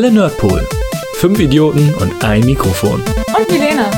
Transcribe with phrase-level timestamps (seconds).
[0.00, 0.66] Welle Nerdpool.
[1.16, 3.02] Fünf Idioten und ein Mikrofon.
[3.02, 3.90] Und Milena.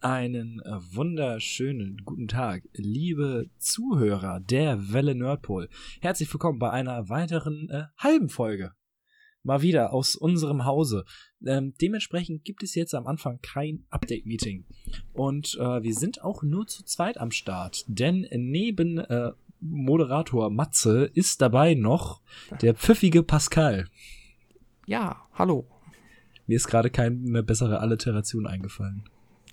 [0.00, 0.60] Einen
[0.92, 5.68] wunderschönen guten Tag, liebe Zuhörer der Welle Nerdpool.
[6.00, 8.72] Herzlich willkommen bei einer weiteren äh, halben Folge.
[9.44, 11.04] Mal wieder aus unserem Hause.
[11.44, 14.66] Ähm, dementsprechend gibt es jetzt am Anfang kein Update-Meeting.
[15.12, 17.84] Und äh, wir sind auch nur zu zweit am Start.
[17.88, 19.32] Denn neben äh,
[19.62, 22.20] Moderator Matze ist dabei noch
[22.60, 23.86] der pfiffige Pascal.
[24.86, 25.66] Ja, hallo.
[26.46, 29.04] Mir ist gerade keine bessere Alliteration eingefallen.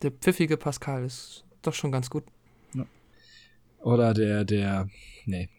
[0.02, 2.24] Der pfiffige Pascal ist doch schon ganz gut.
[3.82, 4.90] Oder der, der,
[5.26, 5.50] nee.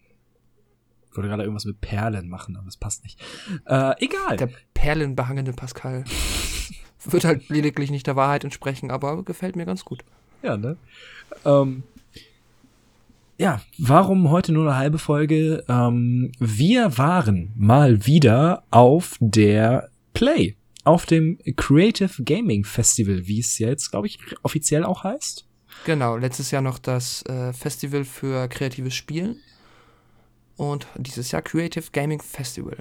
[1.11, 3.21] Ich wollte gerade irgendwas mit Perlen machen, aber es passt nicht.
[3.65, 4.37] Äh, egal.
[4.37, 6.05] Der perlenbehangene Pascal.
[7.05, 10.05] Wird halt lediglich nicht der Wahrheit entsprechen, aber gefällt mir ganz gut.
[10.43, 10.77] Ja, ne?
[11.45, 11.83] Ähm,
[13.41, 15.65] ja, warum heute nur eine halbe Folge?
[15.67, 23.59] Ähm, wir waren mal wieder auf der Play, auf dem Creative Gaming Festival, wie es
[23.59, 25.47] jetzt, glaube ich, offiziell auch heißt.
[25.87, 29.37] Genau, letztes Jahr noch das äh, Festival für kreatives Spielen
[30.59, 32.77] und dieses Jahr Creative Gaming Festival.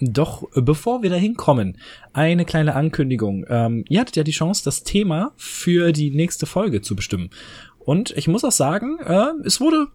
[0.00, 1.78] Doch äh, bevor wir dahin kommen,
[2.12, 3.44] eine kleine Ankündigung.
[3.48, 7.30] Ähm, ihr hattet ja die Chance, das Thema für die nächste Folge zu bestimmen.
[7.90, 9.88] Und ich muss auch sagen, äh, es wurde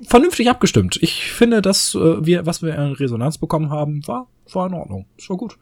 [0.00, 0.96] vernünftig abgestimmt.
[1.02, 5.06] Ich finde, dass äh, wir, was wir in Resonanz bekommen haben, war, war in Ordnung.
[5.18, 5.58] Es war gut.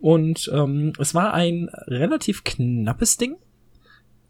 [0.00, 3.36] Und ähm, es war ein relativ knappes Ding.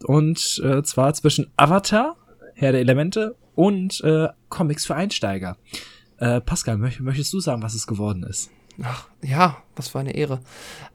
[0.02, 2.16] Und äh, zwar zwischen Avatar,
[2.52, 5.56] Herr der Elemente, und äh, Comics für Einsteiger.
[6.18, 8.50] Äh, Pascal, möch möchtest du sagen, was es geworden ist?
[8.82, 10.40] Ach, ja, was für eine Ehre.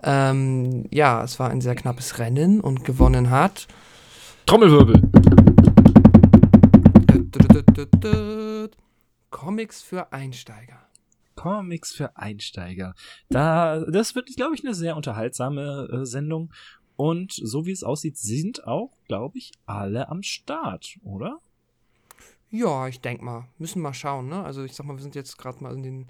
[0.04, 3.66] Ähm, ja, es war ein sehr knappes Rennen und gewonnen hat.
[4.46, 5.02] Trommelwirbel.
[9.30, 10.80] Comics für Einsteiger.
[11.36, 12.96] Comics für Einsteiger.
[13.30, 16.52] Da, das wird, glaube ich, eine sehr unterhaltsame äh, Sendung.
[16.96, 21.40] Und so wie es aussieht, sind auch, glaube ich, alle am Start, oder?
[22.52, 23.48] Ja, ich denke mal.
[23.58, 24.44] Müssen mal schauen, ne?
[24.44, 26.10] Also ich sag mal, wir sind jetzt gerade mal in den,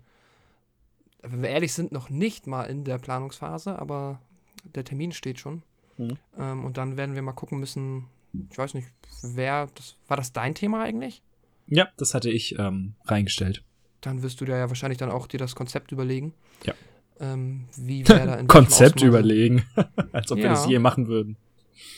[1.21, 4.19] wenn wir ehrlich sind, noch nicht mal in der Planungsphase, aber
[4.63, 5.61] der Termin steht schon.
[5.97, 6.17] Mhm.
[6.37, 8.07] Ähm, und dann werden wir mal gucken müssen,
[8.51, 8.87] ich weiß nicht,
[9.23, 11.21] wer, das, war das dein Thema eigentlich?
[11.67, 13.63] Ja, das hatte ich ähm, reingestellt.
[14.01, 16.33] Dann wirst du dir ja wahrscheinlich dann auch dir das Konzept überlegen.
[16.63, 16.73] Ja.
[17.19, 19.65] Ähm, wie wer da in Konzept Ausmaße- überlegen.
[20.11, 20.51] Als ob wir Ja.
[20.51, 21.35] das je machen würden.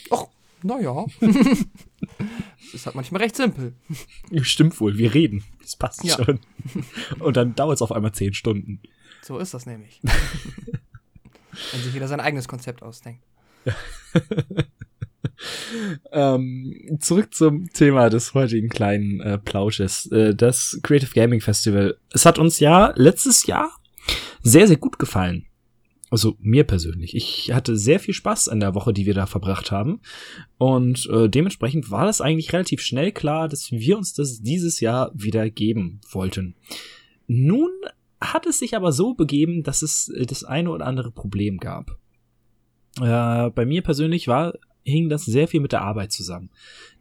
[0.09, 0.29] Och,
[0.63, 1.05] naja.
[1.19, 1.29] das
[2.73, 3.73] ist halt manchmal recht simpel.
[4.41, 5.43] Stimmt wohl, wir reden.
[5.61, 6.15] Das passt Ja.
[6.23, 6.39] schon.
[7.19, 8.81] Und dann dauert es auf einmal zehn Stunden.
[9.21, 10.01] So ist das nämlich.
[10.03, 13.23] Wenn sich jeder sein eigenes Konzept ausdenkt.
[16.11, 20.11] Ähm, zurück zum Thema des heutigen kleinen äh, Plausches.
[20.11, 21.97] Äh, das Creative Gaming Festival.
[22.11, 23.71] Es hat uns ja letztes Jahr
[24.41, 25.45] sehr, sehr gut gefallen.
[26.09, 27.15] Also mir persönlich.
[27.15, 30.01] Ich hatte sehr viel Spaß in der Woche, die wir da verbracht haben.
[30.57, 35.11] Und äh, dementsprechend war das eigentlich relativ schnell klar, dass wir uns das dieses Jahr
[35.13, 36.55] wieder geben wollten.
[37.27, 37.69] Nun
[38.19, 41.97] hat es sich aber so begeben, dass es äh, das eine oder andere Problem gab.
[42.99, 44.53] Äh, bei mir persönlich war
[44.83, 46.49] hing das sehr viel mit der Arbeit zusammen.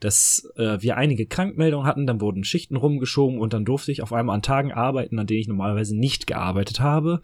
[0.00, 4.12] Dass äh, wir einige Krankmeldungen hatten, dann wurden Schichten rumgeschoben und dann durfte ich auf
[4.12, 7.20] einmal an Tagen arbeiten, an denen ich normalerweise nicht gearbeitet habe.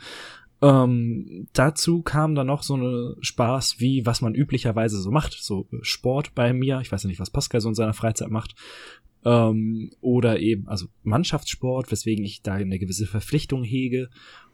[0.63, 5.69] Ähm, dazu kam dann noch so eine Spaß, wie was man üblicherweise so macht, so
[5.83, 6.81] Sport bei mir.
[6.81, 8.55] Ich weiß ja nicht, was Pascal so in seiner Freizeit macht.
[9.25, 14.09] Ähm, oder eben, also Mannschaftssport, weswegen ich da eine gewisse Verpflichtung hege.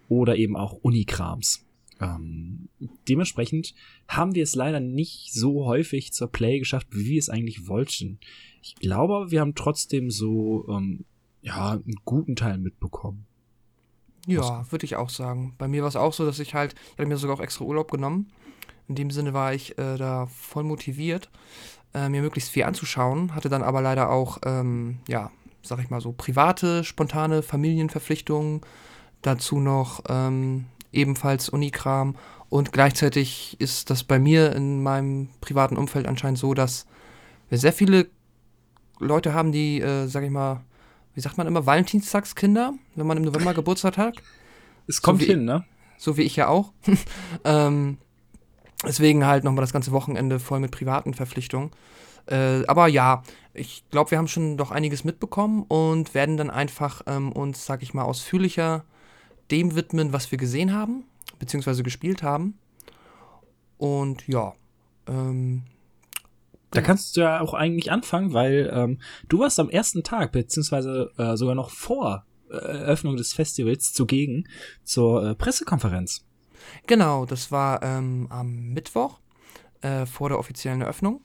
[0.09, 1.65] Oder eben auch Unikrams.
[2.03, 2.69] Ähm,
[3.09, 3.75] dementsprechend
[4.09, 8.19] haben wir es leider nicht so häufig zur Play geschafft, wie wir es eigentlich wollten.
[8.63, 11.05] Ich glaube, aber wir haben trotzdem so, ähm,
[11.43, 13.27] ja, einen guten Teil mitbekommen.
[14.27, 15.55] Ja, würde ich auch sagen.
[15.59, 17.65] Bei mir war es auch so, dass ich halt, ich hatte mir sogar auch extra
[17.65, 18.31] Urlaub genommen.
[18.89, 21.31] In dem Sinne war ich äh, da voll motiviert,
[21.95, 25.31] äh, mir möglichst viel anzuschauen, hatte dann aber leider auch, ähm, ja,
[25.63, 28.61] sag ich mal so, private, spontane Familienverpflichtungen,
[29.23, 32.17] dazu noch ähm, ebenfalls Unikram
[32.49, 36.87] und gleichzeitig ist das bei mir in meinem privaten Umfeld anscheinend so, dass
[37.49, 38.09] wir sehr viele
[38.99, 40.61] Leute haben, die, äh, sag ich mal,
[41.15, 44.17] wie sagt man immer, Valentinstagskinder, wenn man im November Geburtstag hat
[44.87, 45.65] Es kommt wie- hin, ne?
[45.99, 46.73] so wie ich ja auch.
[47.45, 47.99] ähm,
[48.87, 51.71] deswegen halt nochmal das ganze Wochenende voll mit privaten Verpflichtungen.
[52.27, 53.23] Äh, aber ja,
[53.55, 57.83] ich glaube, wir haben schon doch einiges mitbekommen und werden dann einfach ähm, uns, sag
[57.83, 58.85] ich mal, ausführlicher
[59.53, 61.05] dem widmen, was wir gesehen haben,
[61.39, 62.59] beziehungsweise gespielt haben.
[63.79, 64.55] Und ja,
[65.07, 65.63] ähm,
[66.71, 71.11] Da kannst du ja auch eigentlich anfangen, weil ähm, du warst am ersten Tag, beziehungsweise
[71.19, 74.47] äh, sogar noch vor Eröffnung des Festivals zugegen
[74.85, 76.25] zur äh, Pressekonferenz.
[76.87, 79.19] Genau, das war ähm, am Mittwoch
[79.81, 81.21] äh, vor der offiziellen Eröffnung.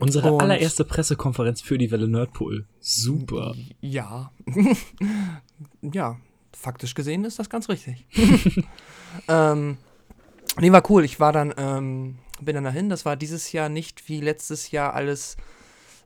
[0.00, 2.66] Unsere Und- allererste Pressekonferenz für die Welle Nerdpool.
[2.80, 3.54] Super.
[3.80, 4.32] Ja.
[5.82, 6.18] ja,
[6.56, 8.06] faktisch gesehen ist das ganz richtig.
[9.28, 9.78] ähm,
[10.58, 11.04] nee, war cool.
[11.04, 12.88] Ich war dann, ähm, bin dann dahin.
[12.88, 15.36] Das war dieses Jahr nicht wie letztes Jahr alles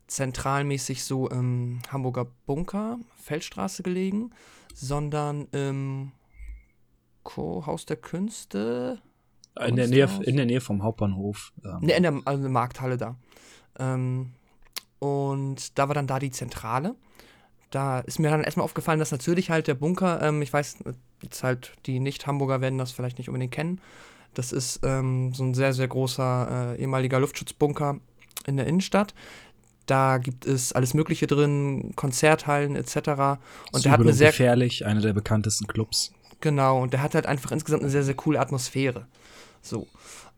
[0.07, 4.31] zentralmäßig so im Hamburger Bunker, Feldstraße gelegen,
[4.75, 6.13] sondern im
[7.23, 9.01] Co Haus der Künste.
[9.67, 11.53] In der, Nähe, in der Nähe vom Hauptbahnhof.
[11.65, 13.17] Ähm, Ne, in der, also in der Markthalle da.
[13.79, 14.33] Ähm,
[14.99, 16.97] und da war dann da die Zentrale.
[17.71, 20.79] Da ist mir dann erstmal aufgefallen, dass natürlich halt der Bunker, ähm, ich weiß,
[21.23, 23.81] jetzt halt die Nicht-Hamburger werden das vielleicht nicht unbedingt kennen.
[24.35, 28.01] Das ist ähm, so ein sehr, sehr großer äh, ehemaliger Luftschutzbunker
[28.47, 29.15] in der Innenstadt.
[29.87, 32.97] Da gibt es alles Mögliche drin, Konzerthallen etc.
[33.73, 36.13] Und der hat eine sehr gefährlich, einer der bekanntesten Clubs.
[36.41, 39.07] Genau, und der hat halt einfach insgesamt eine sehr, sehr coole Atmosphäre.
[39.63, 39.87] So.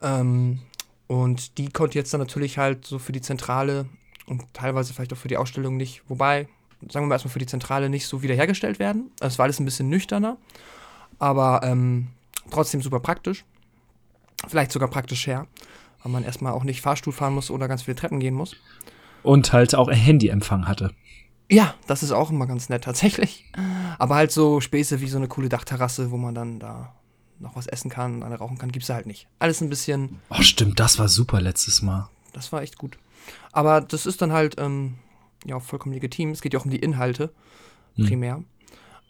[0.03, 0.61] Ähm,
[1.07, 3.87] und die konnte jetzt dann natürlich halt so für die Zentrale
[4.27, 6.49] und teilweise vielleicht auch für die Ausstellung nicht, wobei,
[6.91, 9.11] sagen wir mal erstmal für die Zentrale nicht so wiederhergestellt werden.
[9.21, 10.37] Es war alles ein bisschen nüchterner,
[11.19, 12.09] aber ähm,
[12.51, 13.45] trotzdem super praktisch.
[14.49, 15.47] Vielleicht sogar praktisch her,
[16.03, 18.55] weil man erstmal auch nicht Fahrstuhl fahren muss oder ganz viele Treppen gehen muss.
[19.23, 20.93] Und halt auch ein Handyempfang hatte.
[21.51, 23.45] Ja, das ist auch immer ganz nett tatsächlich.
[23.99, 26.95] Aber halt so Späße wie so eine coole Dachterrasse, wo man dann da
[27.39, 29.29] noch was essen kann, eine rauchen kann, gibt's da halt nicht.
[29.39, 32.09] Alles ein bisschen, Oh, stimmt, das war super letztes Mal.
[32.33, 32.99] das war echt gut.
[33.53, 34.95] Aber das ist dann halt, ähm,
[35.47, 36.31] ja, auch vollkommen legitim.
[36.31, 37.31] Es geht ja auch um die Inhalte,
[37.97, 38.07] Hm.
[38.07, 38.45] primär.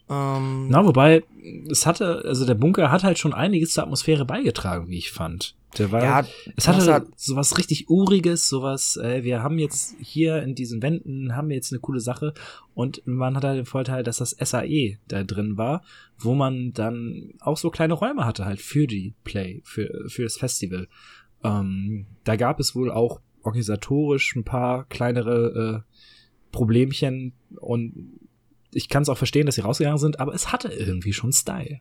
[0.09, 1.23] Ähm, Na, wobei,
[1.69, 5.55] es hatte, also der Bunker hat halt schon einiges zur Atmosphäre beigetragen, wie ich fand.
[5.77, 6.25] Der war, ja,
[6.55, 11.35] es hatte hat- sowas richtig Uriges, sowas, äh, wir haben jetzt hier in diesen Wänden,
[11.35, 12.33] haben wir jetzt eine coole Sache
[12.73, 15.83] und man hat halt den Vorteil, dass das SAE da drin war,
[16.17, 20.37] wo man dann auch so kleine Räume hatte halt für die Play, für, für das
[20.37, 20.87] Festival.
[21.43, 25.96] Ähm, da gab es wohl auch organisatorisch ein paar kleinere äh,
[26.51, 28.19] Problemchen und
[28.71, 31.79] ich kann es auch verstehen, dass sie rausgegangen sind, aber es hatte irgendwie schon Style.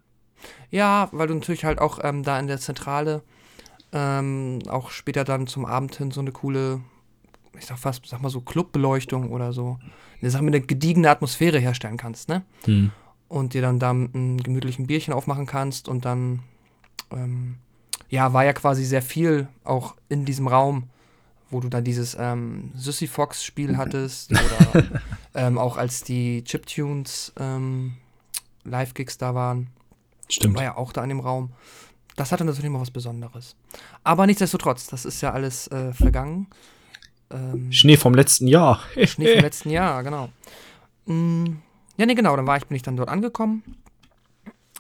[0.71, 3.23] Ja, weil du natürlich halt auch ähm, da in der Zentrale
[3.93, 6.81] ähm, auch später dann zum Abend hin so eine coole,
[7.59, 9.79] ich sag fast, sag mal so Clubbeleuchtung oder so,
[10.21, 12.43] eine Sache mit einer gediegene Atmosphäre herstellen kannst, ne?
[12.65, 12.91] Hm.
[13.29, 16.43] Und dir dann da einem gemütlichen Bierchen aufmachen kannst und dann,
[17.11, 17.57] ähm,
[18.09, 20.85] ja, war ja quasi sehr viel auch in diesem Raum,
[21.51, 24.85] wo du dann dieses ähm, Sissy Fox Spiel hattest oder
[25.35, 27.95] ähm, auch als die Chiptunes ähm,
[28.65, 29.69] Live-Gigs da waren
[30.29, 30.57] Stimmt.
[30.57, 31.53] war ja auch da in dem Raum.
[32.17, 33.55] Das hatte natürlich immer was Besonderes.
[34.03, 36.49] Aber nichtsdestotrotz, das ist ja alles äh, vergangen.
[37.31, 38.81] Ähm, Schnee vom letzten Jahr.
[39.05, 40.31] Schnee vom letzten Jahr, genau.
[41.05, 41.59] Mm,
[41.97, 43.63] ja, nee, genau, dann war ich, bin ich dann dort angekommen.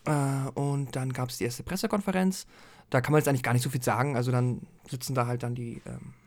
[0.06, 2.46] Äh, und dann gab es die erste Pressekonferenz.
[2.90, 4.16] Da kann man jetzt eigentlich gar nicht so viel sagen.
[4.16, 6.25] Also dann sitzen da halt dann die ähm, äh,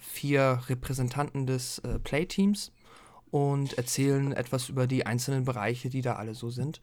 [0.00, 2.72] vier Repräsentanten des äh, Playteams
[3.30, 6.80] und erzählen etwas über die einzelnen Bereiche, die da alle so sind.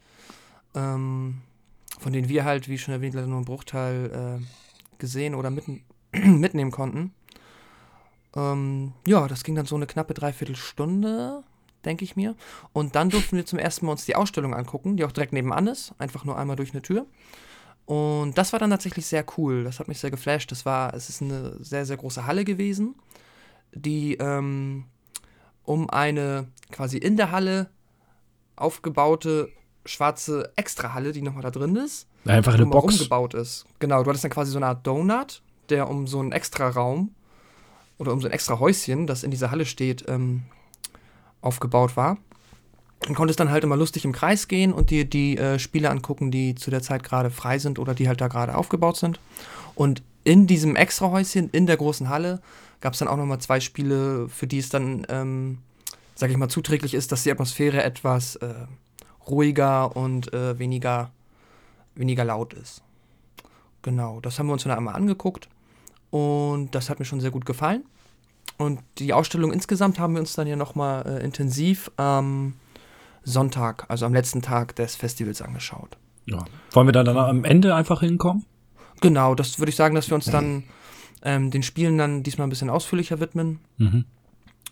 [0.74, 1.42] Ähm,
[1.98, 5.84] von denen wir halt, wie schon erwähnt, leider nur einen Bruchteil äh, gesehen oder mitten,
[6.12, 7.12] mitnehmen konnten.
[8.36, 11.42] Ähm, ja, das ging dann so eine knappe Dreiviertelstunde,
[11.84, 12.34] denke ich mir.
[12.72, 15.66] Und dann durften wir zum ersten Mal uns die Ausstellung angucken, die auch direkt nebenan
[15.66, 17.06] ist, einfach nur einmal durch eine Tür.
[17.86, 19.64] Und das war dann tatsächlich sehr cool.
[19.64, 20.50] Das hat mich sehr geflasht.
[20.50, 22.94] Das war, es ist eine sehr, sehr große Halle gewesen,
[23.72, 24.84] die ähm,
[25.64, 27.68] um eine quasi in der Halle
[28.56, 29.50] aufgebaute
[29.86, 32.98] schwarze Extrahalle, die nochmal da drin ist, Einfach eine Box.
[32.98, 33.66] gebaut ist.
[33.80, 37.14] Genau, du hattest dann quasi so eine Art Donut, der um so einen extra Raum
[37.98, 40.44] oder um so ein extra Häuschen, das in dieser Halle steht, ähm,
[41.42, 42.16] aufgebaut war.
[43.08, 46.30] Und konntest dann halt immer lustig im Kreis gehen und dir die äh, Spiele angucken,
[46.30, 49.20] die zu der Zeit gerade frei sind oder die halt da gerade aufgebaut sind.
[49.74, 52.40] Und in diesem extra Häuschen, in der großen Halle,
[52.80, 55.58] gab es dann auch nochmal zwei Spiele, für die es dann, ähm,
[56.14, 58.54] sag ich mal, zuträglich ist, dass die Atmosphäre etwas äh,
[59.28, 61.10] ruhiger und äh, weniger,
[61.94, 62.82] weniger laut ist.
[63.82, 65.48] Genau, das haben wir uns dann einmal angeguckt
[66.10, 67.84] und das hat mir schon sehr gut gefallen.
[68.56, 72.54] Und die Ausstellung insgesamt haben wir uns dann ja nochmal äh, intensiv am
[73.24, 75.96] Sonntag, also am letzten Tag des Festivals angeschaut.
[76.26, 76.44] Ja.
[76.72, 78.44] Wollen wir dann, dann am Ende einfach hinkommen?
[79.00, 80.64] Genau, das würde ich sagen, dass wir uns dann
[81.22, 84.04] ähm, den Spielen dann diesmal ein bisschen ausführlicher widmen, Mhm.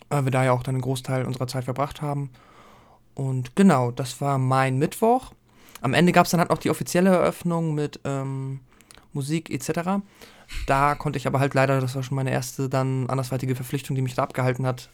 [0.08, 2.30] weil wir da ja auch dann einen Großteil unserer Zeit verbracht haben.
[3.14, 5.32] Und genau, das war mein Mittwoch.
[5.80, 8.60] Am Ende gab es dann halt noch die offizielle Eröffnung mit ähm,
[9.12, 10.00] Musik etc.
[10.66, 14.02] Da konnte ich aber halt leider, das war schon meine erste dann andersweitige Verpflichtung, die
[14.02, 14.90] mich da abgehalten hat,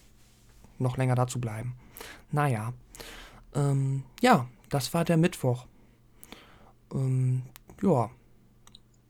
[0.79, 1.75] noch länger da zu bleiben.
[2.33, 2.73] Naja.
[3.59, 5.67] Ähm, ja, das war der Mittwoch.
[6.95, 7.43] Ähm,
[7.83, 8.11] ja,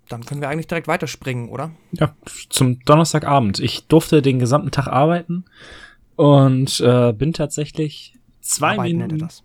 [0.09, 1.71] dann können wir eigentlich direkt weiterspringen, oder?
[1.93, 2.15] Ja,
[2.49, 3.61] zum Donnerstagabend.
[3.61, 5.45] Ich durfte den gesamten Tag arbeiten
[6.17, 9.19] und äh, bin tatsächlich zwei Arbeiten Minuten.
[9.19, 9.45] das.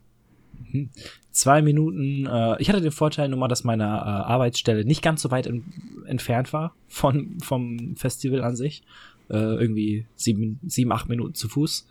[0.72, 0.90] Mhm.
[1.32, 2.26] Zwei Minuten.
[2.26, 5.48] Äh, ich hatte den Vorteil nur mal, dass meine äh, Arbeitsstelle nicht ganz so weit
[5.48, 5.64] en
[6.06, 8.84] entfernt war von vom Festival an sich.
[9.30, 11.88] Äh, irgendwie sieben, sieben, acht Minuten zu Fuß.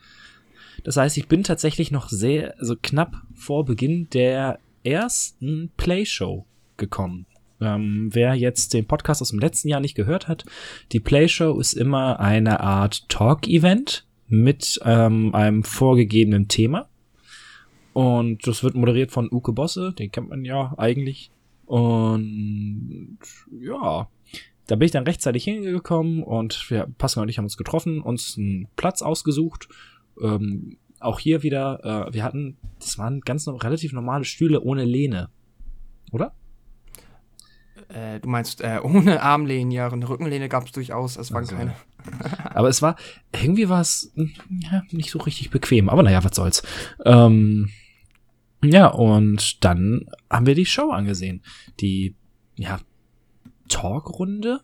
[0.85, 6.45] Das heißt, ich bin tatsächlich noch sehr, also knapp vor Beginn der ersten Playshow
[6.77, 7.27] gekommen.
[7.61, 10.45] Ähm, wer jetzt den Podcast aus dem letzten Jahr nicht gehört hat,
[10.91, 16.89] die Playshow ist immer eine Art Talk-Event mit ähm, einem vorgegebenen Thema.
[17.93, 21.31] Und das wird moderiert von Uke Bosse, den kennt man ja eigentlich.
[21.67, 23.19] Und
[23.61, 24.09] ja,
[24.67, 28.37] da bin ich dann rechtzeitig hingekommen und wir, Pascal und ich haben uns getroffen, uns
[28.39, 29.69] einen Platz ausgesucht.
[30.21, 35.31] Ähm, auch hier wieder, äh, wir hatten, das waren ganz relativ normale Stühle ohne Lehne.
[36.13, 36.35] Oder?
[37.89, 41.57] Äh, du meinst, äh, ohne Armlehnen, ja, eine Rückenlehne gab es durchaus, es waren Also,
[41.57, 41.75] keine.
[42.55, 42.97] Aber es war,
[43.33, 45.89] irgendwie war es hm, ja, nicht so richtig bequem.
[45.89, 46.63] Aber naja, was soll's.
[47.05, 47.71] Ähm,
[48.65, 51.43] ja, und dann haben wir die Show angesehen.
[51.81, 52.15] Die,
[52.57, 52.81] ja,
[53.69, 54.61] Talkrunde.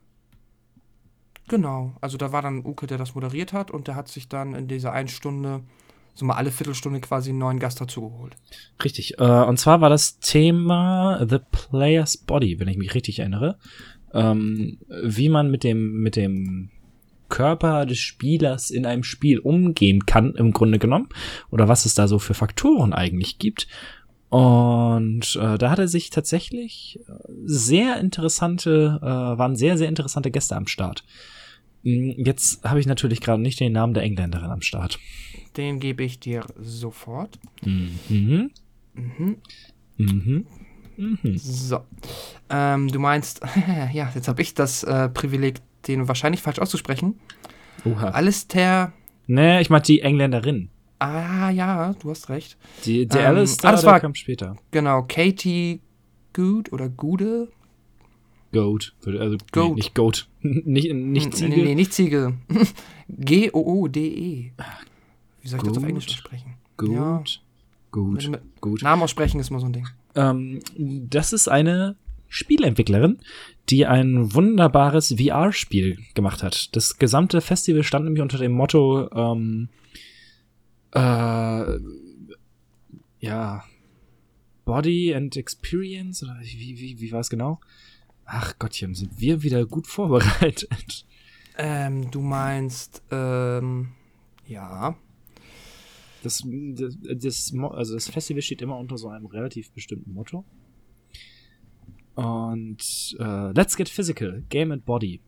[1.49, 4.55] Genau, also da war dann Uke, der das moderiert hat und der hat sich dann
[4.55, 5.62] in dieser einen Stunde,
[6.14, 8.37] so mal alle Viertelstunde quasi einen neuen Gast dazugeholt.
[8.85, 9.19] Richtig.
[9.19, 13.59] Äh, und zwar war das Thema The Player's Body, wenn ich mich richtig erinnere.
[14.12, 16.71] Ähm, wie man mit dem, mit dem
[17.28, 21.09] Körper des Spielers in einem Spiel umgehen kann, im Grunde genommen.
[21.50, 23.69] Oder was es da so für Faktoren eigentlich gibt.
[24.28, 27.12] Und äh, da hatte sich tatsächlich äh,
[27.45, 31.05] sehr interessante, äh, waren sehr, sehr interessante Gäste am Start.
[31.82, 34.99] Mm, Jetzt habe ich natürlich gerade nicht den Namen der Engländerin am Start.
[35.56, 37.38] Den gebe ich dir sofort.
[37.64, 38.50] Mhm.
[38.94, 39.37] Mhm.
[39.97, 40.47] Mhm.
[40.97, 41.38] Mhm.
[41.38, 41.80] So.
[42.50, 43.40] Ähm, du meinst,
[43.92, 47.18] ja, jetzt habe ich das äh, Privileg, den wahrscheinlich falsch auszusprechen.
[47.85, 48.08] Oha.
[48.11, 48.92] Alistair.
[49.26, 50.70] Nee, ich meinte die Engländerin.
[50.99, 52.56] Ah, ja, du hast recht.
[52.85, 54.56] Die, der Ähm, Alistair, ah, das war- kam später.
[54.73, 55.80] Genau, Katie
[56.32, 57.49] Good oder Gude?
[58.52, 58.95] Goat.
[59.05, 59.69] Also, Goat.
[59.69, 60.28] Nee, nicht Goat.
[60.40, 61.49] nicht, nicht Hm, Ziege.
[61.57, 62.35] Nee, nee, nicht Ziege.
[63.09, 64.52] G-O-O-D-E.
[65.43, 65.85] Wie soll ich das auf.
[65.85, 66.55] Englisch aussprechen?
[66.76, 66.90] Gut.
[66.90, 67.23] Ja.
[67.90, 68.31] Gut.
[68.61, 68.83] Gut.
[68.83, 69.88] Namen aussprechen ist immer so ein Ding.
[70.14, 71.97] Ähm, das ist eine
[72.28, 73.19] Spieleentwicklerin,
[73.71, 76.75] die ein wunderbares VR-Spiel gemacht hat.
[76.76, 79.69] Das gesamte Festival stand nämlich unter dem Motto, ähm,
[80.93, 81.78] äh,
[83.21, 83.64] ja,
[84.64, 87.61] Body and Experience, oder wie, wie, wie war es genau?
[88.30, 91.06] Ach Gottchen, sind wir wieder gut vorbereitet.
[91.56, 93.88] Ähm, du meinst, ähm,
[94.47, 94.94] ja.
[96.23, 100.44] Das, das, das, also das Festival steht immer unter so einem relativ bestimmten Motto.
[102.16, 105.20] Und äh, Let's Get Physical, Game and Body.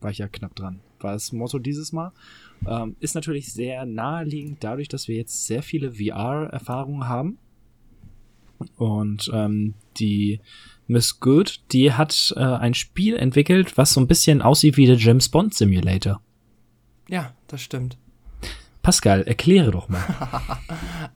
[0.00, 0.80] War ich ja knapp dran.
[1.00, 2.12] War das Motto dieses Mal.
[2.66, 7.38] Ähm, ist natürlich sehr naheliegend dadurch, dass wir jetzt sehr viele VR-Erfahrungen haben.
[8.76, 10.40] Und ähm, die
[10.86, 14.96] Miss Good, die hat äh, ein Spiel entwickelt, was so ein bisschen aussieht wie der
[14.96, 16.20] James Bond Simulator.
[17.08, 17.98] Ja, das stimmt.
[18.82, 20.02] Pascal, erkläre doch mal.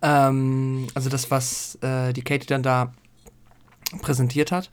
[0.02, 2.94] Ähm, also das, was äh, die Katie dann da
[4.00, 4.70] präsentiert hat.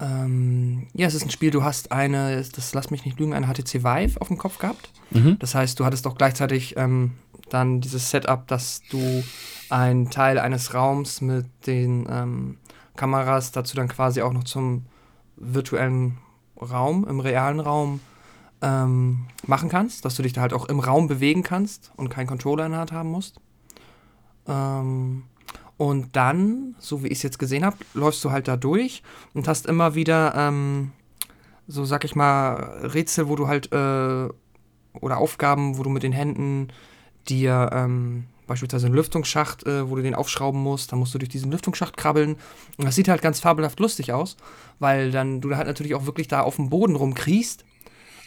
[0.00, 3.46] Ähm, ja, es ist ein Spiel, du hast eine, das lass mich nicht lügen, eine
[3.46, 4.90] HTC Vive auf dem Kopf gehabt.
[5.10, 5.38] Mhm.
[5.38, 7.12] Das heißt, du hattest auch gleichzeitig ähm,
[7.50, 9.22] dann dieses Setup, dass du
[9.68, 12.56] einen Teil eines Raums mit den ähm,
[13.00, 14.84] Kameras dazu dann quasi auch noch zum
[15.36, 16.18] virtuellen
[16.60, 18.00] Raum, im realen Raum
[18.60, 22.26] ähm, machen kannst, dass du dich da halt auch im Raum bewegen kannst und keinen
[22.26, 23.40] Controller in der Hand haben musst.
[24.46, 25.22] Ähm,
[25.78, 29.02] und dann, so wie ich es jetzt gesehen habe, läufst du halt da durch
[29.32, 30.92] und hast immer wieder, ähm,
[31.66, 32.52] so sag ich mal,
[32.92, 34.28] Rätsel, wo du halt, äh,
[35.00, 36.68] oder Aufgaben, wo du mit den Händen
[37.30, 41.28] dir ähm, beispielsweise einen Lüftungsschacht, äh, wo du den aufschrauben musst, dann musst du durch
[41.28, 42.34] diesen Lüftungsschacht krabbeln.
[42.76, 44.36] Und das sieht halt ganz fabelhaft lustig aus,
[44.80, 47.64] weil dann du halt natürlich auch wirklich da auf dem Boden rumkriechst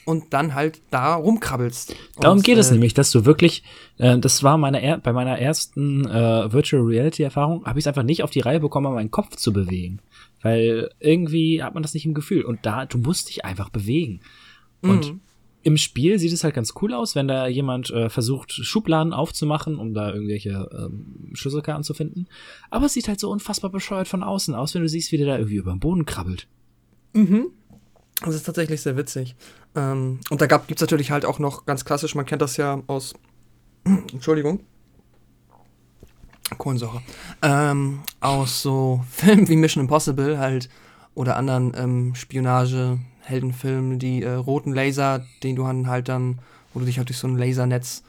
[0.06, 1.96] und dann halt da rumkrabbelst.
[2.22, 3.64] Darum und, geht es äh, nämlich, dass du wirklich,
[3.98, 8.04] äh, das war meine bei meiner ersten äh, Virtual Reality Erfahrung, habe ich es einfach
[8.04, 10.00] nicht auf die Reihe bekommen, meinen Kopf zu bewegen,
[10.42, 14.22] weil irgendwie hat man das nicht im Gefühl und da du musst dich einfach bewegen.
[14.82, 15.20] Und Mhm.
[15.64, 19.78] Im Spiel sieht es halt ganz cool aus, wenn da jemand äh, versucht Schubladen aufzumachen,
[19.78, 22.28] um da irgendwelche ähm, Schlüsselkarten zu finden.
[22.70, 25.28] Aber es sieht halt so unfassbar bescheuert von außen aus, wenn du siehst, wie der
[25.28, 26.48] da irgendwie über den Boden krabbelt.
[27.14, 27.48] Mhm.
[28.22, 29.36] Das ist tatsächlich sehr witzig.
[29.76, 32.84] Ähm, und da gibt es natürlich halt auch noch ganz klassisch, man kennt das ja
[32.88, 33.14] aus,
[33.86, 34.62] Entschuldigung,
[36.58, 37.02] Kohlensäure.
[37.42, 40.70] Ähm, aus so Filmen wie Mission Impossible halt
[41.16, 46.40] oder anderen ähm, Spionage, Heldenfilmen, die äh, roten Laser, den du halt dann,
[46.74, 48.04] wo du dich halt durch so ein Lasernetz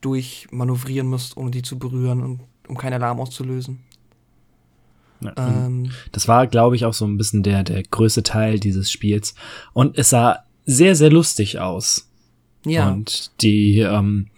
[0.00, 3.80] durchmanövrieren musst, ohne die zu berühren und um keinen Alarm auszulösen.
[5.20, 8.90] Ja, ähm, das war, glaube ich, auch so ein bisschen der, der größte Teil dieses
[8.90, 9.34] Spiels.
[9.72, 12.10] Und es sah sehr, sehr lustig aus.
[12.66, 12.90] Ja.
[12.90, 14.28] Und die, ähm,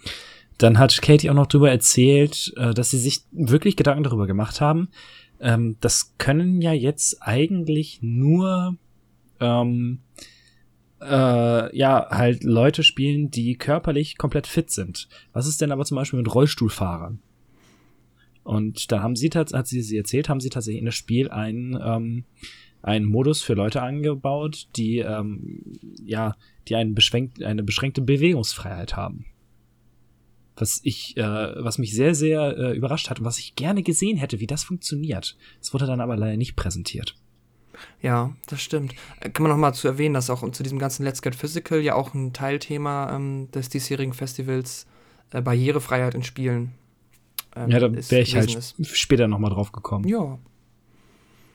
[0.57, 4.61] dann hat Katie auch noch darüber erzählt, äh, dass sie sich wirklich Gedanken darüber gemacht
[4.61, 4.89] haben.
[5.39, 8.77] Ähm, das können ja jetzt eigentlich nur
[9.39, 9.99] ähm,
[11.01, 15.07] äh, ja halt Leute spielen, die körperlich komplett fit sind.
[15.33, 17.19] Was ist denn aber zum Beispiel mit Rollstuhlfahrern?
[18.43, 21.29] Und da haben sie tatsächlich, hat sie sie erzählt, haben sie tatsächlich in das Spiel
[21.29, 22.23] einen ähm,
[22.81, 25.63] einen Modus für Leute angebaut, die ähm,
[26.05, 26.35] ja
[26.67, 29.25] die einen beschränkt, eine beschränkte Bewegungsfreiheit haben
[30.59, 31.23] was ich, äh,
[31.63, 34.63] was mich sehr, sehr äh, überrascht hat und was ich gerne gesehen hätte, wie das
[34.63, 35.37] funktioniert.
[35.61, 37.15] Es wurde dann aber leider nicht präsentiert.
[38.01, 38.93] Ja, das stimmt.
[39.19, 41.79] Äh, kann man noch mal zu erwähnen, dass auch zu diesem ganzen Let's Get Physical
[41.79, 44.85] ja auch ein Teilthema ähm, des diesjährigen Festivals
[45.31, 46.73] äh, Barrierefreiheit in Spielen.
[47.55, 48.75] Ähm, ja, da wäre ich halt ist.
[48.95, 50.07] später noch mal drauf gekommen.
[50.07, 50.37] Ja.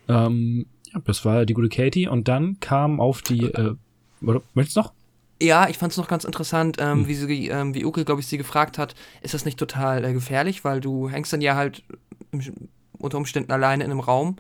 [0.09, 3.45] Ähm, ja, das war die gute Katie und dann kam auf die.
[3.45, 3.75] Äh,
[4.21, 4.93] möchtest du noch?
[5.41, 7.09] Ja, ich fand es noch ganz interessant, ähm, hm.
[7.09, 10.13] wie, sie, ähm, wie Uke, glaube ich, sie gefragt hat, ist das nicht total äh,
[10.13, 11.83] gefährlich, weil du hängst dann ja halt
[12.99, 14.37] unter Umständen alleine in einem Raum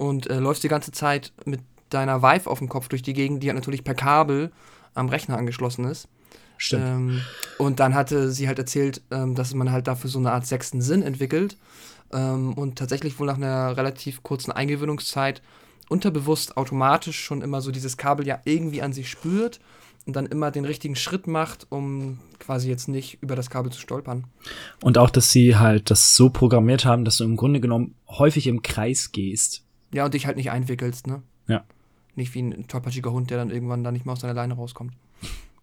[0.00, 3.42] und äh, läufst die ganze Zeit mit deiner Vive auf dem Kopf durch die Gegend,
[3.42, 4.50] die halt natürlich per Kabel
[4.94, 6.08] am Rechner angeschlossen ist.
[6.56, 6.84] Stimmt.
[6.86, 7.20] Ähm,
[7.58, 10.80] und dann hatte sie halt erzählt, ähm, dass man halt dafür so eine Art sechsten
[10.80, 11.58] Sinn entwickelt
[12.14, 15.42] ähm, und tatsächlich wohl nach einer relativ kurzen Eingewöhnungszeit
[15.90, 19.60] unterbewusst automatisch schon immer so dieses Kabel ja irgendwie an sich spürt
[20.06, 23.80] und dann immer den richtigen Schritt macht, um quasi jetzt nicht über das Kabel zu
[23.80, 24.24] stolpern.
[24.82, 28.46] Und auch, dass sie halt das so programmiert haben, dass du im Grunde genommen häufig
[28.46, 29.66] im Kreis gehst.
[29.92, 31.22] Ja, und dich halt nicht einwickelst, ne?
[31.48, 31.64] Ja.
[32.14, 34.92] Nicht wie ein tollpatschiger Hund, der dann irgendwann da nicht mehr aus seiner Leine rauskommt.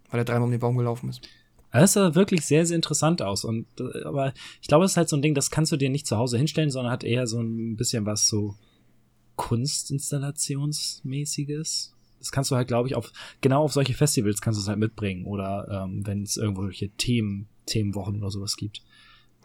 [0.10, 1.28] Weil er dreimal um den Baum gelaufen ist.
[1.72, 3.44] Das sah wirklich sehr, sehr interessant aus.
[3.44, 5.90] Und, äh, aber ich glaube, es ist halt so ein Ding, das kannst du dir
[5.90, 8.56] nicht zu Hause hinstellen, sondern hat eher so ein bisschen was so
[9.36, 13.12] Kunstinstallationsmäßiges das kannst du halt, glaube ich, auf
[13.42, 17.48] genau auf solche Festivals kannst du es halt mitbringen oder ähm, wenn es irgendwelche Themen,
[17.66, 18.82] Themenwochen oder sowas gibt.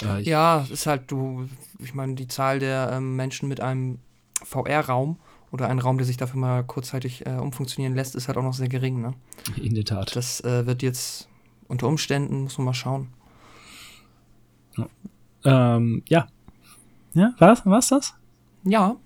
[0.02, 3.98] Äh, ja, ist halt du, ich meine, die Zahl der ähm, Menschen mit einem
[4.44, 5.18] VR-Raum
[5.50, 8.54] oder ein Raum, der sich dafür mal kurzzeitig äh, umfunktionieren lässt, ist halt auch noch
[8.54, 9.14] sehr gering, ne?
[9.60, 10.16] In der Tat.
[10.16, 11.28] Das äh, wird jetzt
[11.68, 13.08] unter Umständen, muss man mal schauen.
[14.76, 14.86] Ja.
[15.44, 16.26] Ähm, ja.
[17.14, 18.14] Ja, war's, war's das?
[18.64, 18.96] Ja,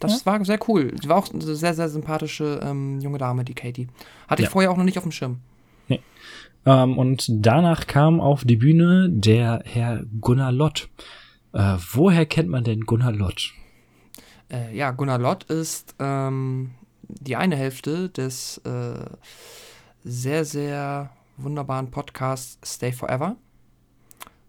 [0.00, 0.26] das ja.
[0.26, 0.94] war sehr cool.
[1.00, 3.88] Sie war auch eine sehr, sehr sympathische ähm, junge Dame, die Katie.
[4.28, 4.52] Hatte ich ja.
[4.52, 5.40] vorher auch noch nicht auf dem Schirm.
[5.88, 6.00] Nee.
[6.66, 10.88] Ähm, und danach kam auf die Bühne der Herr Gunnar Lott.
[11.52, 13.52] Äh, woher kennt man denn Gunnar Lott?
[14.50, 19.04] Äh, ja, Gunnar Lott ist ähm, die eine Hälfte des äh,
[20.04, 23.36] sehr, sehr wunderbaren Podcasts Stay Forever.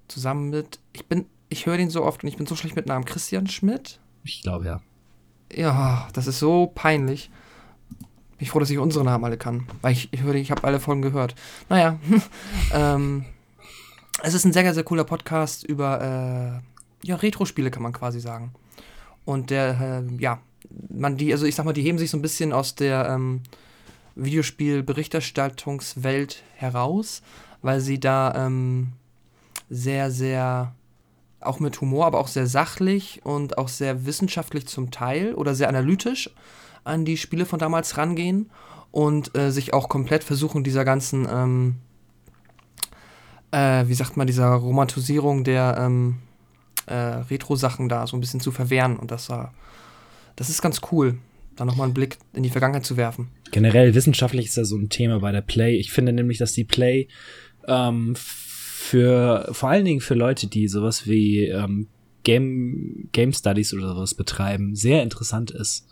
[0.07, 2.87] Zusammen mit, ich bin, ich höre den so oft und ich bin so schlecht mit
[2.87, 3.99] Namen, Christian Schmidt.
[4.23, 4.81] Ich glaube ja
[5.55, 7.29] ja, das ist so peinlich.
[7.89, 9.67] Bin ich froh, dass ich unsere Namen alle kann.
[9.81, 11.35] Weil ich, ich höre, ich habe alle Folgen gehört.
[11.69, 11.99] Naja,
[12.73, 13.25] ähm,
[14.23, 16.61] es ist ein sehr, sehr cooler Podcast über
[17.03, 18.53] äh, ja, Retro-Spiele, kann man quasi sagen.
[19.25, 20.39] Und der, äh, ja,
[20.89, 23.41] man die, also ich sag mal, die heben sich so ein bisschen aus der ähm,
[24.15, 27.21] Videospiel-Berichterstattungswelt heraus,
[27.61, 28.93] weil sie da ähm,
[29.69, 30.73] sehr, sehr
[31.39, 35.69] auch mit Humor, aber auch sehr sachlich und auch sehr wissenschaftlich zum Teil oder sehr
[35.69, 36.29] analytisch
[36.83, 38.49] an die Spiele von damals rangehen
[38.91, 41.75] und äh, sich auch komplett versuchen, dieser ganzen, ähm,
[43.51, 46.19] äh, wie sagt man, dieser Romantisierung der ähm,
[46.91, 48.97] äh, Retro-Sachen da so ein bisschen zu verwehren.
[48.97, 49.45] Und das, äh,
[50.35, 51.17] das ist ganz cool,
[51.55, 53.29] da nochmal einen Blick in die Vergangenheit zu werfen.
[53.51, 55.75] Generell wissenschaftlich ist ja so ein Thema bei der Play.
[55.77, 57.07] Ich finde nämlich, dass die Play
[57.67, 61.87] ähm, für vor allen Dingen für Leute, die sowas wie ähm,
[62.23, 65.87] Game, Game Studies oder sowas betreiben, sehr interessant ist.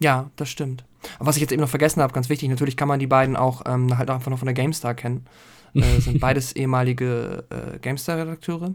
[0.00, 0.84] Ja, das stimmt.
[1.18, 3.36] Aber was ich jetzt eben noch vergessen habe, ganz wichtig, natürlich kann man die beiden
[3.36, 5.26] auch ähm, halt einfach noch von der GameStar kennen.
[5.74, 8.74] Äh, sind beides ehemalige äh, GameStar-Redakteure.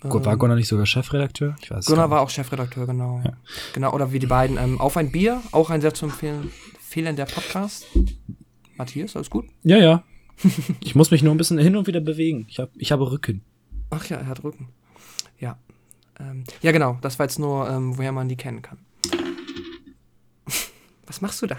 [0.00, 1.56] Gut, war Gunnar nicht sogar Chefredakteur?
[1.62, 3.20] Ich weiß Gunnar war auch Chefredakteur, genau.
[3.24, 3.32] Ja.
[3.74, 7.26] Genau, oder wie die beiden ähm, Auf ein Bier, auch ein sehr zu empfehlen, fehlender
[7.26, 7.86] Podcast.
[8.76, 9.46] Matthias, alles gut?
[9.62, 10.04] Ja, ja,
[10.80, 12.46] ich muss mich nur ein bisschen hin und wieder bewegen.
[12.48, 13.42] Ich, hab, ich habe Rücken.
[13.90, 14.68] Ach ja, er hat Rücken.
[15.38, 15.58] Ja.
[16.18, 16.98] Ähm, ja, genau.
[17.02, 18.78] Das war jetzt nur, ähm, woher man die kennen kann.
[21.10, 21.56] Was machst du da?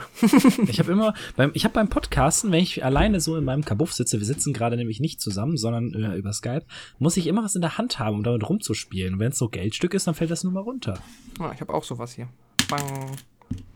[0.69, 3.91] ich habe immer, beim, ich habe beim Podcasten, wenn ich alleine so in meinem Kabuff
[3.91, 6.63] sitze, wir sitzen gerade nämlich nicht zusammen, sondern äh, über Skype,
[6.99, 9.15] muss ich immer was in der Hand haben, um damit rumzuspielen.
[9.15, 10.99] Und wenn es so Geldstück ist, dann fällt das nur mal runter.
[11.37, 12.29] Ah, ich habe auch sowas hier.
[12.69, 13.17] Bang.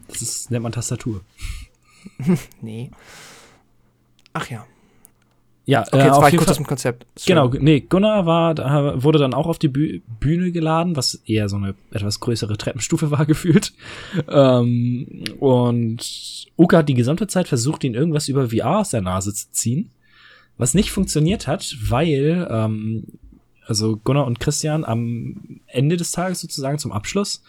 [0.07, 1.19] Das ist, nennt man Tastatur.
[2.61, 2.89] nee.
[4.31, 4.65] Ach ja.
[5.65, 7.08] Ja, okay, jetzt äh, war ich kurz aus dem Konzept.
[7.25, 11.73] Genau, nee, Gunnar war, wurde dann auch auf die Bühne geladen, was eher so eine
[11.91, 13.73] etwas größere Treppenstufe war gefühlt.
[14.30, 19.34] Ähm, und Uka hat die gesamte Zeit versucht, ihn irgendwas über VR aus der Nase
[19.34, 19.89] zu ziehen,
[20.58, 23.06] was nicht funktioniert hat, weil ähm,
[23.65, 27.41] also Gunnar und Christian am Ende des Tages sozusagen zum Abschluss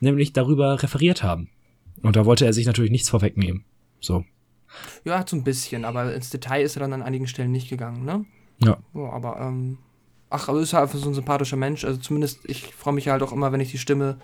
[0.00, 1.48] nämlich darüber referiert haben.
[2.02, 3.64] Und da wollte er sich natürlich nichts vorwegnehmen.
[4.00, 4.24] So.
[5.04, 8.04] Ja, so ein bisschen, aber ins Detail ist er dann an einigen Stellen nicht gegangen,
[8.04, 8.24] ne?
[8.58, 8.78] Ja.
[8.94, 9.78] ja aber, ähm,
[10.30, 11.84] ach, aber ist halt einfach so ein sympathischer Mensch.
[11.84, 14.18] Also zumindest, ich freue mich halt auch immer, wenn ich die Stimme,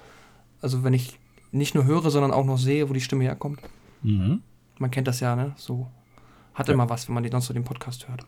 [0.60, 1.18] also wenn ich
[1.50, 3.60] nicht nur höre, sondern auch noch sehe, wo die Stimme herkommt.
[4.02, 4.42] Mhm.
[4.78, 5.52] Man kennt das ja, ne?
[5.56, 5.88] So
[6.54, 6.74] hat ja.
[6.74, 8.24] immer was, wenn man sonst so den Podcast hört.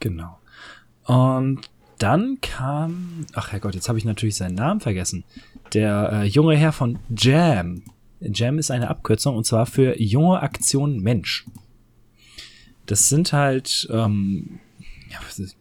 [0.00, 0.38] Genau.
[1.04, 5.24] Und dann kam, ach Herrgott, jetzt habe ich natürlich seinen Namen vergessen.
[5.74, 7.82] Der äh, junge Herr von Jam.
[8.20, 11.44] Jam ist eine Abkürzung und zwar für junge Aktion Mensch.
[12.86, 14.60] Das sind halt ähm,
[15.10, 15.18] ja,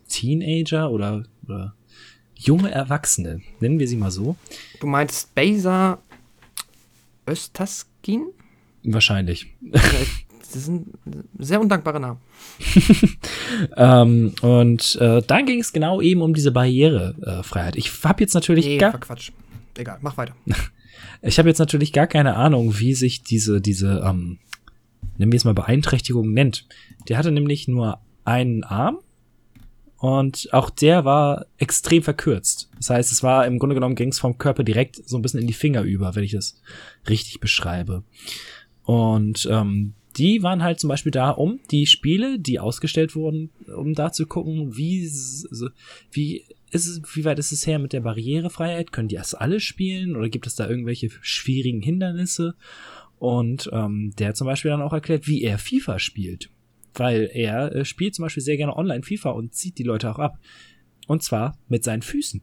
[0.08, 1.74] Teenager oder, oder
[2.36, 4.36] junge Erwachsene, nennen wir sie mal so.
[4.80, 6.00] Du meinst Beza
[7.28, 8.28] Östaskin?
[8.84, 9.48] Wahrscheinlich.
[10.54, 10.88] Das sind
[11.38, 12.20] sehr undankbare Namen.
[13.76, 17.76] ähm, und äh, dann ging es genau eben um diese Barrierefreiheit.
[17.76, 19.32] ich habe jetzt natürlich nee, gar Quatsch.
[19.76, 20.36] Egal, mach weiter.
[21.22, 24.40] ich habe jetzt natürlich gar keine Ahnung, wie sich diese diese ähm,
[25.18, 26.68] nennen wir es mal Beeinträchtigung nennt.
[27.08, 29.00] Der hatte nämlich nur einen Arm
[29.98, 32.70] und auch der war extrem verkürzt.
[32.78, 35.40] Das heißt, es war im Grunde genommen ging es vom Körper direkt so ein bisschen
[35.40, 36.62] in die Finger über, wenn ich das
[37.10, 38.04] richtig beschreibe.
[38.84, 43.94] Und ähm, die waren halt zum Beispiel da, um die Spiele, die ausgestellt wurden, um
[43.94, 45.12] da zu gucken, wie,
[46.12, 48.92] wie es, wie weit ist es her mit der Barrierefreiheit?
[48.92, 52.56] Können die das alle spielen oder gibt es da irgendwelche schwierigen Hindernisse?
[53.18, 56.50] Und ähm, der hat zum Beispiel dann auch erklärt, wie er FIFA spielt.
[56.94, 60.20] Weil er äh, spielt zum Beispiel sehr gerne online FIFA und zieht die Leute auch
[60.20, 60.40] ab.
[61.08, 62.42] Und zwar mit seinen Füßen.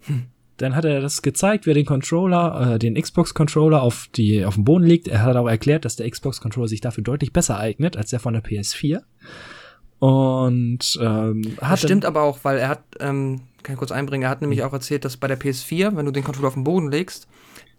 [0.00, 0.26] Hm.
[0.56, 4.54] Dann hat er das gezeigt, wie er den Controller, äh, den Xbox-Controller auf, die, auf
[4.54, 5.08] dem Boden liegt.
[5.08, 8.34] Er hat auch erklärt, dass der Xbox-Controller sich dafür deutlich besser eignet als der von
[8.34, 9.02] der PS4.
[9.98, 11.72] Und ähm, hat.
[11.72, 14.62] Das stimmt aber auch, weil er hat, ähm, kann ich kurz einbringen, er hat nämlich
[14.62, 17.26] auch erzählt, dass bei der PS4, wenn du den Controller auf den Boden legst,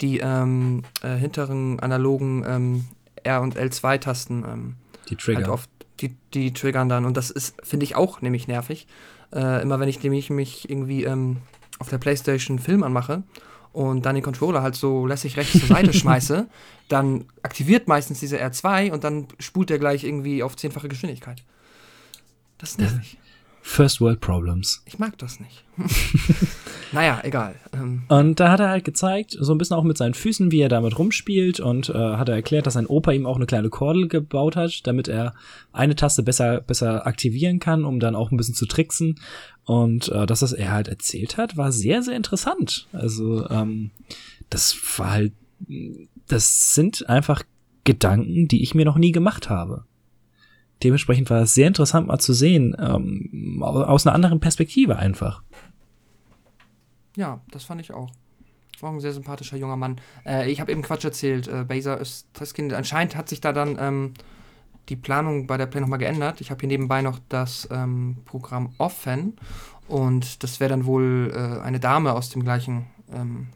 [0.02, 2.86] die ähm, äh, hinteren analogen ähm,
[3.24, 4.76] R- und L2-Tasten ähm,
[5.10, 5.42] die Trigger.
[5.42, 5.70] Halt oft,
[6.02, 7.06] die, die triggern dann.
[7.06, 8.88] Und das ist, finde ich, auch nämlich nervig.
[9.34, 11.38] Äh, immer wenn ich nämlich mich irgendwie ähm,
[11.80, 13.24] auf der Playstation Film anmache
[13.74, 16.48] und dann den Controller halt so lässig rechts zur Seite schmeiße,
[16.88, 21.44] dann aktiviert meistens diese R2 und dann spult der gleich irgendwie auf zehnfache Geschwindigkeit.
[22.58, 23.18] Das ist nervig.
[23.68, 24.84] First World Problems.
[24.86, 25.66] Ich mag das nicht.
[26.92, 27.56] naja, egal.
[27.74, 28.04] Ähm.
[28.10, 30.70] Und da hat er halt gezeigt, so ein bisschen auch mit seinen Füßen, wie er
[30.70, 34.08] damit rumspielt und äh, hat er erklärt, dass sein Opa ihm auch eine kleine Kordel
[34.08, 35.34] gebaut hat, damit er
[35.74, 39.20] eine Taste besser, besser aktivieren kann, um dann auch ein bisschen zu tricksen.
[39.66, 42.88] Und äh, das, was er halt erzählt hat, war sehr, sehr interessant.
[42.94, 43.90] Also, ähm,
[44.52, 45.34] das war halt,
[46.28, 47.42] das sind einfach
[47.84, 49.86] Gedanken, die ich mir noch nie gemacht habe
[50.84, 55.42] dementsprechend war es sehr interessant mal zu sehen, ähm, aus einer anderen Perspektive einfach.
[57.16, 58.12] Ja, das fand ich auch.
[58.82, 60.02] War ein sehr sympathischer junger Mann.
[60.26, 61.48] Äh, ich habe eben Quatsch erzählt.
[61.48, 64.14] Äh, Baser Östreskind, anscheinend hat sich da dann ähm,
[64.90, 66.42] die Planung bei der Play nochmal geändert.
[66.42, 69.38] Ich habe hier nebenbei noch das ähm, Programm Offen
[69.88, 73.48] und das wäre dann wohl äh, eine Dame aus dem gleichen ähm,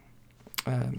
[0.65, 0.95] äh,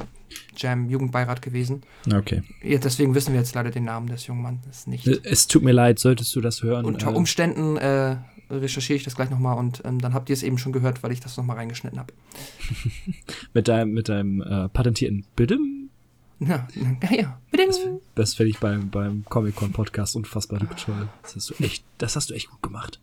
[0.57, 1.83] Jam-Jugendbeirat gewesen.
[2.13, 2.43] Okay.
[2.63, 5.07] Ja, deswegen wissen wir jetzt leider den Namen des jungen Mannes nicht.
[5.07, 6.85] Es tut mir leid, solltest du das hören.
[6.85, 8.17] Unter äh, Umständen äh,
[8.51, 11.13] recherchiere ich das gleich nochmal und ähm, dann habt ihr es eben schon gehört, weil
[11.13, 12.13] ich das nochmal reingeschnitten habe.
[13.55, 15.77] mit deinem, mit deinem äh, patentierten Bidim?
[16.43, 17.41] Ja, ja, ja.
[17.51, 17.67] Bidim.
[17.67, 17.81] Das,
[18.15, 21.07] das finde ich beim, beim Comic-Con-Podcast unfassbar toll.
[21.23, 22.99] Das hast, du echt, das hast du echt gut gemacht.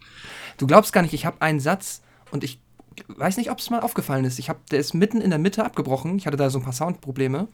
[0.58, 2.60] Du glaubst gar nicht, ich habe einen Satz und ich
[3.08, 4.40] weiß nicht, ob es mal aufgefallen ist.
[4.40, 6.18] Ich habe, der ist mitten in der Mitte abgebrochen.
[6.18, 7.48] Ich hatte da so ein paar Soundprobleme.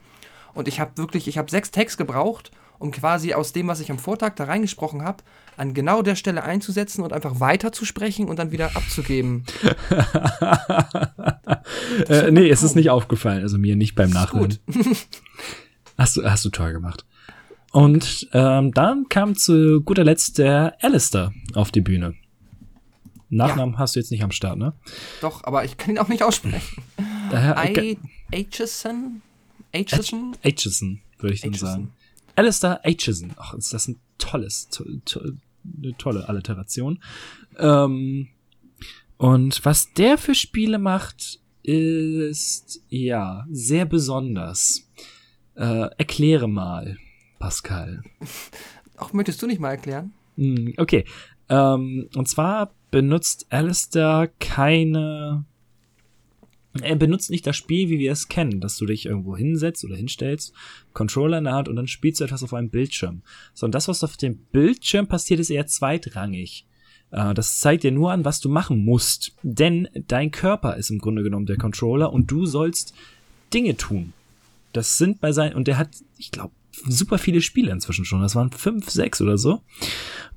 [0.54, 3.92] Und ich habe wirklich, ich habe sechs Tags gebraucht, um quasi aus dem, was ich
[3.92, 5.24] am Vortag da reingesprochen habe,
[5.58, 9.46] an genau der Stelle einzusetzen und einfach weiter zu sprechen und dann wieder abzugeben.
[12.10, 14.58] äh, nee, es ist nicht aufgefallen, also mir nicht beim Nachhören.
[15.98, 17.06] hast du, hast du toll gemacht.
[17.72, 22.14] Und ähm, dann kam zu guter Letzt der Alistair auf die Bühne.
[23.36, 23.80] Nachnamen ja.
[23.80, 24.74] hast du jetzt nicht am Start, ne?
[25.22, 26.84] Doch, aber ich kann ihn auch nicht aussprechen.
[27.32, 27.96] Äh,
[28.32, 29.22] Aitchison?
[29.72, 30.36] Aitchison?
[30.44, 31.92] Aitchison, würde ich dann sagen.
[32.36, 33.32] Alistair Aitchison.
[33.38, 35.20] Ach, ist das ein tolles, to to
[35.66, 37.02] eine tolle Alliteration.
[37.58, 38.30] Ähm,
[39.18, 44.90] und was der für Spiele macht, ist ja sehr besonders.
[45.56, 46.98] Äh, erkläre mal,
[47.40, 48.02] Pascal.
[48.98, 50.14] Auch möchtest du nicht mal erklären?
[50.36, 51.06] Hm, okay.
[51.50, 55.46] Ähm, und zwar benutzt Alistair keine.
[56.80, 59.96] Er benutzt nicht das Spiel, wie wir es kennen, dass du dich irgendwo hinsetzt oder
[59.96, 60.54] hinstellst,
[60.94, 63.24] Controller in der Hand und dann spielst du etwas auf einem Bildschirm.
[63.56, 66.68] Sondern das, was auf dem Bildschirm passiert, ist eher zweitrangig.
[67.10, 69.36] Äh, das zeigt dir nur an, was du machen musst.
[69.42, 72.94] Denn dein Körper ist im Grunde genommen der Controller und du sollst
[73.56, 74.14] Dinge tun.
[74.72, 76.54] Das sind bei sein, und der hat, ich glaube,
[76.88, 78.22] super viele Spiele inzwischen schon.
[78.22, 79.62] Das waren fünf, sechs oder so.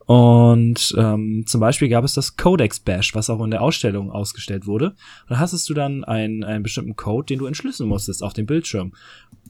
[0.06, 4.66] Und ähm, zum Beispiel gab es das Codex Bash, was auch in der Ausstellung ausgestellt
[4.66, 4.94] wurde.
[5.28, 8.92] Da hast du dann einen, einen bestimmten Code, den du entschlüsseln musstest auf dem Bildschirm.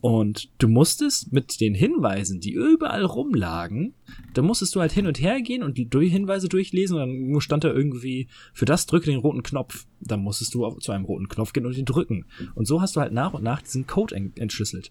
[0.01, 3.95] Und du musstest mit den Hinweisen, die überall rumlagen,
[4.35, 7.65] da musstest du halt hin und her gehen und die Hinweise durchlesen und dann stand
[7.65, 9.87] da irgendwie, für das drücke den roten Knopf.
[10.01, 12.27] Dann musstest du zu einem roten Knopf gehen und ihn drücken.
[12.55, 14.91] Und so hast du halt nach und nach diesen Code entschlüsselt.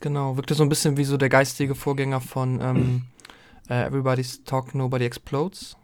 [0.00, 3.02] Genau, wirkte so ein bisschen wie so der geistige Vorgänger von ähm,
[3.70, 5.76] uh, Everybody's Talk, Nobody Explodes.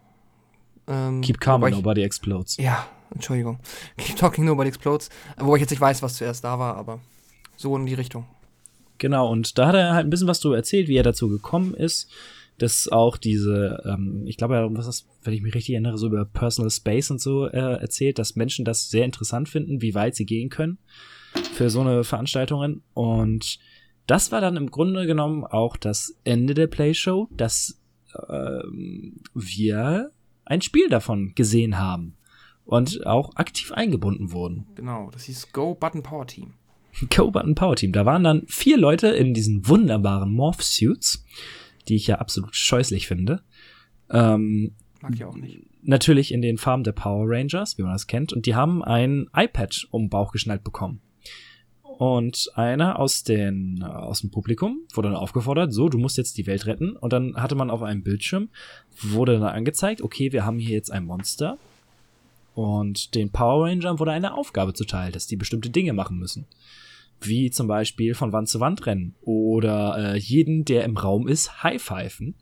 [0.87, 2.57] Ähm, Keep calm, Nobody Explodes.
[2.57, 3.59] Ja, Entschuldigung.
[3.97, 5.11] Keep Talking, Nobody Explodes.
[5.39, 7.01] Wo ich jetzt nicht weiß, was zuerst da war, aber
[7.57, 8.27] so in die Richtung.
[8.99, 11.75] Genau, und da hat er halt ein bisschen was so erzählt, wie er dazu gekommen
[11.75, 12.11] ist,
[12.59, 16.27] dass auch diese, ähm, ich glaube, was ist, wenn ich mich richtig erinnere, so über
[16.27, 20.27] Personal Space und so äh, erzählt, dass Menschen das sehr interessant finden, wie weit sie
[20.27, 20.79] gehen können
[21.55, 22.83] für so eine Veranstaltungen.
[22.93, 23.59] Und
[24.11, 27.81] das war dann im Grunde genommen auch das Ende der Playshow, dass
[28.13, 28.61] äh,
[29.35, 30.11] wir
[30.45, 32.17] ein Spiel davon gesehen haben
[32.65, 34.67] und auch aktiv eingebunden wurden.
[34.75, 36.55] Genau, das hieß Go Button Power Team.
[37.15, 37.93] Go Button Power Team.
[37.93, 41.25] Da waren dann vier Leute in diesen wunderbaren Morph Suits,
[41.87, 43.45] die ich ja absolut scheußlich finde.
[44.11, 45.61] Ähm, Mag ich auch nicht.
[45.83, 49.29] Natürlich in den Farben der Power Rangers, wie man das kennt, und die haben ein
[49.35, 51.01] iPad um den Bauch geschnallt bekommen.
[52.01, 56.47] Und einer aus, den, aus dem Publikum wurde dann aufgefordert, so, du musst jetzt die
[56.47, 56.97] Welt retten.
[56.97, 58.49] Und dann hatte man auf einem Bildschirm,
[59.03, 61.59] wurde dann angezeigt, okay, wir haben hier jetzt ein Monster.
[62.55, 66.47] Und den Power Rangern wurde eine Aufgabe zuteil, dass die bestimmte Dinge machen müssen.
[67.21, 71.63] Wie zum Beispiel von Wand zu Wand rennen oder äh, jeden, der im Raum ist,
[71.63, 72.35] high-pfeifen.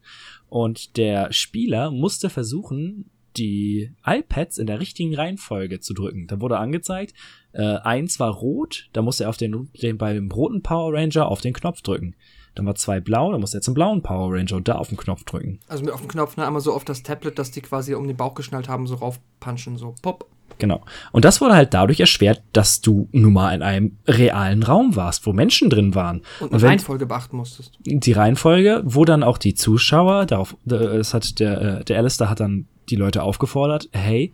[0.48, 6.26] Und der Spieler musste versuchen, die iPads in der richtigen Reihenfolge zu drücken.
[6.26, 7.14] Da wurde angezeigt,
[7.52, 11.40] äh, eins war rot, da musste er auf den, den beim roten Power Ranger auf
[11.40, 12.14] den Knopf drücken.
[12.54, 14.96] Dann war zwei blau, da musste er zum blauen Power Ranger und da auf den
[14.96, 15.60] Knopf drücken.
[15.68, 18.08] Also mit auf den Knopf, ne, einmal so auf das Tablet, das die quasi um
[18.08, 20.28] den Bauch geschnallt haben, so raufpunchen, so pop.
[20.58, 20.84] Genau.
[21.12, 25.24] Und das wurde halt dadurch erschwert, dass du nun mal in einem realen Raum warst,
[25.26, 26.22] wo Menschen drin waren.
[26.40, 27.78] Und eine Reihenfolge beachten musstest.
[27.84, 32.40] Die Reihenfolge, wo dann auch die Zuschauer, darauf, das hat der, äh, der Alistair hat
[32.40, 34.32] dann die Leute aufgefordert, hey,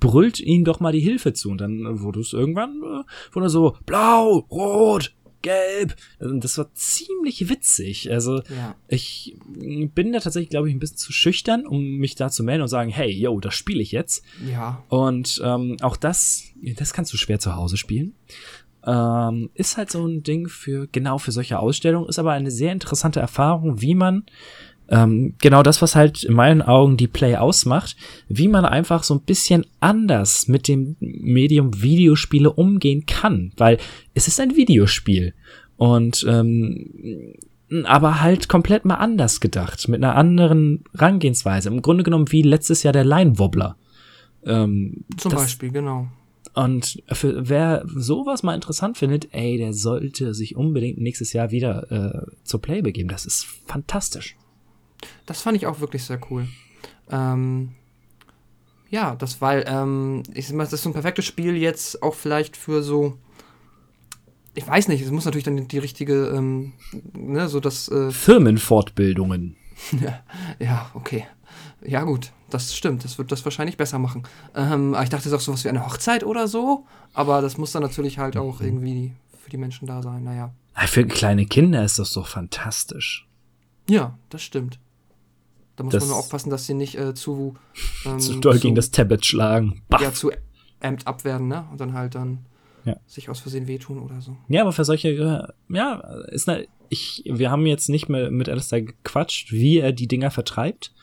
[0.00, 1.50] brüllt ihnen doch mal die Hilfe zu.
[1.50, 5.14] Und dann wurde es irgendwann, äh, wurde so, blau, rot,
[5.44, 5.94] gelb.
[6.18, 8.10] Das war ziemlich witzig.
[8.10, 8.74] Also ja.
[8.88, 12.62] ich bin da tatsächlich, glaube ich, ein bisschen zu schüchtern, um mich da zu melden
[12.62, 14.24] und sagen, hey, yo, das spiele ich jetzt.
[14.50, 14.82] Ja.
[14.88, 16.44] Und ähm, auch das,
[16.76, 18.14] das kannst du schwer zu Hause spielen.
[18.86, 22.72] Ähm, ist halt so ein Ding für, genau für solche Ausstellungen, ist aber eine sehr
[22.72, 24.24] interessante Erfahrung, wie man
[24.88, 27.96] ähm, genau das, was halt in meinen Augen die Play ausmacht,
[28.28, 33.78] wie man einfach so ein bisschen anders mit dem Medium Videospiele umgehen kann, weil
[34.14, 35.34] es ist ein Videospiel
[35.76, 37.34] und ähm,
[37.84, 41.70] aber halt komplett mal anders gedacht, mit einer anderen Rangehensweise.
[41.70, 43.76] Im Grunde genommen wie letztes Jahr der Line Wobbler.
[44.44, 46.08] Ähm, Zum Beispiel, genau.
[46.54, 51.90] Und für wer sowas mal interessant findet, ey, der sollte sich unbedingt nächstes Jahr wieder
[51.90, 53.08] äh, zur Play begeben.
[53.08, 54.36] Das ist fantastisch.
[55.26, 56.48] Das fand ich auch wirklich sehr cool.
[57.10, 57.72] Ähm,
[58.90, 62.14] ja, das, weil, ähm, ich sag mal, das ist so ein perfektes Spiel jetzt auch
[62.14, 63.18] vielleicht für so,
[64.54, 66.74] ich weiß nicht, es muss natürlich dann die richtige, ähm,
[67.12, 67.88] ne, so das.
[67.88, 69.56] Äh Firmenfortbildungen.
[70.60, 71.26] ja, okay.
[71.84, 73.04] Ja, gut, das stimmt.
[73.04, 74.22] Das wird das wahrscheinlich besser machen.
[74.54, 77.72] Ähm, ich dachte, es ist auch sowas wie eine Hochzeit oder so, aber das muss
[77.72, 78.66] dann natürlich halt auch mhm.
[78.66, 79.12] irgendwie
[79.42, 80.54] für die Menschen da sein, naja.
[80.86, 83.28] Für kleine Kinder ist das doch fantastisch.
[83.88, 84.78] Ja, das stimmt.
[85.76, 87.54] Da muss das man nur aufpassen, dass sie nicht äh, zu,
[88.06, 89.82] ähm, zu doll gegen das Tablet schlagen.
[89.88, 90.00] Bach.
[90.00, 90.30] Ja, zu
[90.80, 91.66] amped up werden, ne?
[91.72, 92.46] Und dann halt dann
[92.84, 92.96] ja.
[93.06, 94.36] sich aus Versehen wehtun oder so.
[94.48, 95.94] Ja, aber für solche, äh, ja,
[96.28, 100.30] ist eine, ich, wir haben jetzt nicht mehr mit Alistair gequatscht, wie er die Dinger
[100.30, 100.94] vertreibt,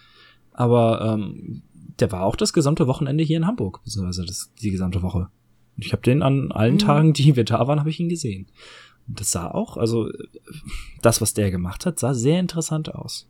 [0.54, 1.64] aber ähm,
[2.00, 5.30] der war auch das gesamte Wochenende hier in Hamburg, beziehungsweise das, die gesamte Woche.
[5.78, 6.80] Ich habe den an allen mhm.
[6.80, 8.48] Tagen, die wir da waren, habe ich ihn gesehen.
[9.08, 10.10] Das sah auch, also
[11.02, 13.28] das, was der gemacht hat, sah sehr interessant aus.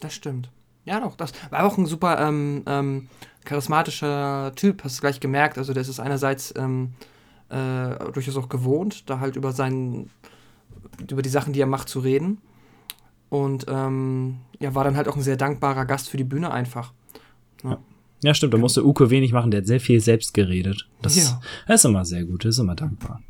[0.00, 0.50] Das stimmt.
[0.84, 3.08] Ja, doch, das war auch ein super ähm, ähm,
[3.44, 5.58] charismatischer Typ, hast du gleich gemerkt.
[5.58, 6.94] Also, das ist einerseits ähm,
[7.50, 10.10] äh, durchaus auch gewohnt, da halt über seinen,
[11.10, 12.38] über die Sachen, die er macht, zu reden.
[13.28, 16.92] Und ähm, ja, war dann halt auch ein sehr dankbarer Gast für die Bühne einfach.
[17.62, 17.78] Ja.
[18.22, 20.88] Ja, stimmt, da musste Uko wenig machen, der hat sehr viel selbst geredet.
[21.02, 21.40] Das, Ja.
[21.72, 23.20] ist immer sehr gut, ist immer dankbar.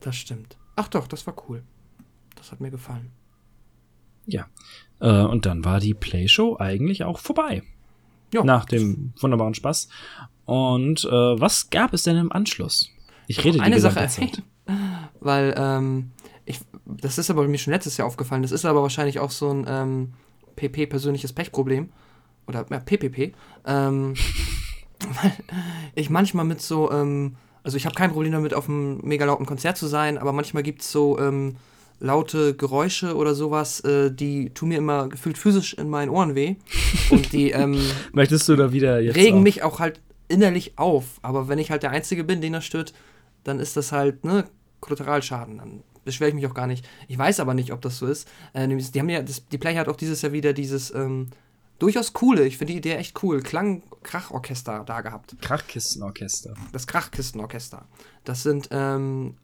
[0.00, 0.58] Das stimmt.
[0.76, 1.62] Ach doch, das war cool.
[2.34, 3.12] Das hat mir gefallen.
[4.26, 4.46] Ja.
[5.00, 7.62] Äh, und dann war die Playshow eigentlich auch vorbei.
[8.32, 8.44] Ja.
[8.44, 9.88] Nach dem wunderbaren Spaß.
[10.44, 12.90] Und äh, was gab es denn im Anschluss?
[13.26, 14.42] Ich rede die eine Sache erwähnen,
[15.20, 16.10] weil ähm,
[16.44, 18.42] ich, das ist aber mir schon letztes Jahr aufgefallen.
[18.42, 20.12] Das ist aber wahrscheinlich auch so ein ähm,
[20.56, 21.90] PP persönliches Pechproblem
[22.46, 23.32] oder ja, PPP.
[23.64, 24.14] Ähm,
[25.22, 25.32] weil
[25.94, 29.46] ich manchmal mit so, ähm, also ich habe kein Problem damit, auf einem mega lauten
[29.46, 31.56] Konzert zu sein, aber manchmal gibt es so ähm,
[32.00, 36.56] laute Geräusche oder sowas, äh, die tun mir immer gefühlt physisch in meinen Ohren weh
[37.10, 37.78] und die ähm,
[38.12, 41.04] Möchtest du da wieder jetzt regen auch- mich auch halt innerlich auf.
[41.22, 42.92] Aber wenn ich halt der Einzige bin, den das stört,
[43.44, 44.44] dann ist das halt, ne,
[44.80, 45.58] Kollateralschaden.
[45.58, 46.88] Dann beschwere ich mich auch gar nicht.
[47.08, 48.26] Ich weiß aber nicht, ob das so ist.
[48.54, 51.28] Äh, die haben ja, das, die Play hat auch dieses Jahr wieder dieses ähm,
[51.80, 55.34] durchaus coole, ich finde die Idee echt cool, Klang-Krachorchester da gehabt.
[55.40, 56.54] Krachkistenorchester.
[56.72, 57.86] Das Krachkistenorchester.
[58.24, 59.34] Das sind ähm,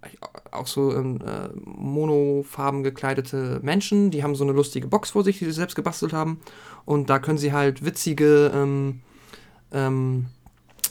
[0.53, 5.38] auch so ähm, äh, monofarben gekleidete Menschen, die haben so eine lustige Box vor sich,
[5.38, 6.40] die sie selbst gebastelt haben.
[6.85, 9.01] Und da können sie halt witzige ähm,
[9.72, 10.27] ähm,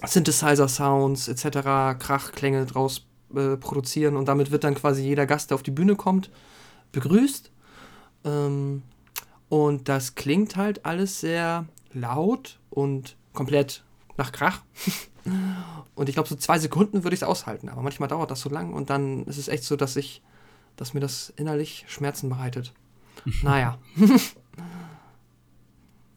[0.06, 3.06] Synthesizer-Sounds etc., Krachklänge draus
[3.36, 4.18] äh, produzieren.
[4.18, 6.32] Und damit wird dann quasi jeder Gast, der auf die Bühne kommt,
[6.92, 7.52] begrüßt.
[8.24, 8.82] Ähm,
[9.50, 13.84] und das klingt halt alles sehr laut und komplett
[14.18, 14.62] nach Krach.
[15.96, 17.68] Und ich glaube, so zwei Sekunden würde ich es aushalten.
[17.68, 20.22] Aber manchmal dauert das so lang und dann ist es echt so, dass ich,
[20.76, 22.74] dass mir das innerlich Schmerzen bereitet.
[23.42, 23.80] Naja.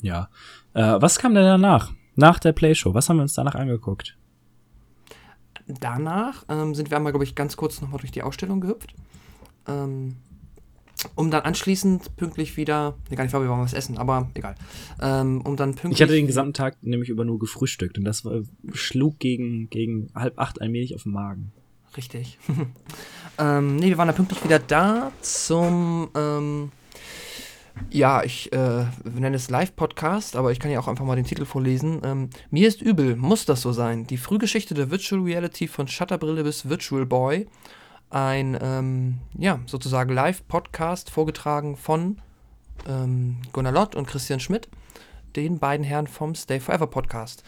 [0.01, 0.29] Ja.
[0.75, 1.93] Äh, was kam denn danach?
[2.14, 2.95] Nach der Playshow?
[2.95, 4.17] Was haben wir uns danach angeguckt?
[5.67, 8.95] Danach ähm, sind wir einmal, glaube ich, ganz kurz nochmal durch die Ausstellung gehüpft.
[9.67, 10.17] Ähm,
[11.15, 12.97] um dann anschließend pünktlich wieder.
[13.11, 14.55] Ne, gar nicht, wir waren was essen, aber egal.
[15.01, 15.95] Ähm, um dann pünktlich.
[15.95, 20.09] Ich hatte den gesamten Tag nämlich über nur gefrühstückt und das war, schlug gegen, gegen
[20.15, 21.53] halb acht allmählich auf den Magen.
[21.97, 22.39] Richtig.
[23.39, 26.71] ähm, nee, wir waren dann pünktlich wieder da zum, ähm,
[27.91, 31.25] ja, ich äh, wir nennen es Live-Podcast, aber ich kann ja auch einfach mal den
[31.25, 32.01] Titel vorlesen.
[32.05, 34.07] Ähm, Mir ist übel, muss das so sein?
[34.07, 37.47] Die Frühgeschichte der Virtual Reality von Shutterbrille bis Virtual Boy.
[38.11, 42.18] Ein, ähm, ja, sozusagen Live-Podcast vorgetragen von
[42.87, 44.68] ähm, Gunnar Lott und Christian Schmidt,
[45.37, 47.42] den beiden Herren vom Stay Forever Podcast.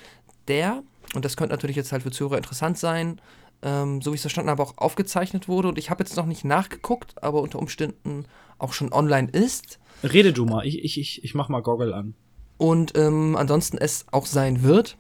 [0.49, 0.83] Der,
[1.15, 3.21] und das könnte natürlich jetzt halt für Zuhörer interessant sein,
[3.63, 5.69] ähm, so wie ich es verstanden habe, auch aufgezeichnet wurde.
[5.69, 8.27] Und ich habe jetzt noch nicht nachgeguckt, aber unter Umständen
[8.59, 9.79] auch schon online ist.
[10.03, 12.15] Rede du mal, ich, ich, ich, ich mach mal Goggle an.
[12.59, 14.99] Und ähm, ansonsten es auch sein wird.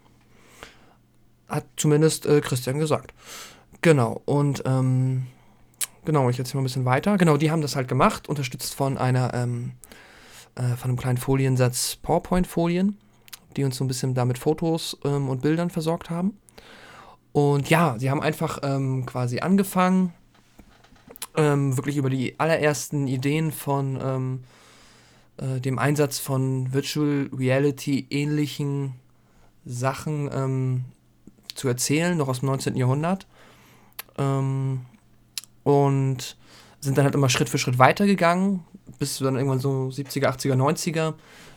[1.48, 3.12] Hat zumindest äh, Christian gesagt.
[3.82, 5.26] Genau, und ähm,
[6.04, 7.16] genau, ich erzähle mal ein bisschen weiter.
[7.18, 9.72] Genau, die haben das halt gemacht, unterstützt von einer, ähm,
[10.54, 12.98] äh, von einem kleinen Foliensatz PowerPoint-Folien,
[13.56, 16.38] die uns so ein bisschen da mit Fotos ähm, und Bildern versorgt haben.
[17.32, 20.12] Und ja, sie haben einfach ähm, quasi angefangen,
[21.36, 24.44] ähm, wirklich über die allerersten Ideen von ähm,
[25.36, 28.94] äh, dem Einsatz von Virtual Reality ähnlichen
[29.64, 30.84] Sachen ähm,
[31.54, 32.76] zu erzählen, noch aus dem 19.
[32.76, 33.26] Jahrhundert.
[34.18, 34.80] Ähm,
[35.62, 36.36] und
[36.80, 38.60] sind dann halt immer Schritt für Schritt weitergegangen,
[38.98, 41.14] bis dann irgendwann so 70er, 80er, 90er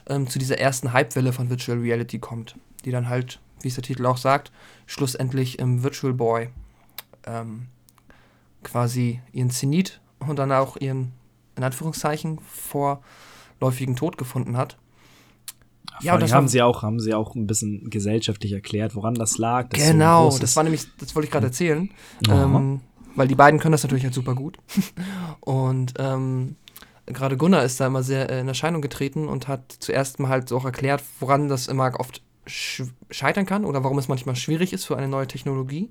[0.08, 3.84] ähm, zu dieser ersten Hypewelle von Virtual Reality kommt, die dann halt, wie es der
[3.84, 4.52] Titel auch sagt,
[4.86, 6.50] schlussendlich im Virtual Boy
[7.26, 7.68] ähm,
[8.64, 11.14] quasi ihren Zenit und dann auch ihren,
[11.56, 14.78] in Anführungszeichen, vorläufigen Tod gefunden hat.
[16.02, 19.70] Ja, das haben sie auch, haben sie auch ein bisschen gesellschaftlich erklärt, woran das lag.
[19.70, 21.90] Genau, das war nämlich, das wollte ich gerade erzählen.
[22.28, 22.82] Ähm,
[23.16, 24.58] weil die beiden können das natürlich halt super gut.
[25.40, 26.56] und ähm,
[27.06, 30.50] gerade Gunnar ist da immer sehr äh, in Erscheinung getreten und hat zuerst mal halt
[30.50, 34.74] so auch erklärt, woran das immer oft sch scheitern kann oder warum es manchmal schwierig
[34.74, 35.90] ist für eine neue Technologie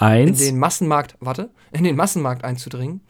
[0.00, 0.38] in Eins.
[0.38, 3.00] den Massenmarkt, warte, in den Massenmarkt einzudringen.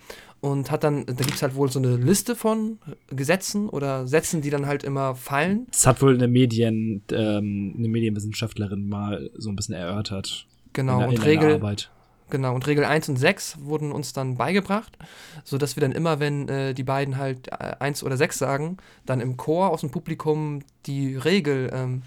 [0.41, 4.43] Und hat dann, da gibt es halt wohl so eine Liste von Gesetzen oder Sätzen,
[4.43, 5.69] die dann halt immer fallen.
[5.71, 10.49] Das hat wohl eine Medien, ähm, eine Medienwissenschaftlerin mal so ein bisschen erörtert.
[10.73, 11.93] Genau, in, und in Regel, Arbeit.
[12.33, 14.97] Genau, und Regel 1 und 6 wurden uns dann beigebracht,
[15.45, 19.21] sodass wir dann immer, wenn äh, die beiden halt äh, 1 oder 6 sagen, dann
[19.21, 22.01] im Chor aus dem Publikum die Regel ähm,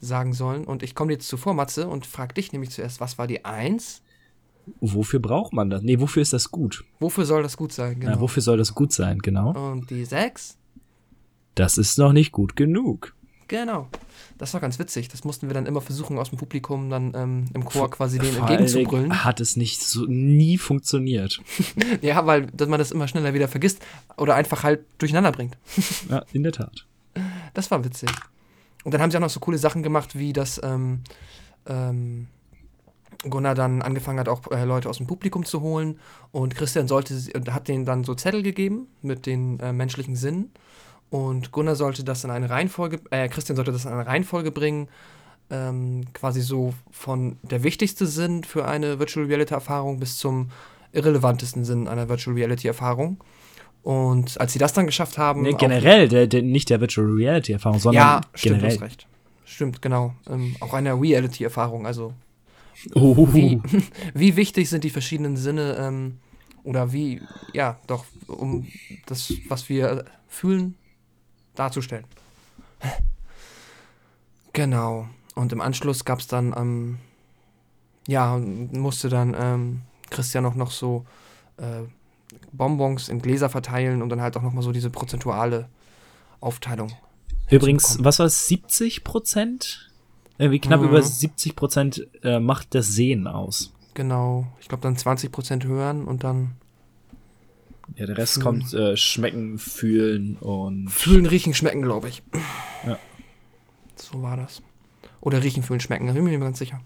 [0.00, 0.64] sagen sollen.
[0.64, 3.44] Und ich komme dir jetzt zuvor, Matze, und frage dich nämlich zuerst, was war die
[3.44, 4.02] 1?
[4.80, 5.82] wofür braucht man das?
[5.82, 6.84] Nee, wofür ist das gut?
[6.98, 8.02] Wofür soll das gut sein?
[8.02, 9.52] Ja, wofür soll das gut sein, genau.
[9.52, 10.58] Und die 6?
[11.54, 13.14] Das ist noch nicht gut genug.
[13.50, 13.88] Genau.
[14.38, 15.08] Das war ganz witzig.
[15.08, 18.36] Das mussten wir dann immer versuchen, aus dem Publikum dann ähm, im Chor quasi denen
[18.36, 19.24] entgegenzubrüllen.
[19.24, 21.40] Hat es nicht so nie funktioniert.
[22.00, 23.82] Ja, weil dass man das immer schneller wieder vergisst
[24.16, 25.58] oder einfach halt durcheinander bringt.
[26.08, 26.86] Ja, in der Tat.
[27.52, 28.08] Das war witzig.
[28.84, 31.00] Und dann haben sie auch noch so coole Sachen gemacht, wie dass ähm,
[31.66, 32.28] ähm,
[33.28, 35.98] Gunnar dann angefangen hat, auch äh, Leute aus dem Publikum zu holen.
[36.30, 37.14] Und Christian sollte,
[37.50, 40.52] hat denen dann so Zettel gegeben mit den äh, menschlichen Sinnen.
[41.10, 44.88] Und Gunnar sollte das in eine Reihenfolge, äh, Christian sollte das in eine Reihenfolge bringen,
[45.50, 50.50] ähm, quasi so von der wichtigste Sinn für eine Virtual Reality Erfahrung bis zum
[50.92, 53.18] irrelevantesten Sinn einer Virtual Reality Erfahrung.
[53.82, 55.42] Und als sie das dann geschafft haben.
[55.42, 58.78] Nee, generell, der, der, nicht der Virtual Reality Erfahrung, sondern ja, stimmt, generell.
[58.78, 59.06] recht.
[59.44, 60.14] Stimmt, genau.
[60.28, 61.86] Ähm, auch eine Reality-Erfahrung.
[61.86, 62.12] Also,
[62.94, 63.60] Oh, wie,
[64.14, 66.18] wie wichtig sind die verschiedenen Sinne ähm,
[66.64, 67.20] oder wie,
[67.52, 68.66] ja, doch, um
[69.06, 70.76] das, was wir fühlen,
[71.60, 72.04] darzustellen.
[74.52, 75.08] Genau.
[75.34, 76.98] Und im Anschluss gab es dann, ähm,
[78.06, 81.04] ja, musste dann ähm, Christian auch noch so
[81.58, 81.82] äh,
[82.52, 85.68] Bonbons in Gläser verteilen und dann halt auch nochmal so diese prozentuale
[86.40, 86.92] Aufteilung.
[87.50, 89.90] Übrigens, was war es, 70 Prozent?
[90.38, 90.88] Irgendwie knapp Mhm.
[90.88, 93.72] über 70 Prozent äh, macht das Sehen aus.
[93.94, 94.46] Genau.
[94.60, 96.52] Ich glaube dann 20% hören und dann
[98.00, 98.44] Ja, der Rest Fühlen.
[98.44, 102.22] kommt äh, schmecken, fühlen und Fühlen, riechen, schmecken, glaube ich.
[102.86, 102.98] Ja.
[103.94, 104.62] So war das.
[105.20, 106.80] Oder riechen, fühlen, schmecken, da bin ich mir nicht mehr ganz sicher.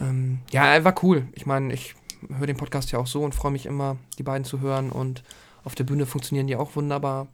[0.00, 1.28] Ähm, ja, er war cool.
[1.34, 1.94] Ich meine, ich
[2.36, 4.90] höre den Podcast ja auch so und freue mich immer, die beiden zu hören.
[4.90, 5.22] Und
[5.62, 7.28] auf der Bühne funktionieren die auch wunderbar.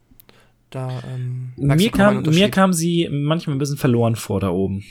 [0.69, 4.85] Da, ähm, mir kam, mir kam sie manchmal ein bisschen verloren vor da oben.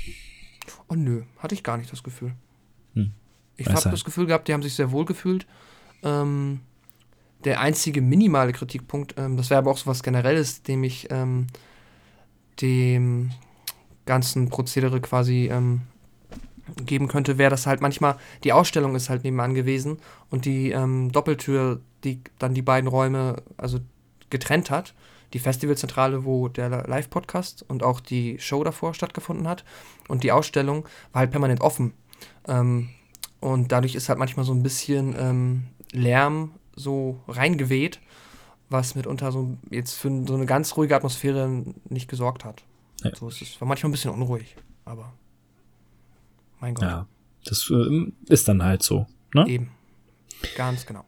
[0.90, 2.34] Oh nö, hatte ich gar nicht das Gefühl.
[2.96, 3.12] Hm.
[3.58, 5.46] Ich habe das Gefühl gehabt, die haben sich sehr wohl gefühlt.
[6.02, 6.62] Ähm,
[7.46, 11.48] der einzige minimale Kritikpunkt, ähm, das wäre aber auch so was Generelles, dem ich ähm,
[12.62, 13.32] dem
[14.06, 15.82] ganzen Prozedere quasi ähm,
[16.86, 19.98] geben könnte, wäre das halt manchmal, die Ausstellung ist halt nebenan gewesen
[20.30, 23.80] und die ähm, Doppeltür, die dann die beiden Räume also
[24.30, 24.94] getrennt hat.
[25.34, 29.64] Die Festivalzentrale, wo der Live-Podcast und auch die Show davor stattgefunden hat.
[30.10, 30.84] Und die Ausstellung
[31.14, 31.94] war halt permanent offen.
[32.50, 32.90] Ähm,
[33.40, 35.64] und dadurch ist halt manchmal so ein bisschen ähm,
[35.94, 38.00] Lärm so reingeweht,
[38.70, 42.64] was mitunter so jetzt für so eine ganz ruhige Atmosphäre nicht gesorgt hat.
[43.04, 43.16] Ja.
[43.16, 43.60] So ist es.
[43.60, 44.56] War manchmal ein bisschen unruhig,
[44.86, 45.14] aber
[46.60, 47.08] mein Gott, Ja,
[47.46, 49.08] das äh, ist dann halt so.
[49.34, 49.48] Ne?
[49.48, 49.72] eben.
[50.56, 51.06] Ganz genau.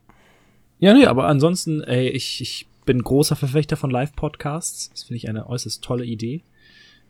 [0.79, 4.89] Ja, nee, aber ansonsten, ey, ich, ich bin großer Verfechter von Live-Podcasts.
[4.89, 6.43] Das finde ich eine äußerst tolle Idee.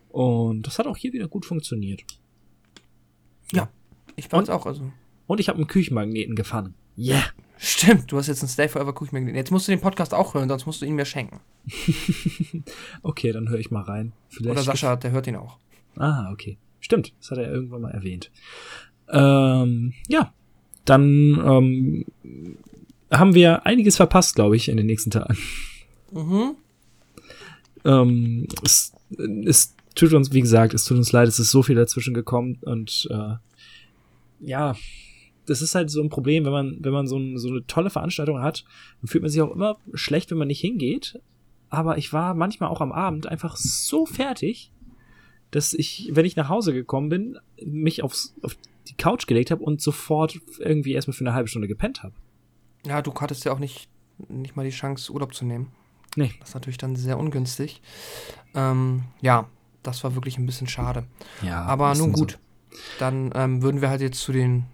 [0.10, 2.04] Und das hat auch hier wieder gut funktioniert.
[4.16, 4.92] Ich fand's auch, also.
[5.28, 6.76] Und ich habe einen Küchenmagneten gefangen.
[6.98, 7.24] Yeah.
[7.66, 9.38] Stimmt, du hast jetzt einen Stay Forever Kuchmagnet.
[9.38, 11.40] Jetzt musst du den Podcast auch hören, sonst musst du ihn mir schenken.
[13.04, 14.12] Okay, dann höre ich mal rein.
[14.28, 15.58] Vielleicht Oder Sascha, der hört ihn auch.
[15.98, 16.58] Ah, okay.
[16.82, 18.32] Stimmt, das hat er irgendwann mal erwähnt.
[19.10, 20.34] Ähm, ja,
[20.84, 22.06] dann ähm,
[23.12, 25.38] haben wir einiges verpasst, glaube ich, in den nächsten Tagen.
[26.12, 26.56] Mhm.
[27.86, 28.94] Ähm, es,
[29.46, 32.58] es tut uns, wie gesagt, es tut uns leid, es ist so viel dazwischen gekommen
[32.62, 33.36] und äh,
[34.42, 34.76] ja,
[35.46, 37.90] das ist halt so ein Problem, wenn man, wenn man so, ein, so eine tolle
[37.90, 38.64] Veranstaltung hat,
[39.02, 41.20] dann fühlt man sich auch immer schlecht, wenn man nicht hingeht.
[41.70, 44.72] Aber ich war manchmal auch am Abend einfach so fertig,
[45.52, 49.64] dass ich, wenn ich nach Hause gekommen bin, mich aufs, auf die Couch gelegt habe
[49.64, 52.14] und sofort irgendwie erstmal für eine halbe Stunde gepennt habe.
[52.86, 53.88] Ja, du hattest ja auch nicht,
[54.30, 55.72] nicht mal die Chance, Urlaub zu nehmen.
[56.16, 56.34] Nee.
[56.40, 57.82] Das ist natürlich dann sehr ungünstig.
[58.54, 59.48] Ähm, ja,
[59.84, 61.06] das war wirklich ein bisschen schade.
[61.42, 62.22] Ja, Aber nun dann so.
[62.22, 62.40] gut.
[63.00, 64.66] Dann ähm, würden wir halt jetzt zu den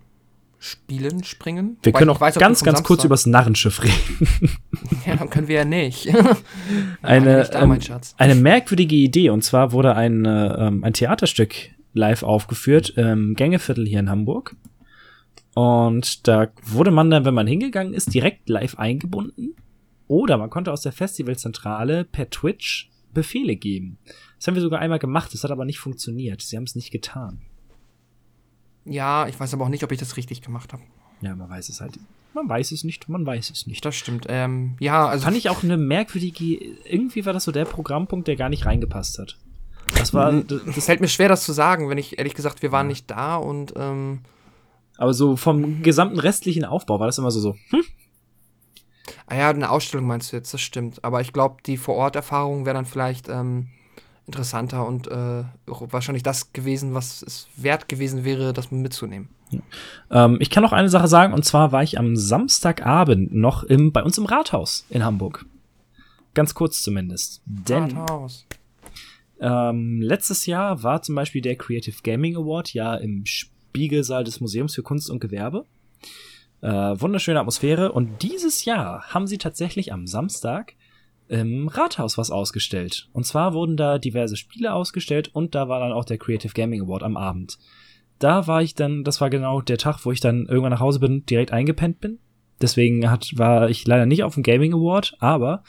[0.60, 1.78] Spielen springen.
[1.82, 4.58] Wir Wobei können auch weiß, ganz, ganz kurz Samstag- übers Narrenschiff reden.
[5.06, 6.08] Ja, dann können wir ja nicht.
[7.02, 7.80] Eine, nicht da, ähm,
[8.18, 9.30] eine merkwürdige Idee.
[9.30, 11.56] Und zwar wurde ein, äh, ähm, ein Theaterstück
[11.94, 14.56] live aufgeführt im Gängeviertel hier in Hamburg.
[15.56, 19.56] Und da wurde man dann, wenn man hingegangen ist, direkt live eingebunden.
[20.08, 23.98] Oder man konnte aus der Festivalzentrale per Twitch Befehle geben.
[24.38, 26.42] Das haben wir sogar einmal gemacht, das hat aber nicht funktioniert.
[26.42, 27.40] Sie haben es nicht getan.
[28.86, 30.84] Ja, ich weiß aber auch nicht, ob ich das richtig gemacht habe.
[31.22, 32.00] Ja, man weiß es halt.
[32.34, 33.84] Man weiß es nicht, man weiß es nicht.
[33.84, 34.26] Das stimmt.
[34.30, 38.36] Ähm, ja, also Fand ich auch eine merkwürdige, irgendwie war das so der Programmpunkt, der
[38.36, 39.38] gar nicht reingepasst hat.
[39.98, 42.72] Das war, das, es fällt mir schwer, das zu sagen, wenn ich ehrlich gesagt, wir
[42.72, 44.22] waren nicht da und ähm,
[44.98, 47.84] aber so vom gesamten restlichen Aufbau war das immer so, so, hm?
[49.28, 51.04] ah ja, eine Ausstellung meinst du jetzt, das stimmt.
[51.04, 53.70] Aber ich glaube, die Vor-Ort-Erfahrung wäre dann vielleicht ähm,
[54.30, 59.30] interessanter und äh, wahrscheinlich das gewesen, was es wert gewesen wäre, das mitzunehmen.
[60.12, 63.92] Ähm, ich kann noch eine Sache sagen, und zwar war ich am Samstagabend noch im,
[63.92, 65.46] bei uns im Rathaus in Hamburg.
[66.36, 67.42] Ganz kurz zumindest.
[67.46, 68.46] Denn Rathaus.
[69.40, 74.76] ähm, letztes Jahr war zum Beispiel der Creative Gaming Award ja im Spiegelsaal des Museums
[74.76, 75.66] für Kunst und Gewerbe.
[76.62, 77.92] Äh, wunderschöne Atmosphäre.
[77.92, 80.76] Und dieses Jahr haben sie tatsächlich am Samstag
[81.30, 83.08] im Rathaus was ausgestellt.
[83.14, 86.82] Und zwar wurden da diverse Spiele ausgestellt und da war dann auch der Creative Gaming
[86.82, 87.58] Award am Abend.
[88.18, 91.00] Da war ich dann, das war genau der Tag, wo ich dann irgendwann nach Hause
[91.00, 92.20] bin, direkt eingepennt bin.
[92.62, 95.64] Deswegen hat, war ich leider nicht auf dem Gaming Award, aber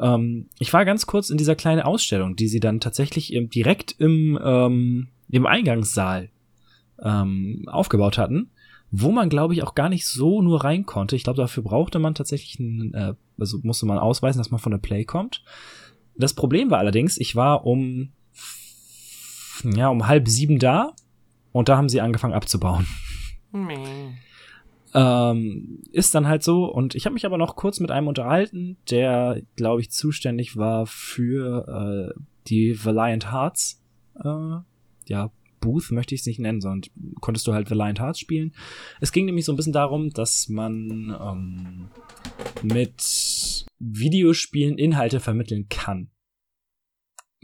[0.00, 3.94] ähm, ich war ganz kurz in dieser kleinen Ausstellung, die sie dann tatsächlich im, direkt
[3.98, 6.30] im, ähm, im Eingangssaal
[7.02, 8.50] ähm, aufgebaut hatten,
[8.92, 11.16] wo man, glaube ich, auch gar nicht so nur rein konnte.
[11.16, 14.70] Ich glaube, dafür brauchte man tatsächlich einen, äh, also musste man ausweisen, dass man von
[14.70, 15.42] der Play kommt.
[16.14, 18.12] Das Problem war allerdings, ich war um
[19.64, 20.92] ja um halb sieben da
[21.52, 22.86] und da haben sie angefangen abzubauen.
[23.50, 24.12] Meh.
[24.94, 26.66] Ähm, ist dann halt so.
[26.66, 30.86] Und ich habe mich aber noch kurz mit einem unterhalten, der, glaube ich, zuständig war
[30.86, 33.82] für äh, die Valiant Hearts.
[34.22, 34.58] Äh,
[35.06, 35.30] ja,
[35.62, 36.90] Booth möchte ich es nicht nennen, sondern
[37.20, 38.54] konntest du halt Valiant Hearts spielen.
[39.00, 41.88] Es ging nämlich so ein bisschen darum, dass man ähm,
[42.62, 46.10] mit Videospielen Inhalte vermitteln kann.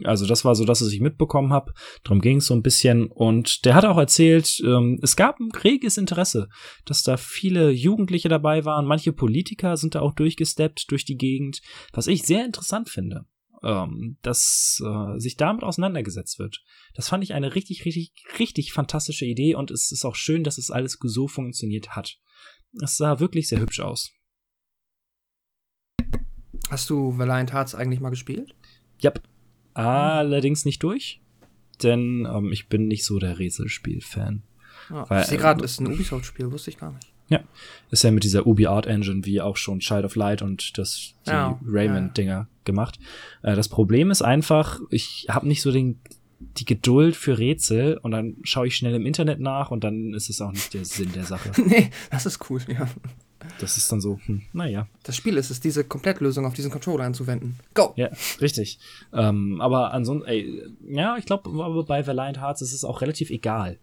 [0.03, 1.73] Also das war so das, was ich mitbekommen habe.
[2.03, 3.07] Darum ging es so ein bisschen.
[3.07, 6.47] Und der hat auch erzählt, ähm, es gab ein reges Interesse,
[6.85, 8.85] dass da viele Jugendliche dabei waren.
[8.85, 11.61] Manche Politiker sind da auch durchgesteppt durch die Gegend,
[11.91, 13.25] was ich sehr interessant finde,
[13.63, 16.63] ähm, dass äh, sich damit auseinandergesetzt wird.
[16.93, 20.57] Das fand ich eine richtig, richtig, richtig fantastische Idee und es ist auch schön, dass
[20.57, 22.19] es alles so funktioniert hat.
[22.81, 24.11] Es sah wirklich sehr hübsch aus.
[26.69, 28.55] Hast du Valiant Hearts eigentlich mal gespielt?
[29.03, 29.23] Yep.
[29.73, 31.21] Allerdings nicht durch,
[31.81, 34.43] denn ähm, ich bin nicht so der Rätselspiel-Fan.
[34.89, 37.08] Ja, Weil, ich sehe gerade, ist ein Ubisoft-Spiel, wusste ich gar nicht.
[37.29, 37.41] Ja,
[37.91, 41.13] ist ja mit dieser Ubi Art Engine wie auch schon Child of Light und das
[41.25, 42.99] die Ja, Rayman-Dinger gemacht.
[43.43, 45.99] Äh, das Problem ist einfach, ich habe nicht so den
[46.39, 50.29] die Geduld für Rätsel und dann schaue ich schnell im Internet nach und dann ist
[50.29, 51.51] es auch nicht der Sinn der Sache.
[51.65, 52.87] nee, das ist cool, ja.
[53.59, 54.87] Das ist dann so, hm, naja.
[55.03, 57.57] Das Spiel ist es, diese Komplettlösung auf diesen Controller anzuwenden.
[57.73, 57.93] Go!
[57.95, 58.09] Ja,
[58.39, 58.79] richtig.
[59.13, 63.29] Ähm, aber ansonsten, ey, ja, ich glaube, aber bei Valiant Hearts ist es auch relativ
[63.29, 63.77] egal.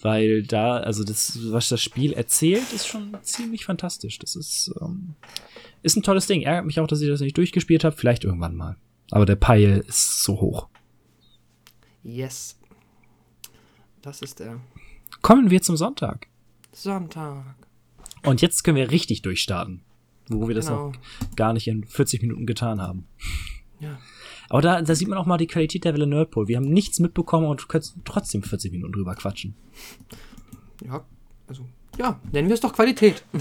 [0.00, 4.18] Weil da, also das, was das Spiel erzählt, ist schon ziemlich fantastisch.
[4.18, 5.14] Das ist, ähm,
[5.82, 6.42] ist ein tolles Ding.
[6.42, 7.96] Ärgert mich auch, dass ich das nicht durchgespielt habe.
[7.96, 8.76] Vielleicht irgendwann mal.
[9.10, 10.68] Aber der Peil ist so hoch.
[12.02, 12.58] Yes.
[14.02, 14.58] Das ist der
[15.20, 16.26] Kommen wir zum Sonntag.
[16.72, 17.56] Sonntag.
[18.24, 19.82] Und jetzt können wir richtig durchstarten.
[20.28, 20.92] Wo wir das Genau.
[20.92, 23.06] noch gar nicht in 40 Minuten getan haben.
[23.80, 23.98] Ja.
[24.50, 26.48] Aber da, da sieht man auch mal die Qualität der Welle Nerdpol.
[26.48, 29.54] Wir haben nichts mitbekommen und können trotzdem 40 Minuten drüber quatschen.
[30.84, 31.04] Ja,
[31.46, 33.24] also, ja, nennen wir es doch Qualität.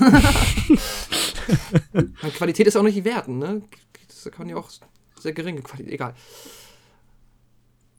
[2.37, 3.63] Qualität ist auch nicht werten, ne?
[4.07, 4.69] Das kann ja auch
[5.19, 6.13] sehr geringe Qualität, egal.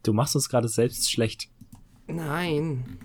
[0.04, 1.48] Du machst uns gerade selbst schlecht.
[2.06, 3.00] Nein.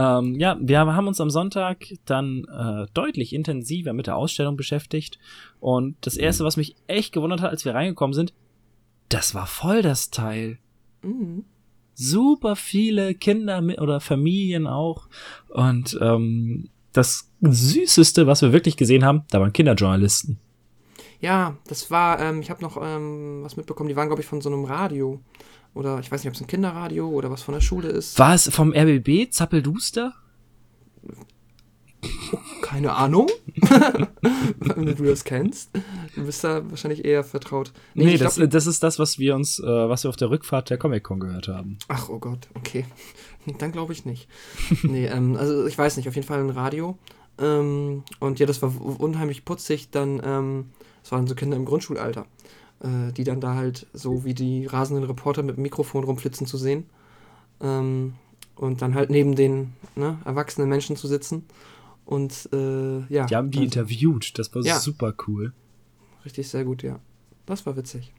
[0.00, 5.18] Ähm, ja, wir haben uns am Sonntag dann äh, deutlich intensiver mit der Ausstellung beschäftigt.
[5.58, 8.32] Und das Erste, was mich echt gewundert hat, als wir reingekommen sind,
[9.10, 10.58] das war voll das Teil.
[11.02, 11.44] Mhm.
[11.92, 15.06] Super viele Kinder mit, oder Familien auch.
[15.50, 20.38] Und ähm, das Süßeste, was wir wirklich gesehen haben, da waren Kinderjournalisten.
[21.20, 24.40] Ja, das war, ähm, ich habe noch ähm, was mitbekommen, die waren, glaube ich, von
[24.40, 25.20] so einem Radio.
[25.74, 28.18] Oder ich weiß nicht, ob es ein Kinderradio oder was von der Schule ist.
[28.18, 30.14] War es vom RBB, Zappelduster?
[32.62, 33.28] Keine Ahnung.
[34.58, 35.70] Wenn du das kennst.
[36.14, 37.72] Du bist da wahrscheinlich eher vertraut.
[37.94, 40.30] Nee, ich das, glaub- das ist das, was wir uns, äh, was wir auf der
[40.30, 41.78] Rückfahrt der Comic-Con gehört haben.
[41.88, 42.86] Ach, oh Gott, okay.
[43.58, 44.28] Dann glaube ich nicht.
[44.82, 46.96] Nee, ähm, also ich weiß nicht, auf jeden Fall ein Radio.
[47.38, 49.90] Ähm, und ja, das war unheimlich putzig.
[49.90, 50.70] Dann, ähm,
[51.02, 52.26] es waren so Kinder im Grundschulalter,
[52.80, 56.56] äh, die dann da halt so wie die rasenden Reporter mit dem Mikrofon rumflitzen zu
[56.56, 56.84] sehen.
[57.60, 58.14] Ähm,
[58.56, 61.46] und dann halt neben den ne, erwachsenen Menschen zu sitzen.
[62.04, 63.26] Und äh, ja.
[63.26, 64.78] Die haben die also, interviewt, das war Ja.
[64.78, 65.52] super cool.
[66.24, 66.98] Richtig, sehr gut, ja.
[67.46, 68.12] Das war witzig.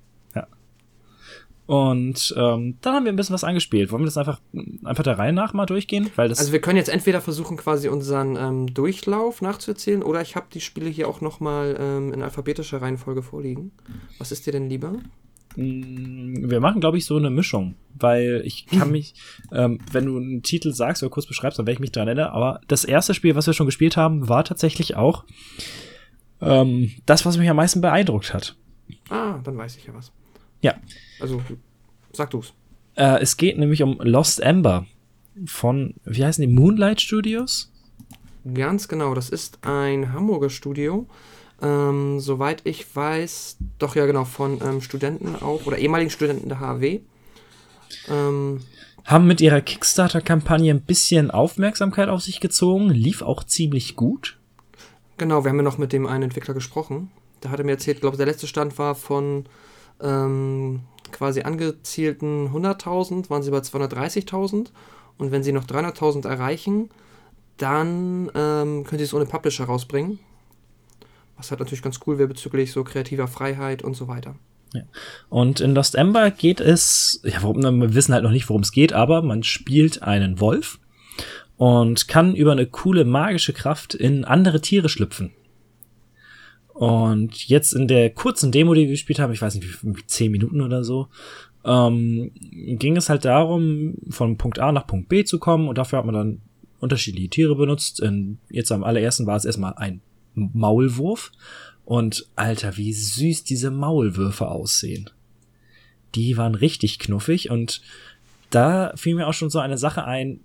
[1.72, 3.94] Und ähm, dann haben wir ein bisschen was angespielt.
[3.94, 4.42] Wollen wir das einfach,
[4.84, 6.10] einfach der Reihe nach mal durchgehen?
[6.18, 10.36] Weil das Also wir können jetzt entweder versuchen, quasi unseren ähm, Durchlauf nachzuerzählen, oder ich
[10.36, 13.72] habe die Spiele hier auch nochmal ähm, in alphabetischer Reihenfolge vorliegen.
[14.18, 15.00] Was ist dir denn lieber?
[15.56, 17.76] mh, wir machen, glaube ich, so eine Mischung.
[17.98, 19.14] Weil ich kann mich,
[19.54, 22.32] ähm, wenn du einen Titel sagst oder kurz beschreibst, dann werde ich mich dran erinnern.
[22.32, 25.24] Aber das erste Spiel, was wir schon gespielt haben, war tatsächlich auch
[26.42, 28.58] ähm, das, was mich am meisten beeindruckt hat.
[29.10, 30.12] Ah, dann weiß ich ja was.
[30.62, 30.76] Ja.
[31.20, 31.42] Also,
[32.14, 32.54] sag du's.
[32.96, 34.86] Äh, es geht nämlich um Lost Ember.
[35.46, 37.72] von, wie heißen die, Moonlight Studios?
[38.54, 41.08] Ganz genau, das ist ein Hamburger Studio.
[41.62, 46.60] Ähm, soweit ich weiß, doch ja genau, von ähm, Studenten auch oder ehemaligen Studenten der
[46.60, 47.02] HW.
[48.10, 48.62] Ähm,
[49.06, 54.40] Haben mit ihrer Kickstarter-Kampagne ein bisschen Aufmerksamkeit auf sich gezogen, lief auch ziemlich gut.
[55.18, 57.12] Genau, wir haben ja noch mit dem einen Entwickler gesprochen.
[57.44, 59.46] Der hatte mir erzählt, glaube der letzte Stand war von
[60.02, 60.82] ähm,
[61.12, 64.68] quasi angezielten 100.000, waren sie bei 230.000.
[65.18, 66.90] Und wenn sie noch 300.000 erreichen,
[67.58, 70.20] dann ähm, können sie es ohne Publisher rausbringen.
[71.38, 74.36] Was halt natürlich ganz cool wäre bezüglich so kreativer Freiheit und so weiter.
[74.74, 74.84] Ja.
[75.30, 78.94] Und in Lost Ember geht es, ja, wir wissen halt noch nicht, worum es geht,
[78.94, 80.80] aber man spielt einen Wolf
[81.58, 85.32] und kann über eine coole magische Kraft in andere Tiere schlüpfen.
[86.74, 90.32] Und jetzt in der kurzen Demo, die wir gespielt haben, ich weiß nicht, wie, zehn
[90.32, 91.08] Minuten oder so,
[91.64, 96.00] ähm, ging es halt darum, von Punkt A nach Punkt B zu kommen und dafür
[96.00, 96.42] hat man dann
[96.80, 98.00] unterschiedliche Tiere benutzt.
[98.00, 100.02] In, jetzt am allerersten war es erstmal ein
[100.34, 101.32] Maulwurf.
[101.86, 105.10] Und Alter, wie süß diese Maulwürfe aussehen.
[106.16, 107.82] Die waren richtig knuffig und
[108.50, 110.42] da fiel mir auch schon so eine Sache ein,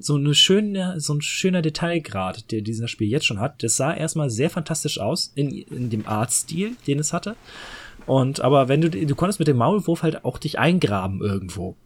[0.00, 3.62] so eine schöne, so ein schöner Detailgrad, der dieser Spiel jetzt schon hat.
[3.62, 7.36] Das sah erstmal sehr fantastisch aus in, in dem Artstil, den es hatte.
[8.06, 11.76] Und aber wenn du, du konntest mit dem Maulwurf halt auch dich eingraben irgendwo.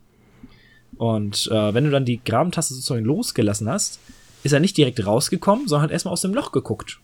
[0.96, 3.98] Und äh, wenn du dann die Grabentaste sozusagen losgelassen hast,
[4.44, 7.00] ist er nicht direkt rausgekommen, sondern hat erstmal aus dem Loch geguckt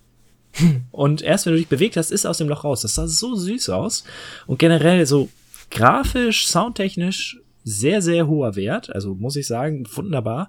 [0.91, 2.83] und erst wenn du dich bewegt hast, ist er aus dem Loch raus.
[2.83, 4.05] Das sah so süß aus.
[4.47, 5.29] Und generell so
[5.71, 8.95] grafisch, soundtechnisch sehr, sehr hoher Wert.
[8.95, 10.49] Also muss ich sagen, wunderbar.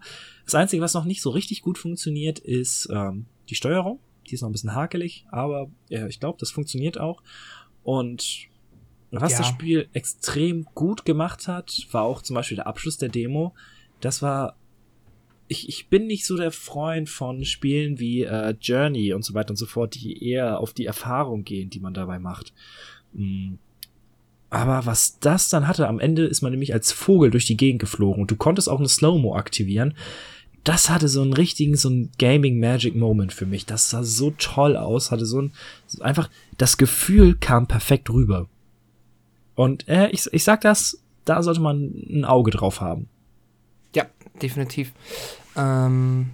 [0.49, 3.99] Das Einzige, was noch nicht so richtig gut funktioniert, ist ähm, die Steuerung.
[4.25, 7.21] Die ist noch ein bisschen hakelig, aber ja, ich glaube, das funktioniert auch.
[7.83, 8.47] Und
[9.11, 9.37] was ja.
[9.37, 13.53] das Spiel extrem gut gemacht hat, war auch zum Beispiel der Abschluss der Demo.
[13.99, 14.55] Das war
[15.49, 19.51] ich, ich bin nicht so der Freund von Spielen wie äh, Journey und so weiter
[19.51, 22.55] und so fort, die eher auf die Erfahrung gehen, die man dabei macht.
[23.13, 23.59] Mhm.
[24.49, 27.79] Aber was das dann hatte, am Ende ist man nämlich als Vogel durch die Gegend
[27.79, 29.93] geflogen und du konntest auch eine Slow-Mo aktivieren.
[30.63, 33.65] Das hatte so einen richtigen, so einen Gaming Magic Moment für mich.
[33.65, 35.53] Das sah so toll aus, hatte so ein,
[36.01, 38.47] einfach, das Gefühl kam perfekt rüber.
[39.55, 43.07] Und äh, ich, ich sag das, da sollte man ein Auge drauf haben.
[43.95, 44.05] Ja,
[44.41, 44.93] definitiv.
[45.55, 46.31] Ähm,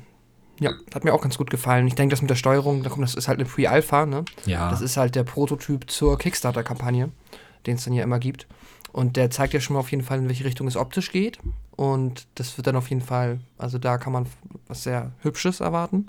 [0.60, 1.88] ja, hat mir auch ganz gut gefallen.
[1.88, 4.24] Ich denke, das mit der Steuerung, das ist halt eine Pre-Alpha, ne?
[4.46, 4.70] Ja.
[4.70, 7.10] Das ist halt der Prototyp zur Kickstarter-Kampagne,
[7.66, 8.48] den es dann ja immer gibt.
[8.96, 11.38] Und der zeigt ja schon mal auf jeden Fall, in welche Richtung es optisch geht.
[11.76, 14.26] Und das wird dann auf jeden Fall, also da kann man
[14.70, 16.06] was sehr Hübsches erwarten.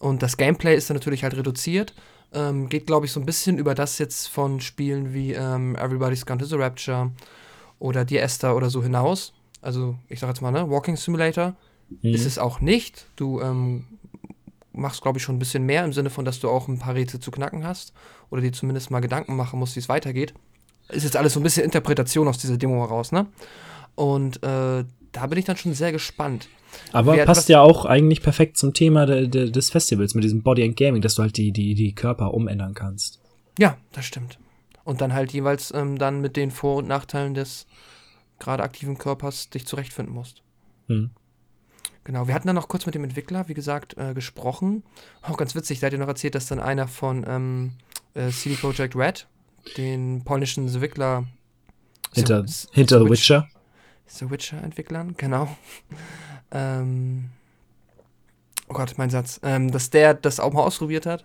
[0.00, 1.94] Und das Gameplay ist dann natürlich halt reduziert.
[2.34, 6.26] Ähm, geht, glaube ich, so ein bisschen über das jetzt von Spielen wie ähm, Everybody's
[6.26, 7.10] Gone to the Rapture
[7.78, 9.32] oder Dear Esther oder so hinaus.
[9.62, 11.56] Also, ich sag jetzt mal, ne, Walking Simulator
[11.88, 12.12] mhm.
[12.12, 13.06] ist es auch nicht.
[13.16, 13.86] Du ähm,
[14.74, 16.96] machst, glaube ich, schon ein bisschen mehr im Sinne von, dass du auch ein paar
[16.96, 17.94] Rätsel zu knacken hast
[18.28, 20.34] oder dir zumindest mal Gedanken machen musst, wie es weitergeht.
[20.88, 23.26] Ist jetzt alles so ein bisschen Interpretation aus dieser Demo heraus, ne?
[23.94, 26.48] Und äh, da bin ich dann schon sehr gespannt.
[26.92, 30.42] Aber Wer passt ja auch eigentlich perfekt zum Thema de, de, des Festivals mit diesem
[30.42, 33.20] Body and Gaming, dass du halt die, die, die Körper umändern kannst.
[33.58, 34.38] Ja, das stimmt.
[34.82, 37.66] Und dann halt jeweils ähm, dann mit den Vor- und Nachteilen des
[38.38, 40.42] gerade aktiven Körpers dich zurechtfinden musst.
[40.88, 41.10] Hm.
[42.02, 44.82] Genau, wir hatten dann noch kurz mit dem Entwickler, wie gesagt, äh, gesprochen.
[45.22, 47.72] Auch ganz witzig, da hat ihr noch erzählt, dass dann einer von ähm,
[48.12, 49.26] äh, CD Projekt Red,
[49.76, 51.26] den polnischen Entwickler
[52.12, 53.48] hinter, The, hinter The Witcher.
[54.06, 55.48] The Witcher-Entwicklern, genau.
[56.52, 57.30] ähm,
[58.68, 61.24] oh Gott, mein Satz, ähm, dass der das auch mal ausprobiert hat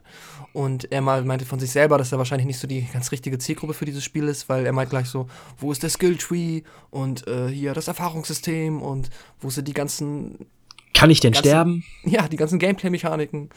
[0.53, 3.37] und er mal meinte von sich selber, dass er wahrscheinlich nicht so die ganz richtige
[3.37, 5.27] Zielgruppe für dieses Spiel ist, weil er meint gleich so,
[5.57, 9.09] wo ist der Skilltree und äh, hier das Erfahrungssystem und
[9.39, 10.47] wo sind die ganzen
[10.93, 11.83] kann ich denn ganzen, sterben?
[12.03, 13.49] Ja, die ganzen Gameplay-Mechaniken.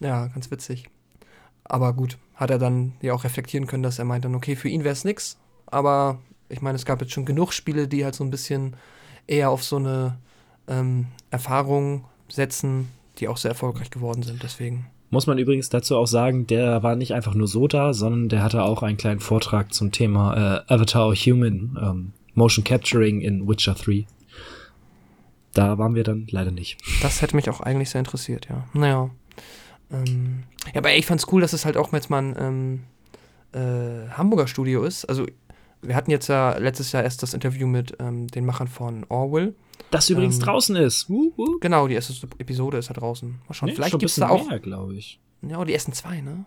[0.00, 0.84] Ja, ganz witzig.
[1.68, 4.68] Aber gut, hat er dann ja auch reflektieren können, dass er meint dann, okay, für
[4.68, 5.38] ihn wäre es nix.
[5.66, 8.76] Aber ich meine, es gab jetzt schon genug Spiele, die halt so ein bisschen
[9.26, 10.16] eher auf so eine
[10.66, 12.88] ähm, Erfahrung setzen,
[13.18, 14.42] die auch sehr erfolgreich geworden sind.
[14.42, 14.86] Deswegen.
[15.10, 18.42] Muss man übrigens dazu auch sagen, der war nicht einfach nur so da, sondern der
[18.42, 23.74] hatte auch einen kleinen Vortrag zum Thema äh, Avatar Human ähm, Motion Capturing in Witcher
[23.74, 24.06] 3
[25.58, 26.78] da waren wir dann leider nicht.
[27.02, 28.64] Das hätte mich auch eigentlich sehr interessiert, ja.
[28.74, 29.10] Naja.
[29.90, 32.84] Ähm, ja, aber ich fand's cool, dass es halt auch jetzt mal ein ähm,
[33.52, 35.04] äh, Hamburger Studio ist.
[35.06, 35.26] Also,
[35.82, 39.54] wir hatten jetzt ja letztes Jahr erst das Interview mit ähm, den Machern von Orwell.
[39.90, 41.08] Das übrigens ähm, draußen ist.
[41.08, 41.58] Uh, uh.
[41.60, 43.38] Genau, die erste Episode ist ja draußen.
[43.46, 44.48] Mal schauen, nee, vielleicht gibt's da auch.
[44.60, 45.20] glaube ich.
[45.42, 46.44] Ja, die ersten zwei, ne?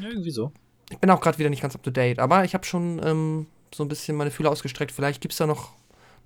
[0.00, 0.52] Ja, irgendwie so.
[0.90, 3.46] Ich bin auch gerade wieder nicht ganz up to date, aber ich habe schon ähm,
[3.74, 4.92] so ein bisschen meine Fühler ausgestreckt.
[4.92, 5.72] Vielleicht gibt's da noch,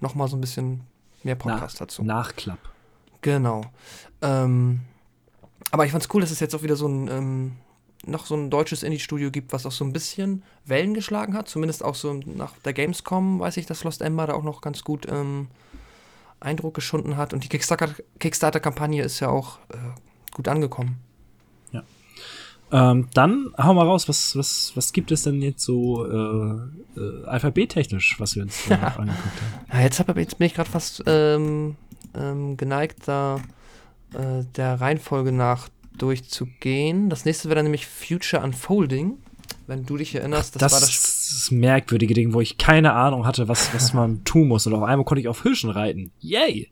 [0.01, 0.83] noch mal so ein bisschen
[1.23, 2.05] Mehr Podcast Na, dazu.
[2.05, 2.59] Nachklapp.
[3.21, 3.63] Genau.
[4.23, 4.81] Ähm,
[5.71, 7.53] aber ich fand's cool, dass es jetzt auch wieder so ein, ähm,
[8.07, 11.49] noch so ein deutsches Indie-Studio gibt, was auch so ein bisschen Wellen geschlagen hat.
[11.49, 14.85] Zumindest auch so nach der Gamescom weiß ich, dass Lost Ember da auch noch ganz
[14.85, 15.49] gut ähm,
[16.41, 17.33] Eindruck geschunden hat.
[17.33, 19.77] Und die Kickstarter-Kampagne ist ja auch äh,
[20.33, 20.97] gut angekommen.
[21.73, 21.83] Ja.
[22.71, 27.25] Ähm, dann hau mal raus, was, was, was gibt es denn jetzt so äh, äh,
[27.27, 28.77] alphabettechnisch, was wir uns ja.
[28.99, 29.67] angeguckt haben?
[29.73, 31.77] Ja, jetzt, hab, jetzt bin ich gerade fast ähm,
[32.14, 33.41] ähm, geneigt, da
[34.15, 37.11] äh, der Reihenfolge nach durchzugehen.
[37.11, 39.19] Das nächste wäre dann nämlich Future Unfolding.
[39.67, 43.27] Wenn du dich erinnerst, das, das war das, das merkwürdige Ding, wo ich keine Ahnung
[43.27, 44.67] hatte, was, was man tun muss.
[44.67, 46.13] Und auf einmal konnte ich auf Hirschen reiten.
[46.21, 46.71] Yay!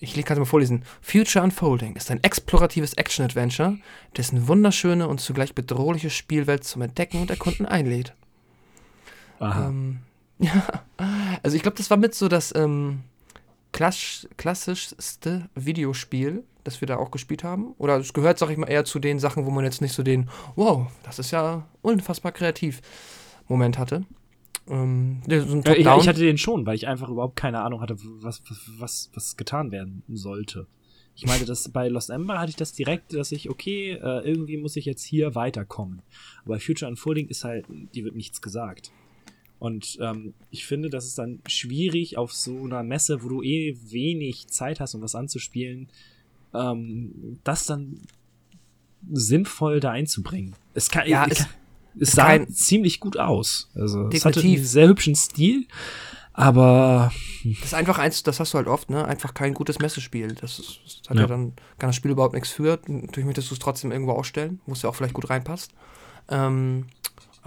[0.00, 0.84] Ich kann es mal vorlesen.
[1.00, 3.78] Future Unfolding ist ein exploratives Action-Adventure,
[4.16, 8.14] dessen wunderschöne und zugleich bedrohliche Spielwelt zum Entdecken und Erkunden einlädt.
[9.40, 9.68] Aha.
[9.68, 9.98] Ähm,
[10.38, 10.84] ja,
[11.42, 13.00] also ich glaube, das war mit so das ähm,
[13.72, 17.74] klass klassischste Videospiel, das wir da auch gespielt haben.
[17.78, 20.02] Oder es gehört, sag ich mal, eher zu den Sachen, wo man jetzt nicht so
[20.02, 22.80] den, wow, das ist ja unfassbar kreativ
[23.48, 24.04] Moment hatte.
[24.68, 28.42] Ähm, so ich, ich, hatte den schon, weil ich einfach überhaupt keine Ahnung hatte, was,
[28.78, 30.66] was, was getan werden sollte.
[31.14, 34.56] Ich meinte, dass bei Lost Ember hatte ich das direkt, dass ich, okay, äh, irgendwie
[34.56, 36.02] muss ich jetzt hier weiterkommen.
[36.44, 38.92] Aber bei Future Unfolding ist halt, die wird nichts gesagt.
[39.58, 43.76] Und ähm, ich finde, das ist dann schwierig auf so einer Messe, wo du eh
[43.90, 45.88] wenig Zeit hast, um was anzuspielen,
[46.54, 48.00] ähm, das dann
[49.10, 50.54] sinnvoll da einzubringen.
[50.74, 51.46] Es kann, ja, es,
[51.98, 53.70] es sah kein, ziemlich gut aus.
[53.74, 54.14] Also definitiv.
[54.14, 55.66] es hatte einen sehr hübschen Stil,
[56.32, 59.04] aber das ist einfach eins, das hast du halt oft, ne?
[59.04, 60.34] Einfach kein gutes Messespiel.
[60.34, 61.22] Das, ist, das hat ja.
[61.22, 61.26] ja.
[61.26, 62.78] dann kann das Spiel überhaupt nichts für.
[62.86, 65.72] Natürlich möchtest du es trotzdem irgendwo ausstellen, wo es ja auch vielleicht gut reinpasst.
[66.28, 66.86] Ähm,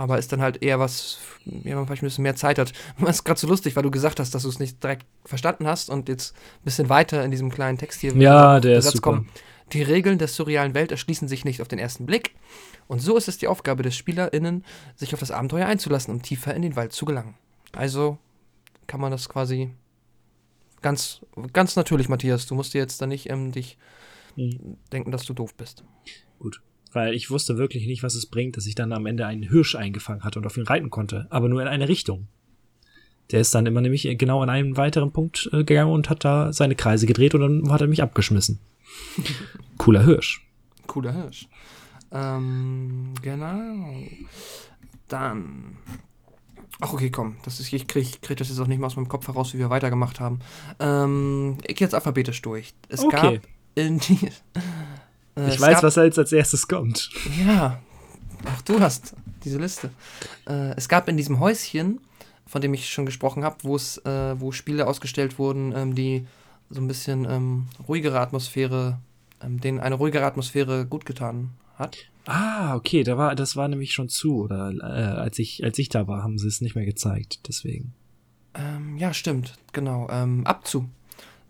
[0.02, 2.74] aber ist dann halt eher was, ja, man vielleicht ein bisschen mehr Zeit hat.
[3.00, 5.68] Das ist gerade so lustig, weil du gesagt hast, dass du es nicht direkt verstanden
[5.68, 8.12] hast und jetzt ein bisschen weiter in diesem kleinen Text hier.
[8.16, 9.02] Ja, der ist super.
[9.02, 9.30] Kommen.
[9.74, 12.34] Die Regeln der surrealen Welt erschließen sich nicht auf den ersten Blick.
[12.88, 16.56] Und so ist es die Aufgabe des SpielerInnen, sich auf das Abenteuer einzulassen, um tiefer
[16.56, 17.36] in den Wald zu gelangen.
[17.72, 18.18] Also
[18.88, 19.70] kann man das quasi
[20.82, 21.22] ganz,
[21.54, 22.48] ganz natürlich, Matthias.
[22.48, 23.78] Du musst dir jetzt da nicht ähm, dich
[24.36, 24.78] mhm.
[24.92, 25.84] denken, dass du doof bist.
[26.40, 26.60] Gut
[26.92, 29.76] weil ich wusste wirklich nicht, was es bringt, dass ich dann am Ende einen Hirsch
[29.76, 32.28] eingefangen hatte und auf ihn reiten konnte, aber nur in eine Richtung.
[33.32, 36.52] Der ist dann immer nämlich genau an einen weiteren Punkt äh, gegangen und hat da
[36.52, 38.60] seine Kreise gedreht und dann hat er mich abgeschmissen.
[39.78, 40.46] Cooler Hirsch.
[40.88, 41.48] Cooler Hirsch.
[42.12, 43.96] Ähm, genau.
[45.08, 45.78] Dann.
[46.82, 47.38] Ach, okay, komm.
[47.46, 49.60] Das ist, ich kriege krieg das jetzt auch nicht mehr aus meinem Kopf heraus, wie
[49.60, 50.40] wir weitergemacht haben.
[50.80, 52.74] Ähm, ich gehe jetzt alphabetisch durch.
[52.90, 53.40] Es okay.
[53.40, 54.20] gab in die,
[55.36, 57.10] äh, ich weiß, was als, als erstes kommt.
[57.46, 57.82] Ja.
[58.46, 59.14] Ach, du hast
[59.44, 59.92] diese Liste.
[60.48, 62.00] Äh, es gab in diesem Häuschen,
[62.46, 66.28] von dem ich schon gesprochen habe, wo es, äh, wo Spiele ausgestellt wurden, ähm, die
[66.70, 69.00] so ein bisschen ähm, ruhigere Atmosphäre,
[69.42, 71.98] ähm, denen eine ruhigere Atmosphäre gut getan hat.
[72.26, 75.90] Ah, okay, da war, das war nämlich schon zu, oder äh, als ich, als ich
[75.90, 77.94] da war, haben sie es nicht mehr gezeigt, deswegen.
[78.54, 80.08] Ähm, ja, stimmt, genau.
[80.12, 80.90] Ähm, Abzu.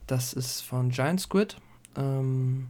[0.07, 1.57] Das ist von Giant Squid.
[1.95, 2.67] Ähm,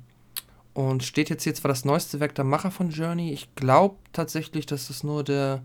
[0.73, 3.31] und steht jetzt hier zwar das neueste Werk der Macher von Journey.
[3.31, 5.61] Ich glaube tatsächlich, dass es nur der,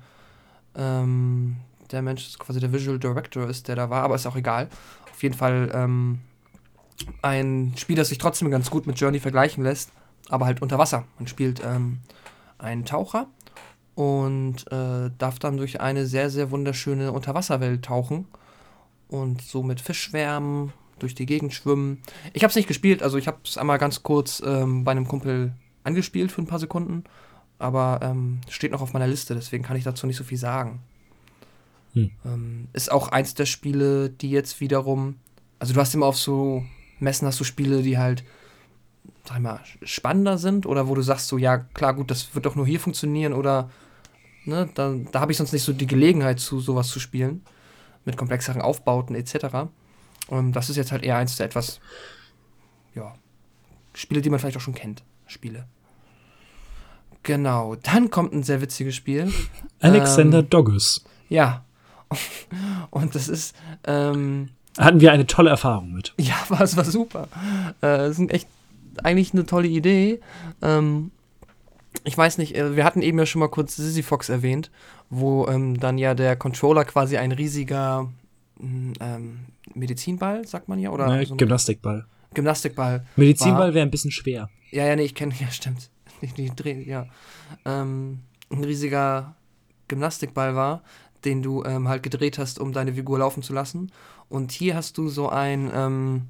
[0.74, 1.56] ähm,
[1.90, 4.68] der Mensch, quasi der Visual Director ist, der da war, aber ist auch egal.
[5.12, 6.20] Auf jeden Fall ähm,
[7.22, 9.92] ein Spiel, das sich trotzdem ganz gut mit Journey vergleichen lässt,
[10.28, 11.04] aber halt unter Wasser.
[11.18, 12.00] Man spielt ähm,
[12.58, 13.28] einen Taucher
[13.94, 18.26] und äh, darf dann durch eine sehr, sehr wunderschöne Unterwasserwelt tauchen
[19.08, 22.02] und so mit Fischschwärmen durch die Gegend schwimmen.
[22.32, 25.06] Ich habe es nicht gespielt, also ich habe es einmal ganz kurz ähm, bei einem
[25.06, 25.52] Kumpel
[25.84, 27.04] angespielt für ein paar Sekunden,
[27.58, 30.80] aber ähm, steht noch auf meiner Liste, deswegen kann ich dazu nicht so viel sagen.
[31.92, 32.10] Hm.
[32.24, 35.16] Ähm, ist auch eins der Spiele, die jetzt wiederum,
[35.58, 36.64] also du hast immer auf so
[36.98, 38.24] Messen hast du Spiele, die halt,
[39.24, 42.46] sag ich mal, spannender sind oder wo du sagst so, ja klar, gut, das wird
[42.46, 43.70] doch nur hier funktionieren oder
[44.44, 47.42] ne, da, da habe ich sonst nicht so die Gelegenheit zu sowas zu spielen
[48.04, 49.68] mit komplexeren Aufbauten etc.
[50.28, 51.80] Und das ist jetzt halt eher eins der etwas,
[52.94, 53.14] ja,
[53.94, 55.02] Spiele, die man vielleicht auch schon kennt.
[55.26, 55.66] Spiele.
[57.22, 59.32] Genau, dann kommt ein sehr witziges Spiel.
[59.80, 61.04] Alexander ähm, Dogges.
[61.28, 61.64] Ja.
[62.90, 63.56] Und das ist.
[63.84, 66.14] Ähm, Hatten wir eine tolle Erfahrung mit.
[66.20, 67.28] Ja, war, es war super.
[67.82, 68.48] Äh, es ist echt
[69.02, 70.20] eigentlich eine tolle Idee.
[70.62, 71.10] Ähm,
[72.04, 74.70] ich weiß nicht, äh, wir hatten eben ja schon mal kurz Sissy Fox erwähnt,
[75.10, 78.08] wo ähm, dann ja der Controller quasi ein riesiger
[78.60, 79.38] ähm,
[79.74, 81.14] Medizinball, sagt man ja, oder?
[81.14, 82.06] Nee, so Gymnastikball.
[82.34, 83.06] Gymnastikball.
[83.16, 84.48] Medizinball wäre ein bisschen schwer.
[84.70, 85.90] Ja, ja, nee, ich kenne, ja, stimmt.
[86.22, 87.06] Die, die drehen, ja.
[87.64, 89.34] Ähm, ein riesiger
[89.88, 90.82] Gymnastikball war,
[91.24, 93.92] den du ähm, halt gedreht hast, um deine Figur laufen zu lassen.
[94.28, 96.22] Und hier hast du so ein, ähm,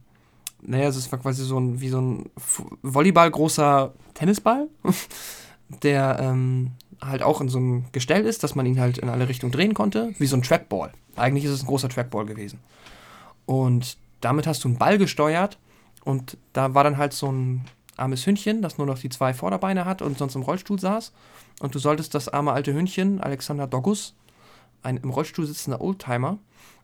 [0.63, 2.31] naja, es war quasi so ein, wie so ein
[2.83, 4.69] Volleyball großer Tennisball,
[5.83, 9.29] der ähm, halt auch in so einem Gestell ist, dass man ihn halt in alle
[9.29, 10.93] Richtungen drehen konnte, wie so ein Trackball.
[11.17, 12.61] Eigentlich ist es ein großer Trackball gewesen.
[13.47, 15.59] Und damit hast du einen Ball gesteuert
[16.05, 17.65] und da war dann halt so ein
[17.97, 21.13] armes Hündchen, das nur noch die zwei Vorderbeine hat und sonst im Rollstuhl saß.
[21.61, 24.15] Und du solltest das arme alte Hündchen, Alexander Doggus,
[24.83, 26.39] ein im Rollstuhl sitzender Oldtimer,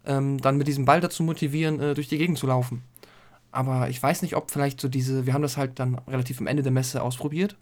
[0.07, 2.83] ähm, dann mit diesem Ball dazu motivieren, äh, durch die Gegend zu laufen.
[3.51, 6.47] Aber ich weiß nicht, ob vielleicht so diese, wir haben das halt dann relativ am
[6.47, 7.57] Ende der Messe ausprobiert.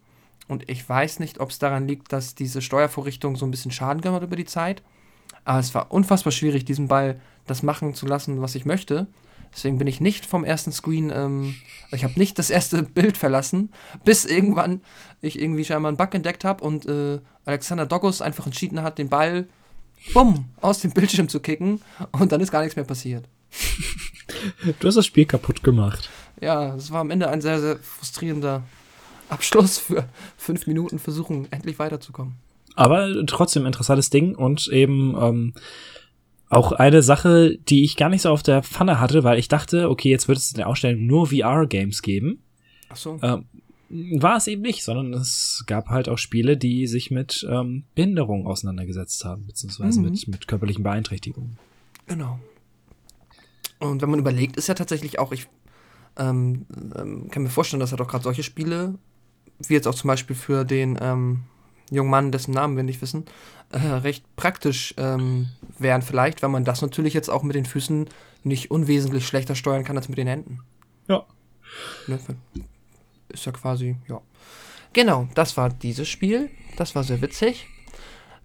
[0.47, 4.01] Und ich weiß nicht, ob es daran liegt, dass diese Steuervorrichtung so ein bisschen Schaden
[4.01, 4.81] gemacht hat über die Zeit.
[5.43, 9.07] Aber es war unfassbar schwierig, diesen Ball das machen zu lassen, was ich möchte.
[9.53, 11.55] Deswegen bin ich nicht vom ersten Screen, ähm,
[11.91, 13.71] ich habe nicht das erste Bild verlassen,
[14.05, 14.81] bis irgendwann
[15.21, 19.09] ich irgendwie scheinbar einen Bug entdeckt habe und äh, Alexander Dogos einfach entschieden hat, den
[19.09, 19.47] Ball
[20.13, 23.27] bumm, aus dem Bildschirm zu kicken und dann ist gar nichts mehr passiert.
[24.79, 26.09] Du hast das Spiel kaputt gemacht.
[26.39, 28.63] Ja, es war am Ende ein sehr, sehr frustrierender
[29.29, 32.35] Abschluss für fünf Minuten versuchen, endlich weiterzukommen.
[32.75, 35.53] Aber trotzdem interessantes Ding und eben ähm,
[36.49, 39.89] auch eine Sache, die ich gar nicht so auf der Pfanne hatte, weil ich dachte,
[39.89, 42.43] okay, jetzt wird es in der Ausstellung nur VR-Games geben.
[42.89, 43.19] Ach so.
[43.21, 43.45] Ähm,
[43.89, 48.47] war es eben nicht, sondern es gab halt auch Spiele, die sich mit ähm, Behinderung
[48.47, 50.05] auseinandergesetzt haben, beziehungsweise Mhm.
[50.09, 51.57] mit, mit körperlichen Beeinträchtigungen.
[52.07, 52.39] Genau.
[53.79, 55.47] Und wenn man überlegt, ist ja tatsächlich auch, ich
[56.17, 56.65] ähm,
[56.95, 58.95] ähm, kann mir vorstellen, dass halt auch gerade solche Spiele,
[59.67, 61.43] wie jetzt auch zum Beispiel für den ähm,
[61.91, 63.25] jungen Mann, dessen Namen wir nicht wissen,
[63.71, 68.07] äh, recht praktisch ähm, wären vielleicht, weil man das natürlich jetzt auch mit den Füßen
[68.43, 70.59] nicht unwesentlich schlechter steuern kann als mit den Händen.
[71.07, 71.25] Ja.
[72.07, 72.19] Ne?
[73.29, 74.19] Ist ja quasi, ja.
[74.93, 76.49] Genau, das war dieses Spiel.
[76.77, 77.67] Das war sehr witzig.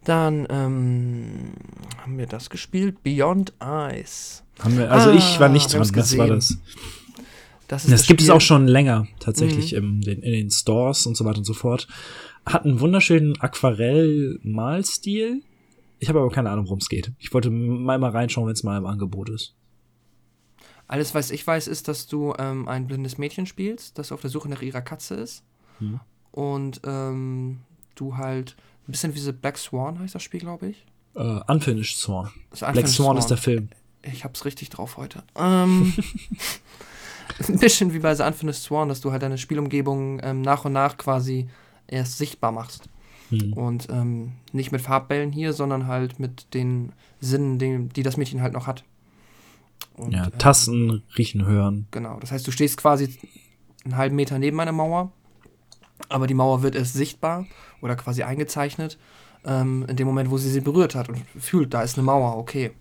[0.05, 1.53] Dann ähm,
[2.01, 3.03] haben wir das gespielt.
[3.03, 4.45] Beyond Eyes.
[4.61, 6.57] Haben wir, also Ah, ich war nicht wir haben's dran, das war das.
[7.67, 9.79] Das, ist Das gibt es Spiel- auch schon länger, tatsächlich Mhm.
[9.79, 11.89] im, den, in den Stores und so weiter und so fort.
[12.47, 15.43] Hat einen wunderschönen Aquarell-Malstil.
[15.99, 17.11] Ich habe aber keine Ahnung, worum es geht.
[17.19, 19.55] Ich wollte mal mal reinschauen, wenn es mal im Angebot ist.
[20.87, 24.31] Alles, was ich weiß, ist, dass du ähm, ein blindes Mädchen spielst, das auf der
[24.31, 25.43] Suche nach ihrer Katze ist.
[25.81, 25.99] Mhm.
[26.31, 27.59] Und ähm,
[27.97, 28.55] du halt
[28.87, 30.87] ein bisschen wie diese Black Swan heißt das Spiel, glaube ich.
[31.17, 32.31] Äh, Unfinished Swan.
[32.51, 33.71] Das Black Unfinished Swan ist der Film.
[34.03, 35.25] Ich hab's richtig drauf heute.
[35.35, 35.93] Ähm,
[37.49, 40.75] ein bisschen wie bei The Unfinished Swan, dass du halt deine Spielumgebung ähm, nach und
[40.75, 41.49] nach quasi
[41.89, 42.89] erst sichtbar machst.
[43.31, 43.53] Hm.
[43.55, 48.43] Und ähm, nicht mit Farbbällen hier, sondern halt mit den Sinnen, die, die das Mädchen
[48.43, 48.85] halt noch hat.
[49.95, 51.87] Und, Ja, ähm, Tasten, riechen, hören.
[51.91, 52.19] Genau.
[52.21, 53.19] Das heißt, du stehst quasi
[53.85, 55.13] einen halben Meter neben einer Mauer,
[56.09, 57.47] aber die Mauer wird erst sichtbar
[57.81, 58.99] oder quasi eingezeichnet
[59.45, 62.37] ähm, in dem Moment, wo sie sie berührt hat und fühlt, da ist eine Mauer,
[62.37, 62.73] okay.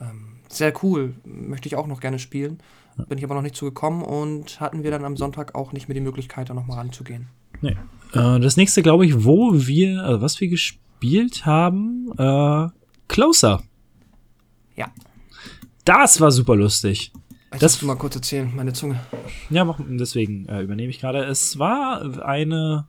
[0.00, 2.58] Ähm, sehr cool, möchte ich auch noch gerne spielen.
[3.08, 5.94] Bin ich aber noch nicht zugekommen und hatten wir dann am Sonntag auch nicht mehr
[5.94, 7.28] die Möglichkeit, da nochmal ranzugehen.
[8.12, 12.68] Äh, das nächste, glaube ich, wo wir, also was wir gespielt haben, äh,
[13.08, 13.62] Closer.
[14.76, 14.90] Ja.
[15.84, 17.12] Das war super lustig.
[17.52, 19.00] Ich Das- du mal kurz erzählen, meine Zunge.
[19.48, 21.24] Ja, mach, deswegen äh, übernehme ich gerade.
[21.24, 22.86] Es war eine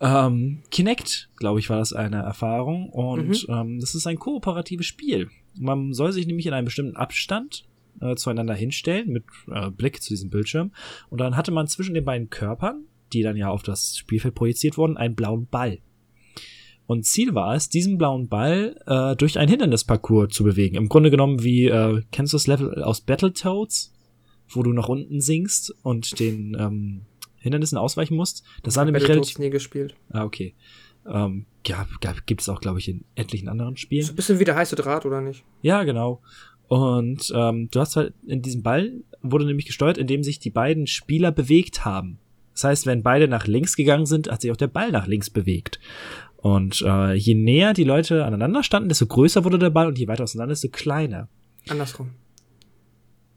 [0.00, 2.88] ähm, Kinect, glaube ich, war das eine Erfahrung.
[2.88, 5.28] Und ähm, das ist ein kooperatives Spiel.
[5.58, 7.64] Man soll sich nämlich in einem bestimmten Abstand
[8.00, 10.72] äh, zueinander hinstellen, mit äh, Blick zu diesem Bildschirm.
[11.10, 14.76] Und dann hatte man zwischen den beiden Körpern, die dann ja auf das Spielfeld projiziert
[14.76, 15.78] wurden, einen blauen Ball.
[16.86, 20.76] Und Ziel war es, diesen blauen Ball äh, durch ein Hindernisparcours zu bewegen.
[20.76, 23.92] Im Grunde genommen wie, äh, kennst du das Level aus Battletoads?
[24.50, 27.02] wo du nach unten sinkst und den ähm,
[27.36, 28.44] Hindernissen ausweichen musst.
[28.62, 29.38] Das sah nämlich relativ.
[29.38, 29.94] nie gespielt.
[30.10, 30.54] Ah, okay.
[31.06, 34.08] Ähm, ja, gab, gibt es auch, glaube ich, in etlichen anderen Ist Spielen.
[34.08, 35.44] ein bisschen wie der heiße Draht, oder nicht?
[35.62, 36.22] Ja, genau.
[36.66, 38.92] Und ähm, du hast halt in diesem Ball
[39.22, 42.18] wurde nämlich gesteuert, indem sich die beiden Spieler bewegt haben.
[42.58, 45.30] Das heißt, wenn beide nach links gegangen sind, hat sich auch der Ball nach links
[45.30, 45.78] bewegt.
[46.38, 50.08] Und äh, je näher die Leute aneinander standen, desto größer wurde der Ball und je
[50.08, 51.28] weiter auseinander, desto kleiner.
[51.68, 52.10] Andersrum.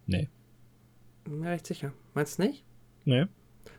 [0.08, 0.28] Nee.
[1.24, 1.94] Bin mir recht sicher.
[2.16, 2.64] Meinst du nicht?
[3.06, 3.26] Nee.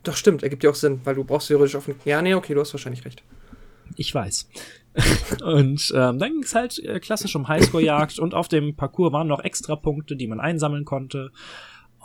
[0.03, 1.89] Doch, stimmt, ergibt ja auch Sinn, weil du brauchst theoretisch auf.
[2.05, 3.21] Ja, nee, okay, du hast wahrscheinlich recht.
[3.97, 4.47] Ich weiß.
[5.43, 9.27] und ähm, dann ging es halt äh, klassisch um Highscore-Jagd und auf dem Parcours waren
[9.27, 11.31] noch extra Punkte, die man einsammeln konnte.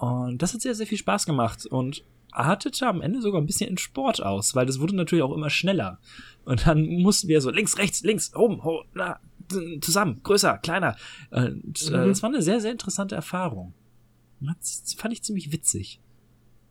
[0.01, 3.71] Und das hat sehr, sehr viel Spaß gemacht und artete am Ende sogar ein bisschen
[3.71, 5.99] in Sport aus, weil das wurde natürlich auch immer schneller.
[6.45, 9.19] Und dann mussten wir so links, rechts, links, oben, ho, na,
[9.81, 10.97] zusammen, größer, kleiner.
[11.31, 12.09] Und äh, Mhm.
[12.09, 13.73] das war eine sehr, sehr interessante Erfahrung.
[14.41, 16.01] Das fand ich ziemlich witzig.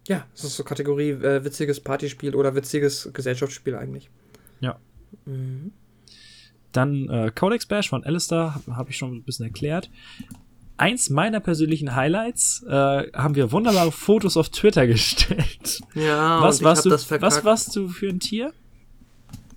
[0.08, 4.10] Ja, das ist so Kategorie äh, witziges Partyspiel oder witziges Gesellschaftsspiel eigentlich.
[4.62, 4.80] Ja.
[5.26, 5.74] Mhm.
[6.72, 9.90] Dann äh, Codex Bash von Alistair, habe hab ich schon ein bisschen erklärt.
[10.78, 15.82] Eins meiner persönlichen Highlights äh, haben wir wunderbare Fotos auf Twitter gestellt.
[15.96, 16.92] Ja, was und warst du?
[16.92, 18.54] Was warst du für ein Tier?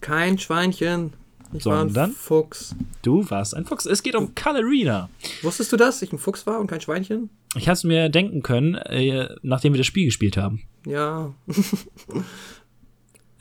[0.00, 1.12] Kein Schweinchen.
[1.52, 2.10] Ich war Sondern?
[2.10, 2.76] ein Fuchs.
[3.02, 3.84] Du warst ein Fuchs.
[3.84, 5.08] Es geht um Colorina.
[5.42, 5.96] Wusstest du das?
[5.96, 7.28] dass Ich ein Fuchs war und kein Schweinchen?
[7.56, 10.62] Ich hab's mir denken können, äh, nachdem wir das Spiel gespielt haben.
[10.86, 11.32] Ja.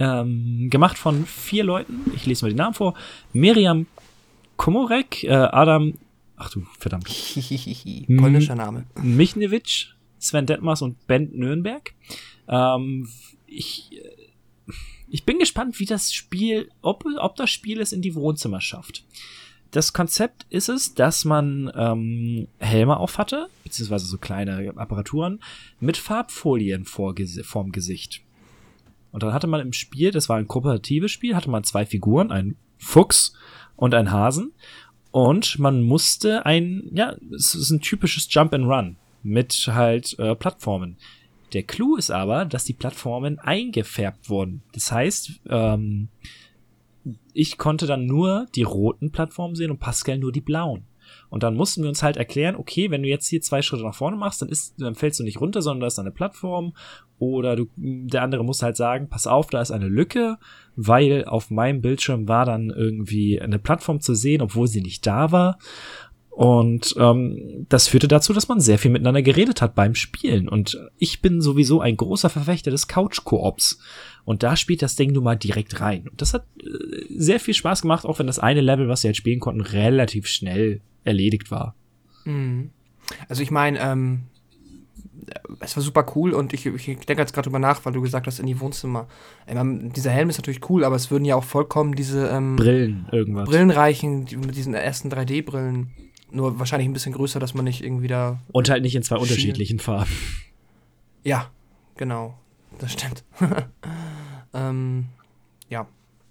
[0.02, 2.10] Ähm, gemacht von vier Leuten.
[2.16, 2.94] Ich lese mal die Namen vor.
[3.34, 3.86] Miriam
[4.56, 5.96] Komorek, äh, Adam,
[6.40, 7.06] ach du, verdammt,
[8.18, 8.86] Polnischer Name.
[9.02, 11.94] Michnewitsch, Sven Detmers und Ben Nürnberg.
[12.48, 13.08] Ähm,
[13.46, 14.74] ich, äh,
[15.10, 19.04] ich bin gespannt, wie das Spiel, ob, ob das Spiel es in die Wohnzimmer schafft.
[19.72, 25.42] Das Konzept ist es, dass man ähm, Helme auf hatte, beziehungsweise so kleine Apparaturen,
[25.80, 27.14] mit Farbfolien vor,
[27.44, 28.22] vorm Gesicht.
[29.12, 32.32] Und dann hatte man im Spiel, das war ein kooperatives Spiel, hatte man zwei Figuren,
[32.32, 33.34] einen Fuchs
[33.76, 34.54] und einen Hasen.
[35.12, 40.36] Und man musste ein, ja, es ist ein typisches Jump and Run mit halt äh,
[40.36, 40.98] Plattformen.
[41.54, 44.62] Der Clou ist aber, dass die Plattformen eingefärbt wurden.
[44.74, 46.10] Das heißt, ähm,
[47.34, 50.84] ich konnte dann nur die roten Plattformen sehen und Pascal nur die blauen.
[51.30, 53.96] Und dann mussten wir uns halt erklären, okay, wenn du jetzt hier zwei Schritte nach
[53.96, 56.74] vorne machst, dann ist, dann fällst du nicht runter, sondern da ist eine Plattform.
[57.20, 60.38] Oder du, der andere muss halt sagen, pass auf, da ist eine Lücke,
[60.76, 65.32] weil auf meinem Bildschirm war dann irgendwie eine Plattform zu sehen, obwohl sie nicht da
[65.32, 65.60] war.
[66.40, 70.48] Und ähm, das führte dazu, dass man sehr viel miteinander geredet hat beim Spielen.
[70.48, 73.80] Und ich bin sowieso ein großer Verfechter des Couch-Koops.
[74.24, 76.08] Und da spielt das Ding nun mal direkt rein.
[76.08, 76.68] Und das hat äh,
[77.10, 80.28] sehr viel Spaß gemacht, auch wenn das eine Level, was wir jetzt spielen konnten, relativ
[80.28, 81.76] schnell erledigt war.
[82.26, 82.72] Mhm.
[83.28, 84.24] Also ich meine, ähm,
[85.60, 88.28] es war super cool und ich, ich denke jetzt gerade drüber nach, weil du gesagt
[88.28, 89.08] hast, in die Wohnzimmer.
[89.48, 93.08] Ähm, dieser Helm ist natürlich cool, aber es würden ja auch vollkommen diese ähm, Brillen,
[93.12, 93.50] irgendwas.
[93.50, 95.92] Brillen reichen, die, mit diesen ersten 3D-Brillen.
[96.32, 98.40] Nur wahrscheinlich ein bisschen größer, dass man nicht irgendwie da.
[98.52, 99.30] Und halt nicht in zwei Schielen.
[99.30, 100.12] unterschiedlichen Farben.
[101.24, 101.50] Ja,
[101.98, 102.38] genau.
[102.78, 103.24] Das stimmt.
[104.54, 105.06] ähm,
[105.70, 105.88] ja.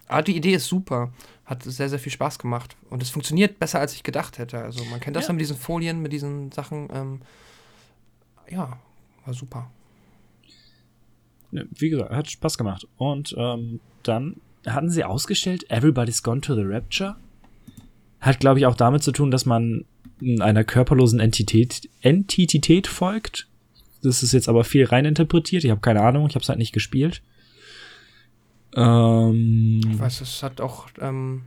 [0.06, 1.12] Aber die Idee ist super.
[1.49, 2.76] Hat sehr, sehr viel Spaß gemacht.
[2.90, 4.59] Und es funktioniert besser, als ich gedacht hätte.
[4.59, 5.28] Also man kennt das Ja.
[5.28, 6.88] ja mit diesen Folien, mit diesen Sachen.
[6.92, 7.20] Ähm,
[8.51, 8.78] ja,
[9.24, 9.70] war super.
[11.51, 12.86] Ne, Wie gesagt, hat Spaß gemacht.
[12.99, 14.36] Und ähm, dann
[14.66, 17.16] hatten sie ausgestellt, Everybody's Gone to the Rapture.
[18.20, 19.86] Hat, glaube ich, auch damit zu tun, dass man
[20.40, 23.49] einer körperlosen Entität, Entität folgt.
[24.03, 25.64] Das ist jetzt aber viel reininterpretiert.
[25.64, 27.22] Ich habe keine Ahnung, ich habe es halt nicht gespielt.
[28.79, 30.87] Ähm, Ich weiß, es hat auch.
[31.01, 31.43] Ähm,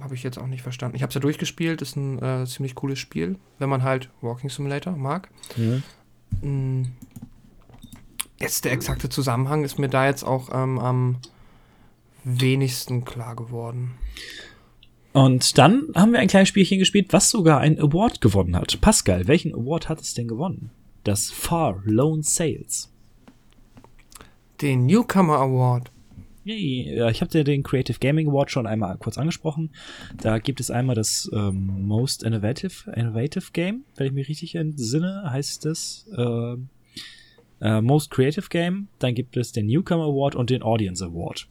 [0.00, 0.96] habe ich jetzt auch nicht verstanden.
[0.96, 1.82] Ich habe es ja durchgespielt.
[1.82, 5.28] Ist ein äh, ziemlich cooles Spiel, wenn man halt Walking Simulator mag.
[5.56, 5.80] ja.
[6.46, 6.92] Mm.
[8.38, 11.16] Jetzt der exakte Zusammenhang ist mir da jetzt auch ähm, am
[12.24, 13.92] wenigsten klar geworden.
[15.12, 18.80] Und dann haben wir ein kleines Spielchen gespielt, was sogar einen Award gewonnen hat.
[18.80, 20.70] Pascal, welchen Award hat es denn gewonnen?
[21.04, 22.90] Das Far Lone Sales.
[24.60, 25.90] Den Newcomer Award.
[26.44, 29.70] Yay, ich habe dir den Creative Gaming Award schon einmal kurz angesprochen.
[30.20, 35.30] Da gibt es einmal das ähm, Most Innovative, Innovative Game, wenn ich mich richtig entsinne,
[35.30, 36.06] heißt das.
[36.16, 36.56] Äh,
[37.60, 38.88] äh, Most Creative Game.
[38.98, 41.46] Dann gibt es den Newcomer Award und den Audience Award.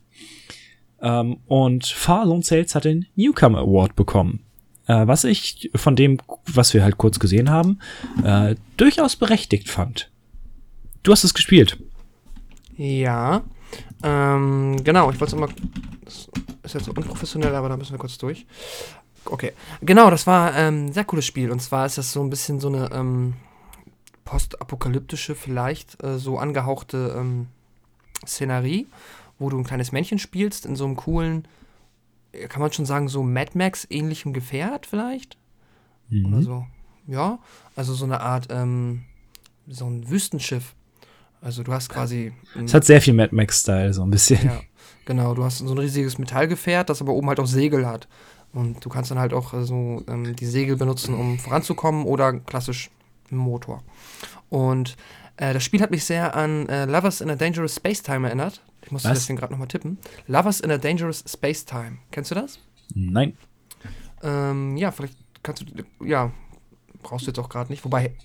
[1.01, 4.43] Ähm, und Far Lone Sales hat den Newcomer Award bekommen.
[4.87, 7.79] Äh, was ich von dem, was wir halt kurz gesehen haben,
[8.23, 10.11] äh, durchaus berechtigt fand.
[11.03, 11.77] Du hast es gespielt.
[12.79, 13.43] Ja.
[14.03, 15.49] Ähm, genau, ich wollte es immer.
[16.05, 16.29] Das
[16.63, 18.45] ist jetzt unprofessionell, aber da müssen wir kurz durch.
[19.25, 19.51] Okay.
[19.81, 21.51] Genau, das war ähm, ein sehr cooles Spiel.
[21.51, 23.33] Und zwar ist das so ein bisschen so eine ähm,
[24.23, 27.47] postapokalyptische, vielleicht äh, so angehauchte ähm,
[28.25, 28.87] Szenerie,
[29.39, 31.49] wo du ein kleines Männchen spielst in so einem coolen,
[32.31, 35.37] äh, kann man schon sagen, so Mad Max-ähnlichem Gefährt vielleicht?
[36.07, 36.25] Mhm.
[36.27, 36.67] Oder so.
[37.07, 37.39] Ja,
[37.75, 39.03] also so eine Art, ähm,
[39.67, 40.75] so ein Wüstenschiff.
[41.41, 42.33] Also du hast quasi.
[42.63, 44.43] Es hat sehr viel Mad Max-Style, so ein bisschen.
[44.45, 44.59] ja,
[45.05, 45.33] genau.
[45.33, 48.07] Du hast so ein riesiges Metallgefährt, das aber oben halt auch Segel hat.
[48.51, 52.33] Und du kannst dann halt auch äh, so ähm, die Segel benutzen, um voranzukommen oder
[52.33, 52.89] klassisch
[53.29, 53.83] einen Motor.
[54.49, 54.97] Und
[55.37, 58.61] äh, das Spiel hat mich sehr an äh, Lovers in a Dangerous Space Time erinnert.
[58.83, 59.19] Ich musste Was?
[59.19, 59.97] deswegen gerade nochmal tippen.
[60.27, 61.99] Lovers in a Dangerous Space Time.
[62.11, 62.59] Kennst du das?
[62.95, 63.37] Nein.
[64.23, 66.05] Ähm, ja, vielleicht kannst du.
[66.05, 66.31] Ja,
[67.03, 67.85] brauchst du jetzt auch gerade nicht.
[67.85, 68.15] Wobei,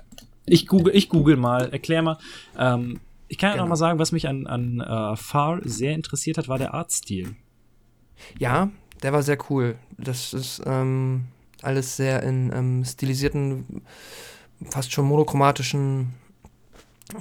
[0.47, 2.19] Ich google, ich google mal, erklär mal.
[2.59, 3.65] Ähm, ich kann ja Genau.
[3.65, 7.35] noch mal sagen, was mich an, an äh, Far sehr interessiert hat, war der Artstil.
[8.39, 8.71] Ja,
[9.03, 9.77] der war sehr cool.
[9.99, 11.25] Das ist ähm,
[11.63, 13.83] alles sehr in ähm, stilisierten,
[14.71, 16.15] fast schon monochromatischen,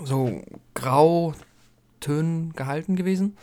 [0.04, 0.42] so
[0.74, 3.38] Grautönen gehalten gewesen.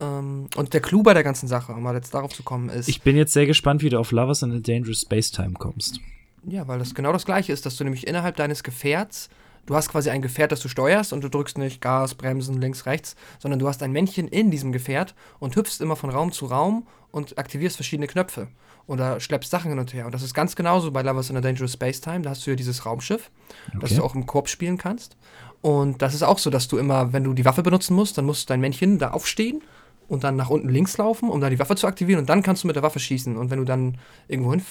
[0.00, 2.88] Ähm, und der Clou bei der ganzen Sache, um mal jetzt darauf zu kommen, ist,
[2.88, 6.00] Ich bin jetzt sehr gespannt, wie du auf Lovers in a Dangerous Space Time kommst.
[6.46, 9.28] Ja, weil das genau das gleiche ist, dass du nämlich innerhalb deines Gefährts,
[9.66, 12.86] du hast quasi ein Gefährt, das du steuerst und du drückst nicht Gas, Bremsen, links,
[12.86, 16.46] rechts, sondern du hast ein Männchen in diesem Gefährt und hüpfst immer von Raum zu
[16.46, 18.48] Raum und aktivierst verschiedene Knöpfe
[18.86, 20.06] oder schleppst Sachen hin und her.
[20.06, 22.20] Und das ist ganz genauso bei Lovers in a Dangerous Space Time.
[22.20, 23.30] Da hast du ja dieses Raumschiff,
[23.68, 23.78] okay.
[23.80, 25.16] das du auch im Korb spielen kannst.
[25.60, 28.24] Und das ist auch so, dass du immer, wenn du die Waffe benutzen musst, dann
[28.24, 29.62] muss dein Männchen da aufstehen
[30.08, 32.62] und dann nach unten links laufen, um da die Waffe zu aktivieren und dann kannst
[32.62, 33.36] du mit der Waffe schießen.
[33.36, 33.98] Und wenn du dann
[34.28, 34.62] irgendwo hin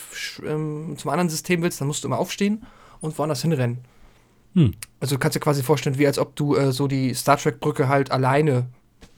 [0.45, 2.63] ähm, zum anderen System willst, dann musst du immer aufstehen
[3.01, 3.79] und woanders hinrennen.
[4.55, 4.73] Hm.
[4.99, 7.59] Also du kannst dir quasi vorstellen, wie als ob du äh, so die Star Trek
[7.59, 8.65] Brücke halt alleine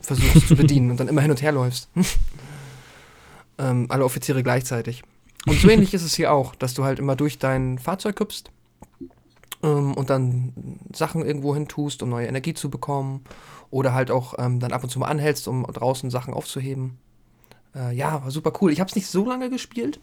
[0.02, 1.90] versuchst zu bedienen und dann immer hin und her läufst.
[3.58, 5.04] ähm, alle Offiziere gleichzeitig.
[5.46, 8.52] Und so ähnlich ist es hier auch, dass du halt immer durch dein Fahrzeug hüpfst
[9.64, 10.54] ähm, und dann
[10.94, 13.24] Sachen irgendwo hin tust, um neue Energie zu bekommen.
[13.70, 16.98] Oder halt auch ähm, dann ab und zu mal anhältst, um draußen Sachen aufzuheben.
[17.76, 18.72] Äh, ja, war super cool.
[18.72, 20.00] Ich habe es nicht so lange gespielt.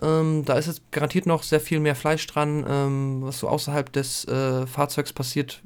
[0.00, 3.92] Ähm, da ist jetzt garantiert noch sehr viel mehr Fleisch dran, ähm, was so außerhalb
[3.92, 5.62] des äh, Fahrzeugs passiert,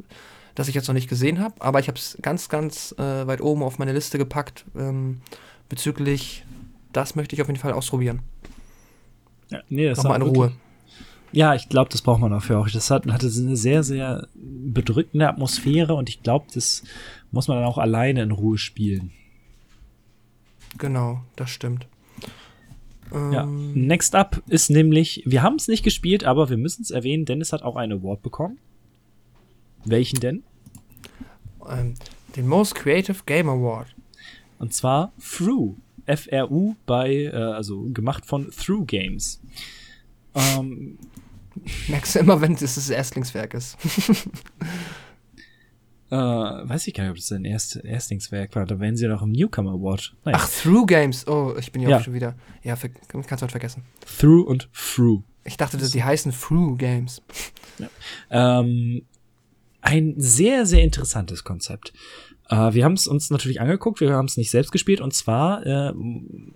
[0.54, 1.54] das ich jetzt noch nicht gesehen habe.
[1.60, 5.20] Aber ich habe es ganz, ganz äh, weit oben auf meine Liste gepackt ähm,
[5.68, 6.44] bezüglich,
[6.92, 8.20] das möchte ich auf jeden Fall ausprobieren.
[9.50, 10.52] Ja, nee, das Nochmal in Ruhe.
[11.32, 12.68] Ja, ich glaube, das braucht man dafür auch.
[12.68, 16.82] Das hat, hatte eine sehr, sehr bedrückende Atmosphäre und ich glaube, das
[17.30, 19.12] muss man dann auch alleine in Ruhe spielen.
[20.78, 21.86] Genau, das stimmt.
[23.12, 23.42] Ja.
[23.44, 27.24] Ähm, Next up ist nämlich, wir haben es nicht gespielt, aber wir müssen es erwähnen,
[27.24, 28.58] Dennis hat auch einen Award bekommen.
[29.84, 30.42] Welchen denn?
[31.68, 31.94] Ähm,
[32.34, 33.94] den Most Creative Game Award.
[34.58, 35.76] Und zwar Through.
[36.06, 39.40] F-R-U bei, äh, also gemacht von Through Games.
[40.34, 40.98] Ähm,
[41.88, 43.76] Merkst du immer, wenn es das Erstlingswerk ist.
[46.10, 48.64] äh, weiß ich gar nicht, ob das ein Erst Erstlingswerk war.
[48.64, 50.14] Da wären sie doch im Newcomer Award.
[50.24, 50.38] Naja.
[50.40, 51.26] Ach, Through Games.
[51.26, 51.96] Oh, ich bin ja, ja.
[51.98, 52.36] auch schon wieder.
[52.62, 53.82] Ja, kannst du halt vergessen.
[54.18, 55.22] Through und Through.
[55.44, 57.22] Ich dachte, die heißen Through Games.
[57.78, 57.88] Ja.
[58.60, 59.02] Ähm,
[59.80, 61.92] ein sehr, sehr interessantes Konzept.
[62.48, 65.66] Äh, wir haben es uns natürlich angeguckt, wir haben es nicht selbst gespielt und zwar
[65.66, 65.92] äh,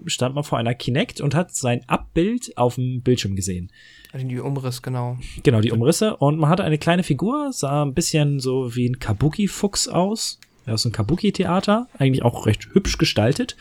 [0.07, 3.70] stand man vor einer Kinect und hat sein Abbild auf dem Bildschirm gesehen.
[4.12, 5.18] Also die Umriss, genau.
[5.43, 6.16] Genau, die Umrisse.
[6.16, 10.41] Und man hatte eine kleine Figur, sah ein bisschen so wie ein Kabuki-Fuchs aus.
[10.66, 11.88] Ja, aus einem Kabuki-Theater.
[11.97, 13.57] Eigentlich auch recht hübsch gestaltet.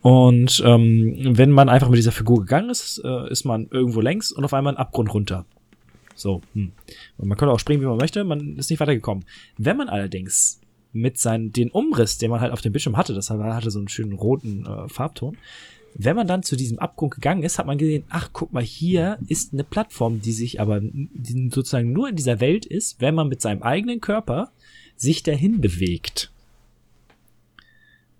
[0.00, 4.32] Und ähm, wenn man einfach mit dieser Figur gegangen ist, äh, ist man irgendwo längs
[4.32, 5.44] und auf einmal einen Abgrund runter.
[6.14, 6.40] So.
[6.54, 6.72] Hm.
[7.18, 9.24] Und man konnte auch springen, wie man möchte, man ist nicht weitergekommen.
[9.58, 10.59] Wenn man allerdings
[10.92, 13.88] mit seinen, den Umriss, den man halt auf dem Bildschirm hatte, das hatte so einen
[13.88, 15.36] schönen roten äh, Farbton,
[15.94, 19.18] wenn man dann zu diesem Abgrund gegangen ist, hat man gesehen, ach, guck mal, hier
[19.26, 23.28] ist eine Plattform, die sich aber die sozusagen nur in dieser Welt ist, wenn man
[23.28, 24.52] mit seinem eigenen Körper
[24.96, 26.30] sich dahin bewegt.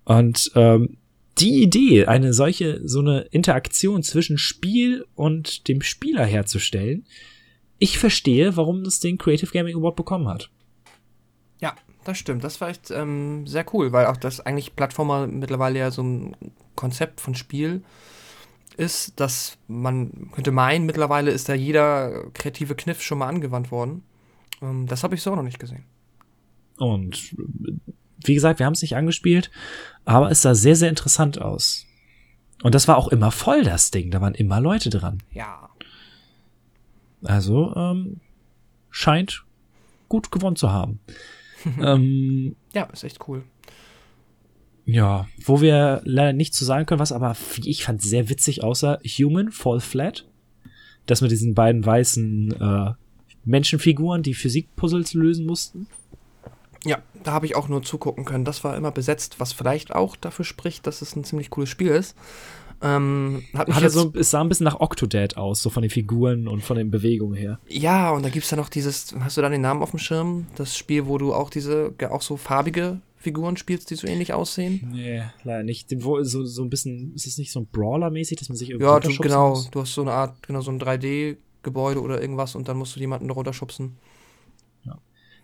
[0.04, 0.96] Und ähm,
[1.38, 7.04] die Idee, eine solche, so eine Interaktion zwischen Spiel und dem Spieler herzustellen,
[7.78, 10.50] ich verstehe, warum das den Creative Gaming Award bekommen hat.
[12.04, 12.44] Das stimmt.
[12.44, 16.36] Das war echt ähm, sehr cool, weil auch das eigentlich Plattformer mittlerweile ja so ein
[16.74, 17.82] Konzept von Spiel
[18.76, 24.02] ist, dass man könnte meinen, mittlerweile ist da jeder kreative Kniff schon mal angewandt worden.
[24.62, 25.84] Ähm, das habe ich so noch nicht gesehen.
[26.78, 27.36] Und
[28.24, 29.50] wie gesagt, wir haben es nicht angespielt,
[30.04, 31.86] aber es sah sehr, sehr interessant aus.
[32.62, 34.10] Und das war auch immer voll, das Ding.
[34.10, 35.22] Da waren immer Leute dran.
[35.32, 35.68] Ja.
[37.22, 38.20] Also, ähm,
[38.90, 39.44] scheint
[40.08, 41.00] gut gewonnen zu haben.
[41.82, 43.44] ähm, ja, ist echt cool.
[44.84, 48.98] Ja, wo wir leider nicht zu sagen können, was aber ich fand sehr witzig außer
[49.04, 50.26] Human Fall Flat.
[51.06, 52.92] Das mit diesen beiden weißen äh,
[53.44, 55.86] Menschenfiguren, die Physikpuzzles lösen mussten.
[56.84, 58.44] Ja, da habe ich auch nur zugucken können.
[58.44, 61.88] Das war immer besetzt, was vielleicht auch dafür spricht, dass es ein ziemlich cooles Spiel
[61.88, 62.16] ist.
[62.82, 65.90] Ähm, hat mich Hatte so, es sah ein bisschen nach Octodad aus, so von den
[65.90, 67.58] Figuren und von den Bewegungen her.
[67.68, 69.98] Ja, und da gibt es ja noch dieses, hast du da den Namen auf dem
[69.98, 70.46] Schirm?
[70.56, 74.92] Das Spiel, wo du auch diese, auch so farbige Figuren spielst, die so ähnlich aussehen?
[74.94, 75.90] Nee, leider nicht.
[75.90, 78.98] So, so ein bisschen, ist es nicht so ein Brawler-mäßig, dass man sich irgendwie Ja,
[78.98, 79.50] du, genau.
[79.50, 79.70] Muss?
[79.70, 83.00] Du hast so eine Art, genau, so ein 3D-Gebäude oder irgendwas und dann musst du
[83.00, 83.98] jemanden darunter schubsen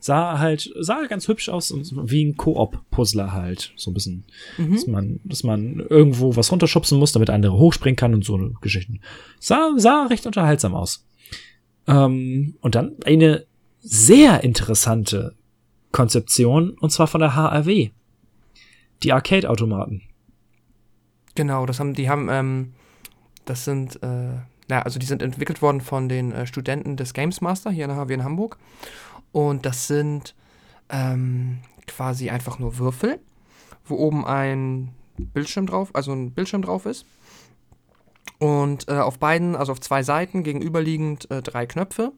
[0.06, 3.72] sah halt, sah ganz hübsch aus, wie ein Koop-Puzzler halt.
[3.76, 4.24] So ein bisschen.
[4.56, 4.72] Mhm.
[4.72, 9.00] Dass man, dass man irgendwo was runterschubsen muss, damit andere hochspringen kann und so Geschichten.
[9.40, 11.04] Sah, sah recht unterhaltsam aus.
[11.88, 13.46] Ähm, und dann eine
[13.80, 15.34] sehr interessante
[15.90, 17.90] Konzeption, und zwar von der HRW.
[19.02, 20.02] Die Arcade-Automaten.
[21.34, 22.74] Genau, das haben, die haben, ähm,
[23.44, 24.38] das sind, äh,
[24.68, 27.96] na, also die sind entwickelt worden von den äh, Studenten des Games Master hier an
[27.96, 28.56] der HW in Hamburg.
[29.36, 30.34] Und das sind
[30.88, 33.20] ähm, quasi einfach nur Würfel,
[33.84, 37.04] wo oben ein Bildschirm drauf, also ein Bildschirm drauf ist.
[38.38, 42.12] Und äh, auf beiden, also auf zwei Seiten gegenüberliegend äh, drei Knöpfe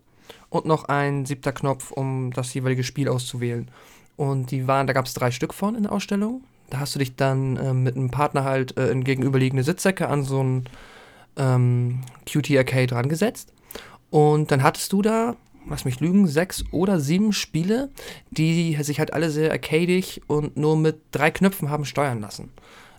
[0.48, 3.68] und noch ein siebter Knopf, um das jeweilige Spiel auszuwählen.
[4.16, 6.44] Und die waren, da gab es drei Stück von in der Ausstellung.
[6.70, 10.22] Da hast du dich dann äh, mit einem Partner halt äh, in gegenüberliegende Sitzsäcke an
[10.22, 10.68] so ein
[11.36, 13.52] ähm, QT Arcade rangesetzt.
[14.10, 15.34] Und dann hattest du da,
[15.70, 17.90] lass mich lügen, sechs oder sieben Spiele,
[18.30, 22.50] die sich halt alle sehr arcadig und nur mit drei Knöpfen haben steuern lassen.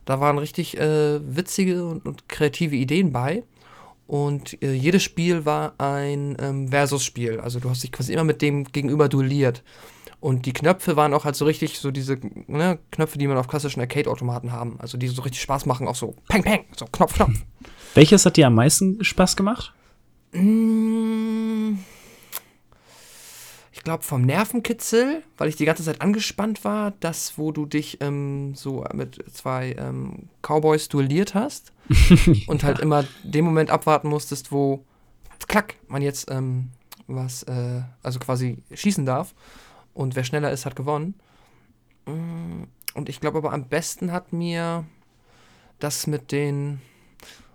[0.05, 3.43] Da waren richtig äh, witzige und, und, kreative Ideen bei.
[4.07, 7.39] Und äh, jedes Spiel war ein ähm, Versus-Spiel.
[7.39, 9.63] Also du hast dich quasi immer mit dem gegenüber duelliert.
[10.19, 12.17] Und die Knöpfe waren auch halt so richtig so diese
[12.47, 14.79] ne, Knöpfe, die man auf klassischen Arcade-Automaten haben.
[14.79, 17.45] Also die so richtig Spaß machen, auch so Peng, Peng, so Knopf, Knopf.
[17.93, 19.73] Welches hat dir am meisten Spaß gemacht?
[20.31, 21.77] Mmh
[23.79, 28.01] ich glaube, vom Nervenkitzel, weil ich die ganze Zeit angespannt war, das, wo du dich
[28.01, 31.71] ähm, so mit zwei ähm, Cowboys duelliert hast
[32.47, 34.83] und halt immer den Moment abwarten musstest, wo
[35.47, 36.71] klack, man jetzt ähm,
[37.07, 39.33] was, äh, also quasi schießen darf
[39.93, 41.13] und wer schneller ist, hat gewonnen.
[42.05, 42.63] Mm,
[42.95, 44.83] und ich glaube aber am besten hat mir
[45.79, 46.81] das mit den,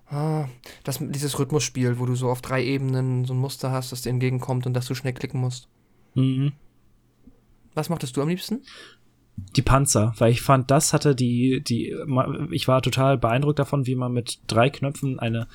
[0.09, 0.47] ah,
[0.85, 4.11] das, dieses Rhythmusspiel, wo du so auf drei Ebenen so ein Muster hast, das dir
[4.11, 5.69] entgegenkommt und dass du schnell klicken musst.
[6.15, 6.53] Mhm.
[7.75, 8.63] Was mochtest du am liebsten?
[9.57, 11.95] Die Panzer, weil ich fand, das hatte die, die,
[12.53, 15.49] ich war total beeindruckt davon, wie man mit drei Knöpfen eine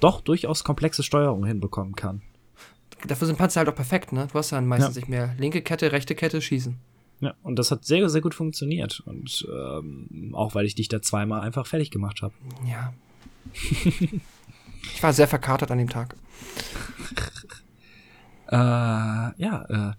[0.00, 2.22] doch durchaus komplexe Steuerung hinbekommen kann.
[3.06, 4.26] Dafür sind Panzer halt auch perfekt, ne?
[4.32, 5.00] Du hast dann meistens ja.
[5.00, 6.78] nicht mehr linke Kette, rechte Kette, schießen.
[7.20, 9.00] Ja, und das hat sehr, sehr gut funktioniert.
[9.00, 12.34] Und ähm, auch weil ich dich da zweimal einfach fertig gemacht habe.
[12.66, 12.92] Ja.
[13.52, 16.16] ich war sehr verkatert an dem Tag.
[18.48, 19.92] äh, ja, äh,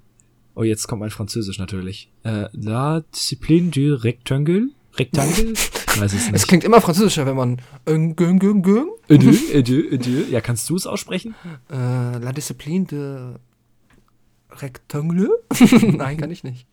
[0.58, 2.10] Oh, jetzt kommt mein Französisch natürlich.
[2.24, 4.72] Äh, la discipline du rectangle?
[4.96, 5.54] Rectangle?
[5.54, 6.34] Weiß es nicht.
[6.34, 7.62] Es klingt immer französischer, wenn man
[9.08, 10.24] Adieu, adieu, adieu.
[10.32, 11.36] Ja, kannst du es aussprechen?
[11.70, 11.76] Äh,
[12.18, 13.36] la discipline de
[14.50, 15.30] rectangle?
[15.96, 16.66] Nein, kann ich nicht.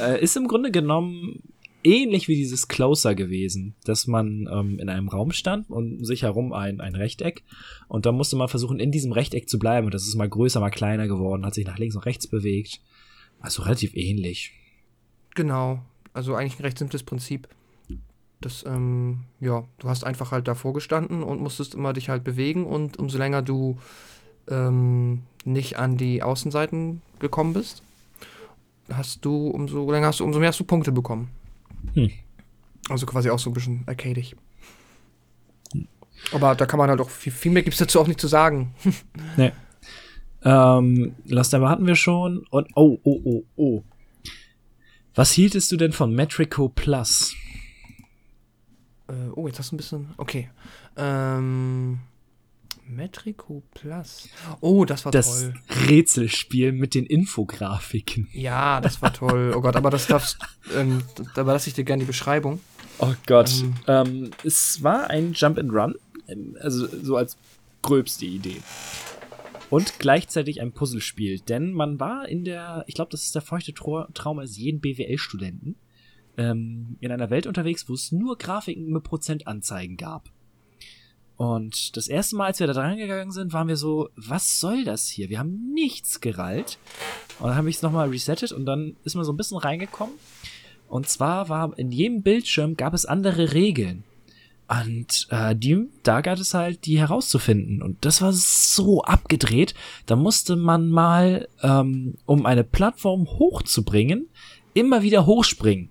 [0.00, 1.42] Äh, ist im Grunde genommen
[1.84, 6.52] ähnlich wie dieses Closer gewesen, dass man ähm, in einem Raum stand und sich herum
[6.52, 7.42] ein, ein Rechteck
[7.88, 10.60] und da musste man versuchen, in diesem Rechteck zu bleiben und das ist mal größer,
[10.60, 12.80] mal kleiner geworden, hat sich nach links und rechts bewegt.
[13.42, 14.52] Also relativ ähnlich.
[15.34, 15.80] Genau.
[16.14, 17.48] Also eigentlich ein recht simples Prinzip.
[18.40, 22.66] Das, ähm, ja, du hast einfach halt davor gestanden und musstest immer dich halt bewegen
[22.66, 23.78] und umso länger du
[24.48, 27.82] ähm, nicht an die Außenseiten gekommen bist,
[28.92, 31.30] hast du, umso länger hast du, umso mehr hast du Punkte bekommen.
[31.94, 32.10] Hm.
[32.88, 34.34] Also quasi auch so ein bisschen arcadig.
[36.32, 38.28] Aber da kann man halt auch, viel, viel mehr gibt es dazu auch nicht zu
[38.28, 38.74] sagen.
[39.36, 39.52] nee.
[40.44, 42.44] Ähm, Lost Ever hatten wir schon.
[42.50, 43.82] Und, oh, oh, oh, oh.
[45.14, 47.34] Was hieltest du denn von Metrico Plus?
[49.08, 50.14] Äh, oh, jetzt hast du ein bisschen.
[50.16, 50.50] Okay.
[50.96, 52.00] Ähm.
[52.86, 54.28] Metrico Plus.
[54.60, 55.54] Oh, das war das toll.
[55.68, 58.28] Das Rätselspiel mit den Infografiken.
[58.32, 59.54] Ja, das war toll.
[59.56, 60.38] Oh Gott, aber das darfst.
[60.74, 61.02] Ähm,
[61.34, 62.60] da lasse ich dir gerne die Beschreibung.
[62.98, 63.50] Oh Gott.
[63.62, 65.94] Ähm, ähm, es war ein Jump and Run.
[66.28, 67.36] Ähm, also so als
[67.82, 68.60] gröbste Idee
[69.72, 71.40] und gleichzeitig ein Puzzlespiel.
[71.40, 75.76] Denn man war in der, ich glaube, das ist der feuchte Traum als jeden BWL-Studenten,
[76.36, 80.28] ähm, in einer Welt unterwegs, wo es nur Grafiken mit Prozentanzeigen gab.
[81.36, 85.08] Und das erste Mal, als wir da dran sind, waren wir so, was soll das
[85.08, 85.30] hier?
[85.30, 86.76] Wir haben nichts gerallt.
[87.38, 90.16] Und dann habe ich es nochmal resettet und dann ist man so ein bisschen reingekommen.
[90.86, 94.04] Und zwar war in jedem Bildschirm gab es andere Regeln.
[94.80, 97.82] Und äh, die, da gab es halt, die herauszufinden.
[97.82, 99.74] Und das war so abgedreht.
[100.06, 104.28] Da musste man mal, ähm, um eine Plattform hochzubringen,
[104.72, 105.90] immer wieder hochspringen.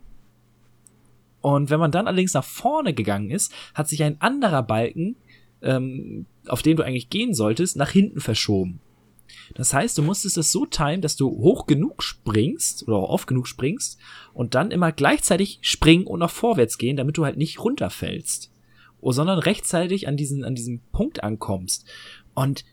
[1.42, 5.16] Und wenn man dann allerdings nach vorne gegangen ist, hat sich ein anderer Balken,
[5.62, 8.80] ähm, auf den du eigentlich gehen solltest, nach hinten verschoben.
[9.54, 13.48] Das heißt, du musstest es so timen, dass du hoch genug springst oder oft genug
[13.48, 14.00] springst
[14.34, 18.51] und dann immer gleichzeitig springen und nach vorwärts gehen, damit du halt nicht runterfällst
[19.10, 21.86] sondern rechtzeitig an diesen, an diesem Punkt ankommst.
[22.36, 22.64] Und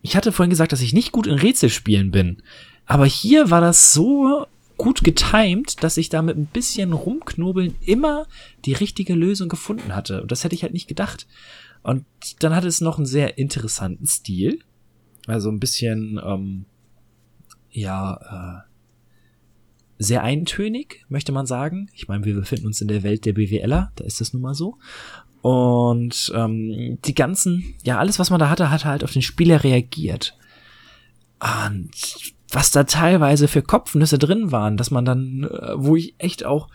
[0.00, 2.42] ich hatte vorhin gesagt, dass ich nicht gut in Rätselspielen bin.
[2.86, 4.46] Aber hier war das so
[4.76, 8.26] gut getimed, dass ich da mit ein bisschen rumknobeln immer
[8.64, 10.22] die richtige Lösung gefunden hatte.
[10.22, 11.26] Und das hätte ich halt nicht gedacht.
[11.82, 12.04] Und
[12.40, 14.60] dann hatte es noch einen sehr interessanten Stil.
[15.26, 16.64] Also ein bisschen, ähm,
[17.70, 18.73] ja, äh,
[19.98, 21.88] sehr eintönig, möchte man sagen.
[21.94, 24.54] Ich meine, wir befinden uns in der Welt der BWLer, da ist das nun mal
[24.54, 24.78] so.
[25.42, 29.62] Und ähm, die ganzen, ja, alles, was man da hatte, hat halt auf den Spieler
[29.62, 30.36] reagiert.
[31.38, 31.90] Und
[32.50, 36.68] was da teilweise für Kopfnüsse drin waren, dass man dann, äh, wo ich echt auch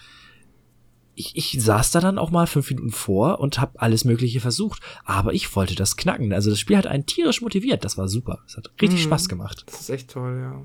[1.19, 4.81] ich, ich saß da dann auch mal fünf Minuten vor und habe alles Mögliche versucht,
[5.03, 6.31] aber ich wollte das knacken.
[6.31, 7.83] Also das Spiel hat einen tierisch motiviert.
[7.83, 8.39] Das war super.
[8.47, 9.03] Es hat richtig mhm.
[9.03, 9.63] Spaß gemacht.
[9.65, 10.61] Das ist echt toll, ja.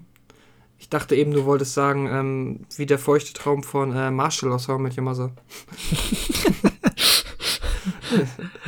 [0.78, 4.68] Ich dachte eben, du wolltest sagen, ähm, wie der feuchte Traum von äh, Marshall aus
[4.68, 5.32] How Met Your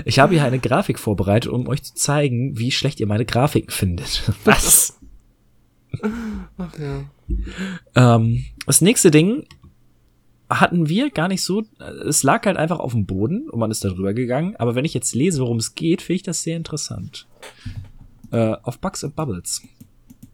[0.04, 3.70] ich habe hier eine Grafik vorbereitet, um euch zu zeigen, wie schlecht ihr meine Grafiken
[3.70, 4.30] findet.
[4.44, 4.98] Was?
[6.58, 7.04] Ach ja.
[7.94, 9.46] Ähm, das nächste Ding
[10.48, 11.64] hatten wir gar nicht so,
[12.06, 14.84] es lag halt einfach auf dem Boden und man ist da drüber gegangen, aber wenn
[14.84, 17.26] ich jetzt lese, worum es geht, finde ich das sehr interessant.
[18.30, 19.62] Äh, auf Bugs and Bubbles.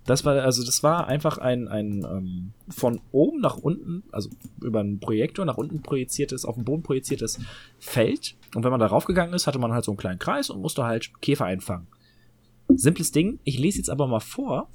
[0.04, 4.30] Das war, also das war einfach ein, ein ähm, von oben nach unten, also
[4.60, 7.38] über einen Projektor nach unten projiziertes, auf den Boden projiziertes
[7.78, 8.34] Feld.
[8.54, 10.84] Und wenn man da raufgegangen ist, hatte man halt so einen kleinen Kreis und musste
[10.84, 11.86] halt Käfer einfangen.
[12.68, 13.38] Simples Ding.
[13.44, 14.68] Ich lese jetzt aber mal vor,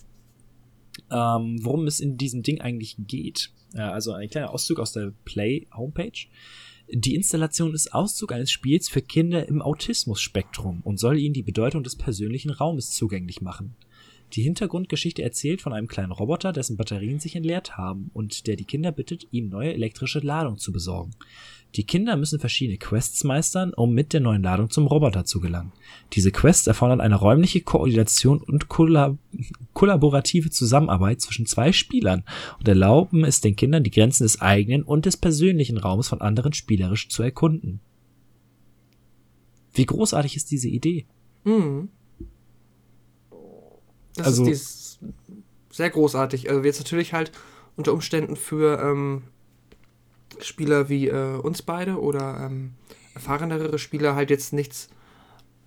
[1.12, 3.52] ähm, worum es in diesem Ding eigentlich geht.
[3.74, 6.28] Ja, also ein kleiner Auszug aus der Play Homepage.
[6.90, 11.84] Die Installation ist Auszug eines Spiels für Kinder im Autismus-Spektrum und soll ihnen die Bedeutung
[11.84, 13.76] des persönlichen Raumes zugänglich machen.
[14.34, 18.66] Die Hintergrundgeschichte erzählt von einem kleinen Roboter, dessen Batterien sich entleert haben und der die
[18.66, 21.12] Kinder bittet, ihm neue elektrische Ladung zu besorgen.
[21.76, 25.74] Die Kinder müssen verschiedene Quests meistern, um mit der neuen Ladung zum Roboter zu gelangen.
[26.14, 29.18] Diese Quests erfordern eine räumliche Koordination und kollab
[29.74, 32.24] kollaborative Zusammenarbeit zwischen zwei Spielern
[32.58, 36.54] und erlauben es den Kindern, die Grenzen des eigenen und des persönlichen Raums von anderen
[36.54, 37.80] spielerisch zu erkunden.
[39.74, 41.06] Wie großartig ist diese Idee?
[41.44, 41.90] Mhm.
[44.18, 45.00] Das also, ist
[45.72, 46.50] sehr großartig.
[46.50, 47.32] Also jetzt natürlich halt
[47.76, 49.24] unter Umständen für ähm,
[50.42, 52.74] Spieler wie äh, uns beide oder ähm,
[53.14, 54.90] erfahrenere Spieler halt jetzt nichts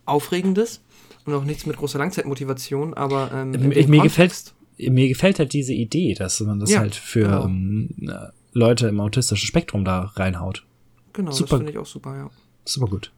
[0.04, 0.80] Aufregendes
[1.24, 5.74] und auch nichts mit großer Langzeitmotivation, aber ähm, mir, mir gefällt mir gefällt halt diese
[5.74, 7.44] Idee, dass man das ja, halt für genau.
[7.44, 7.90] ähm,
[8.52, 10.64] Leute im autistischen Spektrum da reinhaut.
[11.12, 12.30] Genau, super, das finde ich auch super, ja.
[12.64, 13.12] Super gut.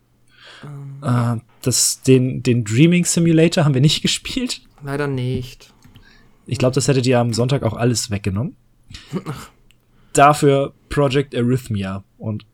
[0.64, 4.62] Ähm, äh, das, den, den Dreaming Simulator haben wir nicht gespielt.
[4.84, 5.72] Leider nicht.
[6.46, 8.56] Ich glaube, das hättet ihr am Sonntag auch alles weggenommen.
[10.12, 12.04] Dafür Project Arrhythmia.
[12.18, 12.46] Und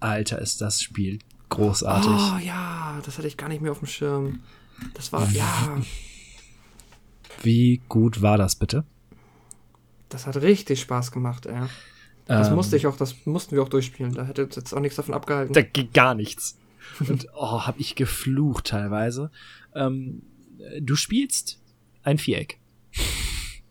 [0.00, 1.18] Alter, ist das Spiel
[1.48, 2.10] großartig.
[2.10, 4.40] Oh ja, das hatte ich gar nicht mehr auf dem Schirm.
[4.94, 5.80] Das war, ja.
[7.42, 8.84] Wie gut war das bitte?
[10.08, 11.62] Das hat richtig Spaß gemacht, ey.
[12.26, 14.14] Das ähm, musste ich auch, das mussten wir auch durchspielen.
[14.14, 15.54] Da hätte jetzt auch nichts davon abgehalten.
[15.54, 16.58] Da geht gar nichts.
[17.00, 19.30] Und oh, hab ich geflucht teilweise.
[19.74, 20.22] Ähm,
[20.80, 21.60] du spielst
[22.08, 22.58] ein Viereck.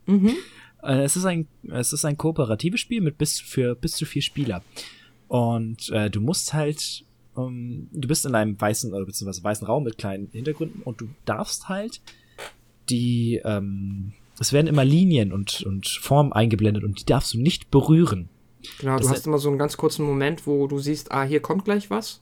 [0.05, 0.33] Mhm.
[0.83, 4.21] Äh, es ist ein, es ist ein kooperatives Spiel mit bis für bis zu vier
[4.21, 4.63] Spieler.
[5.27, 7.03] Und äh, du musst halt,
[7.37, 11.09] ähm, du bist in einem weißen oder beziehungsweise weißen Raum mit kleinen Hintergründen und du
[11.25, 12.01] darfst halt
[12.89, 17.69] die, ähm, es werden immer Linien und, und Formen eingeblendet und die darfst du nicht
[17.71, 18.29] berühren.
[18.79, 21.41] Genau, das du hast immer so einen ganz kurzen Moment, wo du siehst, ah, hier
[21.41, 22.21] kommt gleich was.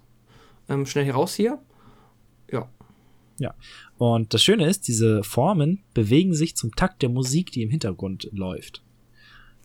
[0.67, 1.59] Ähm, schnell hier raus hier.
[3.37, 3.53] Ja.
[3.97, 8.29] Und das Schöne ist, diese Formen bewegen sich zum Takt der Musik, die im Hintergrund
[8.31, 8.81] läuft.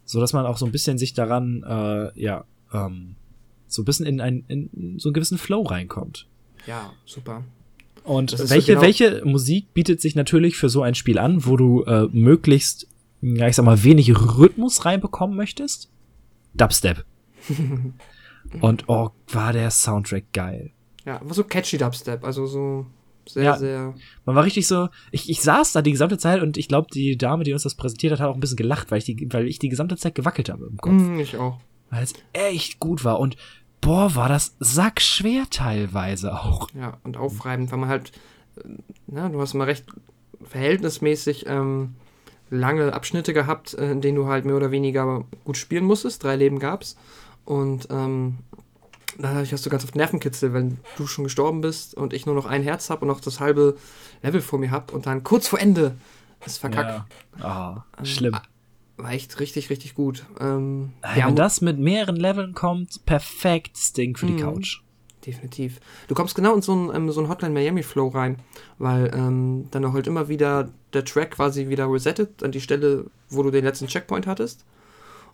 [0.05, 3.15] So dass man auch so ein bisschen sich daran, äh, ja, ähm,
[3.69, 6.27] so ein bisschen in, ein, in so einen gewissen Flow reinkommt.
[6.67, 7.45] Ja, super.
[8.03, 11.57] Und welche, so genau welche Musik bietet sich natürlich für so ein Spiel an, wo
[11.57, 12.89] du äh, möglichst,
[13.21, 15.91] ja, ich sag mal, wenig Rhythmus reinbekommen möchtest?
[16.55, 17.05] Dubstep.
[18.61, 20.73] Und oh, war der Soundtrack geil.
[21.05, 22.87] Ja, war so catchy Dubstep, also so
[23.35, 23.95] sehr, ja, sehr.
[24.25, 27.17] Man war richtig so, ich, ich saß da die gesamte Zeit und ich glaube, die
[27.17, 29.47] Dame, die uns das präsentiert hat, hat auch ein bisschen gelacht, weil ich die, weil
[29.47, 30.93] ich die gesamte Zeit gewackelt habe im Kopf.
[30.93, 31.59] Mm, ich auch.
[31.91, 33.37] Weil es echt gut war und
[33.81, 36.69] boah, war das sackschwer teilweise auch.
[36.75, 38.13] Ja, und aufreibend, weil man halt,
[39.07, 39.87] na, du hast mal recht
[40.43, 41.95] verhältnismäßig ähm,
[42.51, 46.25] lange Abschnitte gehabt, äh, in denen du halt mehr oder weniger gut spielen musstest.
[46.25, 46.97] Drei Leben gab's.
[47.45, 48.39] Und ähm,
[49.19, 52.47] dadurch hast du ganz oft Nervenkitzel, wenn du schon gestorben bist und ich nur noch
[52.47, 53.77] ein Herz habe und noch das halbe
[54.23, 55.97] Level vor mir habe und dann kurz vor Ende
[56.45, 57.05] ist verkackt.
[57.39, 57.85] Ja.
[57.99, 58.37] Oh, schlimm.
[58.97, 60.27] War echt richtig, richtig gut.
[60.41, 64.41] Ähm, hey, wenn das mit mehreren Leveln kommt, perfektes Ding für die mhm.
[64.41, 64.83] Couch.
[65.27, 65.81] Definitiv.
[66.09, 68.39] Du kommst genau in so einen, ähm, so einen Hotline Miami Flow rein,
[68.79, 73.43] weil ähm, dann halt immer wieder der Track quasi wieder resettet an die Stelle, wo
[73.43, 74.65] du den letzten Checkpoint hattest.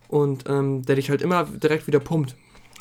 [0.09, 2.33] Und der dich halt immer direkt wieder pumpt.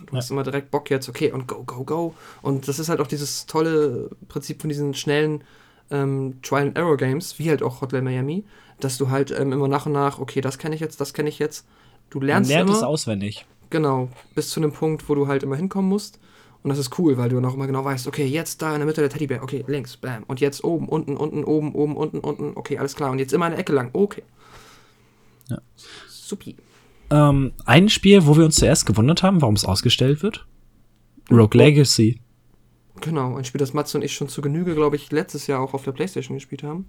[0.05, 0.18] Du ja.
[0.18, 2.14] hast immer direkt Bock jetzt, okay, und go, go, go.
[2.43, 5.43] Und das ist halt auch dieses tolle Prinzip von diesen schnellen
[5.90, 8.44] ähm, Trial-and-Error-Games, wie halt auch Hotline Miami,
[8.81, 11.28] dass du halt ähm, immer nach und nach, okay, das kenne ich jetzt, das kenne
[11.28, 11.66] ich jetzt.
[12.10, 13.47] Du lernst Man lernt immer, es auswendig.
[13.70, 16.20] Genau, bis zu einem Punkt, wo du halt immer hinkommen musst.
[16.62, 18.81] Und das ist cool, weil du dann auch immer genau weißt, okay, jetzt da in
[18.81, 20.24] der Mitte der Teddybär, okay, links, bam.
[20.27, 23.12] Und jetzt oben, unten, unten, oben, oben, unten, unten, okay, alles klar.
[23.12, 24.24] Und jetzt immer eine Ecke lang, okay.
[25.48, 25.59] Ja.
[26.09, 26.56] Supi.
[27.11, 30.47] Ähm, ein Spiel, wo wir uns zuerst gewundert haben, warum es ausgestellt wird.
[31.31, 32.20] Rogue Legacy.
[33.01, 35.74] Genau, ein Spiel, das Matze und ich schon zu Genüge, glaube ich, letztes Jahr auch
[35.74, 36.87] auf der Playstation gespielt haben.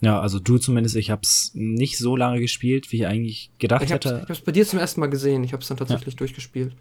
[0.00, 3.92] Ja, also du zumindest, ich hab's nicht so lange gespielt, wie ich eigentlich gedacht Ich
[3.92, 4.20] hab's, hätte.
[4.24, 6.74] ich hab's bei dir zum ersten Mal gesehen, ich hab's dann tatsächlich durchgespielt.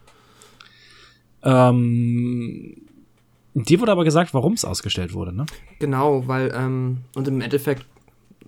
[1.43, 2.75] Ähm,
[3.53, 5.45] dir wurde aber gesagt, warum es ausgestellt wurde, ne?
[5.79, 7.85] Genau, weil, ähm, und im Endeffekt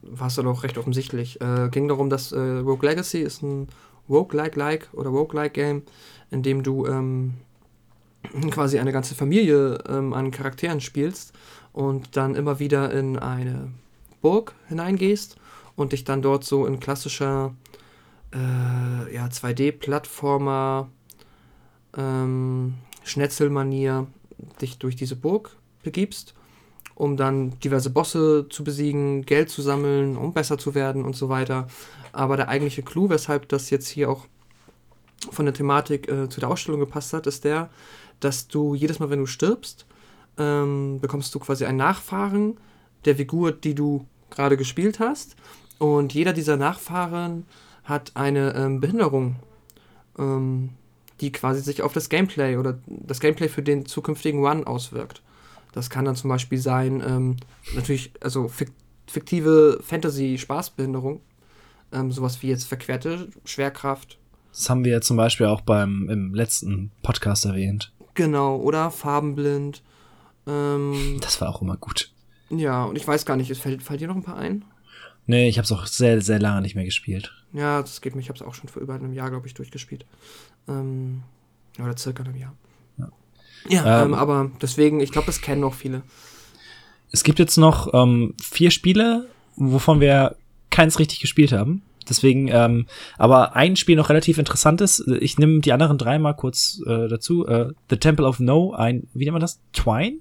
[0.02, 1.40] war es dann auch recht offensichtlich.
[1.40, 3.68] Äh, ging darum, dass äh, Rogue Legacy ist ein
[4.10, 5.84] Roguelike-like oder Roguelike-Game,
[6.32, 7.36] in dem du ähm,
[8.52, 11.34] quasi eine ganze Familie ähm, an Charakteren spielst
[11.72, 13.72] und dann immer wieder in eine
[14.22, 15.38] Burg hineingehst
[15.76, 17.54] und dich dann dort so in klassischer
[18.34, 20.90] äh, ja, 2D-Plattformer
[21.98, 24.08] ähm, Schnetzelmanier
[24.62, 26.34] dich durch diese Burg begibst,
[26.96, 31.30] um dann diverse Bosse zu besiegen, Geld zu sammeln, um besser zu werden und so
[31.30, 31.68] weiter.
[32.12, 34.28] Aber der eigentliche Clou, weshalb das jetzt hier auch
[35.32, 37.70] von der Thematik äh, zu der Ausstellung gepasst hat, ist der,
[38.20, 39.86] dass du jedes Mal, wenn du stirbst,
[40.38, 42.58] ähm, bekommst du quasi einen Nachfahren
[43.06, 45.36] der Figur, die du gerade gespielt hast.
[45.80, 47.46] Und jeder dieser Nachfahren
[47.84, 49.36] hat eine ähm, Behinderung,
[50.18, 50.70] ähm,
[51.22, 55.22] die quasi sich auf das Gameplay oder das Gameplay für den zukünftigen One auswirkt.
[55.74, 57.36] Das kann dann zum Beispiel sein, ähm,
[57.76, 58.72] natürlich, also fik
[59.08, 61.20] fiktive Fantasy-Spaßbehinderung,
[61.92, 64.18] ähm, sowas wie jetzt verquerte Schwerkraft,
[64.52, 67.92] Das haben wir ja zum Beispiel auch beim im letzten Podcast erwähnt.
[68.14, 69.84] genau, oder farbenblind.
[70.48, 72.12] Ähm, Das war auch immer gut.
[72.50, 74.64] ja, und ich weiß gar nicht, es fällt, fällt dir noch ein paar ein?
[75.26, 77.34] Nee, ich hab's auch sehr, sehr lange nicht mehr gespielt.
[77.54, 78.22] Ja, das geht mir.
[78.22, 80.06] Ich habe es auch schon vor über einem Jahr, glaube ich, durchgespielt.
[80.68, 81.24] Ähm,
[81.80, 82.54] oder circa einem Jahr.
[83.70, 84.04] Ja.
[84.04, 86.04] Ähm, ähm, aber deswegen, ich glaube, das kennen auch viele.
[87.12, 90.36] Es gibt jetzt noch ähm, vier Spiele, wovon wir
[90.70, 91.84] keins richtig gespielt haben.
[92.10, 92.88] Deswegen, ähm,
[93.18, 95.08] aber ein Spiel noch relativ interessant ist.
[95.20, 97.48] Ich nehme die anderen drei mal kurz äh, dazu.
[97.48, 99.62] Äh, The Temple of No, ein, wie nennt man das?
[99.72, 100.18] Twine?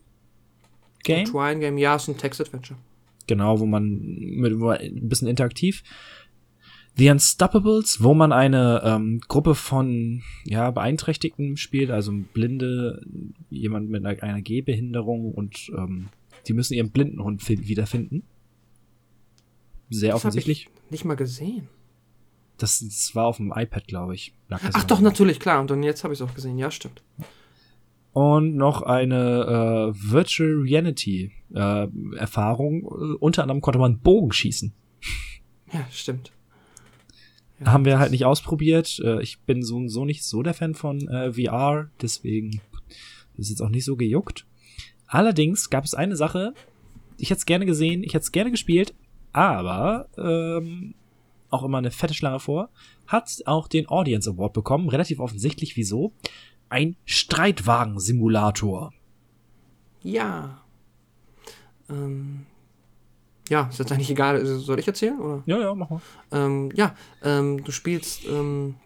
[1.02, 1.24] Game?
[1.24, 2.78] Twine Game, ja, ist ein Text-Adventure.
[3.26, 5.82] Genau, wo man mit wo man ein bisschen interaktiv.
[6.96, 13.02] The Unstoppables, wo man eine ähm, Gruppe von ja, Beeinträchtigten spielt, also Blinde,
[13.48, 16.08] jemand mit einer, einer Gehbehinderung und ähm,
[16.46, 18.24] die müssen ihren Blindenhund fi- wiederfinden.
[19.88, 20.68] Sehr Das hab offensichtlich.
[20.86, 21.68] Ich nicht mal gesehen.
[22.58, 24.34] Das, das war auf dem iPad, glaube ich.
[24.50, 25.60] Ach doch, natürlich, klar.
[25.60, 26.58] Und dann jetzt habe ich es auch gesehen.
[26.58, 27.02] Ja, stimmt.
[28.12, 32.82] Und noch eine äh, Virtual Reality äh, Erfahrung.
[32.82, 34.72] Äh, Unter anderem konnte man Bogen schießen.
[35.72, 36.32] Ja, stimmt.
[37.64, 39.00] Haben wir halt nicht ausprobiert.
[39.04, 42.60] Äh, Ich bin so, so nicht so der Fan von äh, VR, deswegen
[43.36, 44.46] ist jetzt auch nicht so gejuckt.
[45.06, 46.54] Allerdings gab es eine Sache,
[47.18, 48.94] ich hätte es gerne gesehen, ich hätte es gerne gespielt,
[49.32, 50.94] aber ähm,
[51.50, 52.70] auch immer eine fette Schlange vor,
[53.06, 56.12] hat auch den Audience Award bekommen, relativ offensichtlich, wieso?
[56.68, 58.92] Ein Streitwagen-Simulator.
[60.02, 60.62] Ja.
[61.90, 62.46] Ähm,
[63.48, 64.36] ja, ist jetzt eigentlich egal.
[64.36, 65.18] Also, Soll ich erzählen?
[65.20, 65.42] Oder?
[65.46, 66.00] Ja, ja, mach mal.
[66.30, 68.76] Ähm, ja, ähm, du spielst ähm,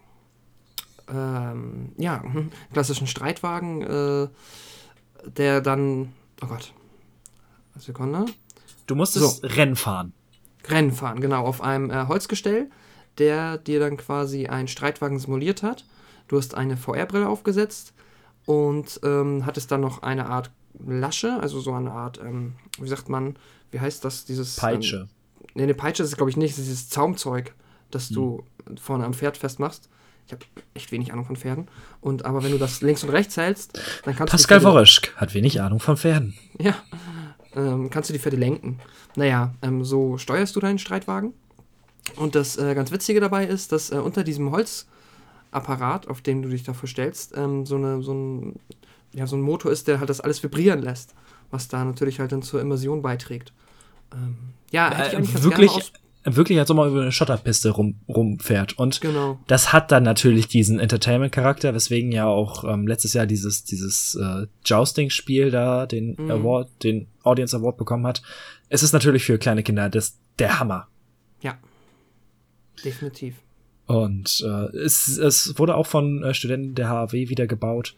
[1.09, 4.27] ähm, ja, mhm, klassischen Streitwagen, äh,
[5.25, 6.73] der dann, oh Gott,
[7.73, 8.25] eine Sekunde,
[8.87, 10.13] Du musstest Rennen fahren.
[10.65, 12.69] Rennen fahren, genau, auf einem äh, Holzgestell,
[13.17, 15.85] der dir dann quasi einen Streitwagen simuliert hat.
[16.29, 17.93] Du hast eine VR-Brille aufgesetzt
[18.45, 20.51] und ähm, hattest dann noch eine Art
[20.85, 23.35] Lasche, also so eine Art, ähm, wie sagt man,
[23.71, 24.55] wie heißt das, dieses...
[24.55, 25.07] Peitsche.
[25.41, 27.53] Ähm, nee, eine Peitsche ist es, glaube ich nicht, das ist dieses Zaumzeug,
[27.91, 28.43] das du
[28.79, 29.89] vorne am Pferd festmachst.
[30.27, 30.43] Ich habe
[30.73, 31.69] echt wenig Ahnung von Pferden.
[32.01, 35.15] Und aber wenn du das links und rechts hältst, dann kannst Pascal du Pferde, Woroschk
[35.15, 36.33] hat wenig Ahnung von Pferden.
[36.59, 36.75] ja,
[37.55, 38.79] ähm, kannst du die Pferde lenken.
[39.15, 41.33] Naja, ähm, so steuerst du deinen Streitwagen.
[42.15, 46.49] Und das äh, ganz Witzige dabei ist, dass äh, unter diesem Holzapparat, auf dem du
[46.49, 48.59] dich dafür stellst, ähm, so, eine, so, ein,
[49.13, 51.13] ja, so ein Motor ist, der halt das alles vibrieren lässt.
[51.49, 53.53] Was da natürlich halt dann zur Immersion beiträgt.
[54.13, 54.35] Ähm,
[54.71, 55.93] ja, hätte ich eigentlich wirklich,
[56.25, 58.77] wirklich, als ob man über eine Schotterpiste rum, rumfährt.
[58.77, 59.39] Und Genau.
[59.47, 64.47] das hat dann natürlich diesen Entertainment-Charakter, weswegen ja auch ähm, letztes Jahr dieses, dieses äh,
[64.65, 66.31] Jousting-Spiel da den Mhm.
[66.31, 68.21] Award, den Audience Award bekommen hat.
[68.67, 70.87] Es ist natürlich für kleine Kinder das, der Hammer.
[71.41, 71.57] Ja.
[72.83, 73.35] Definitiv.
[73.85, 77.95] Und äh, es, es wurde auch von äh, Studenten der HAW wieder gebaut.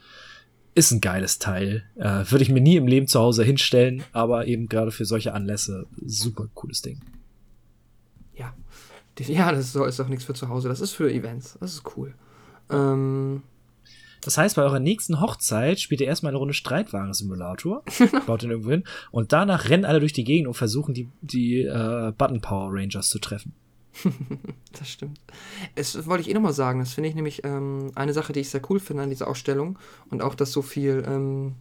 [0.75, 1.83] Ist ein geiles Teil.
[1.95, 5.33] Äh, Würde ich mir nie im Leben zu Hause hinstellen, aber eben gerade für solche
[5.33, 6.99] Anlässe super cooles Ding.
[8.35, 8.53] Ja.
[9.17, 10.69] Ja, das ist doch nichts für zu Hause.
[10.69, 11.57] Das ist für Events.
[11.59, 12.13] Das ist cool.
[12.69, 13.41] Ähm,
[14.21, 17.83] Das heißt, bei eurer nächsten Hochzeit spielt ihr erstmal eine Runde Streitwagen-Simulator,
[18.27, 21.61] baut den irgendwo hin, und danach rennen alle durch die Gegend und versuchen, die, die
[21.63, 23.53] äh, Button Power Rangers zu treffen.
[24.79, 25.19] das stimmt.
[25.75, 28.49] Es wollte ich eh nochmal sagen, das finde ich nämlich ähm, eine Sache, die ich
[28.49, 29.77] sehr cool finde an dieser Ausstellung
[30.09, 31.55] und auch, dass so viel ähm,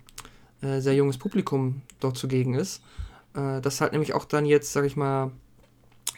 [0.60, 2.82] äh, sehr junges Publikum dort zugegen ist.
[3.34, 5.32] Äh, dass halt nämlich auch dann jetzt, sag ich mal,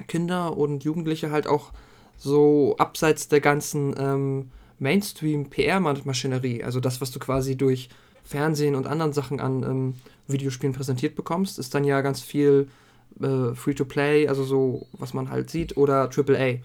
[0.09, 1.73] Kinder und Jugendliche halt auch
[2.17, 7.89] so abseits der ganzen ähm, Mainstream-PR-Maschinerie, also das, was du quasi durch
[8.25, 9.95] Fernsehen und anderen Sachen an ähm,
[10.27, 12.69] Videospielen präsentiert bekommst, ist dann ja ganz viel
[13.21, 16.59] äh, Free-to-Play, also so, was man halt sieht, oder AAA.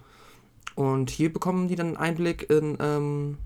[0.74, 3.38] Und hier bekommen die dann einen Einblick in, ähm,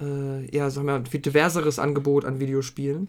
[0.00, 3.08] äh, ja, sagen wir, viel diverseres Angebot an Videospielen.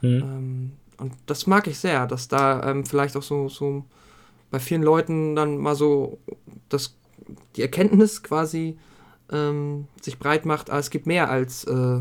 [0.00, 0.22] Mhm.
[0.22, 3.84] Ähm, und das mag ich sehr, dass da ähm, vielleicht auch so, so
[4.50, 6.18] bei vielen Leuten dann mal so
[6.68, 6.96] das,
[7.56, 8.78] die Erkenntnis quasi
[9.32, 12.00] ähm, sich breit macht, ah, es gibt mehr als äh,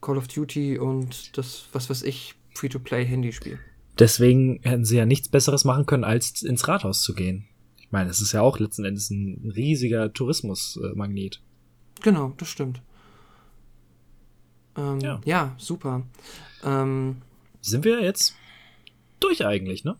[0.00, 3.58] Call of Duty und das, was weiß ich, Free-to-Play-Handyspiel.
[3.98, 7.46] Deswegen hätten sie ja nichts Besseres machen können, als ins Rathaus zu gehen.
[7.78, 11.40] Ich meine, es ist ja auch letzten Endes ein riesiger Tourismusmagnet.
[12.02, 12.82] Genau, das stimmt.
[14.76, 15.20] Ähm, ja.
[15.24, 15.54] ja.
[15.56, 16.02] super.
[16.64, 17.22] Ähm,
[17.62, 18.34] Sind wir jetzt
[19.20, 19.96] durch eigentlich, ne?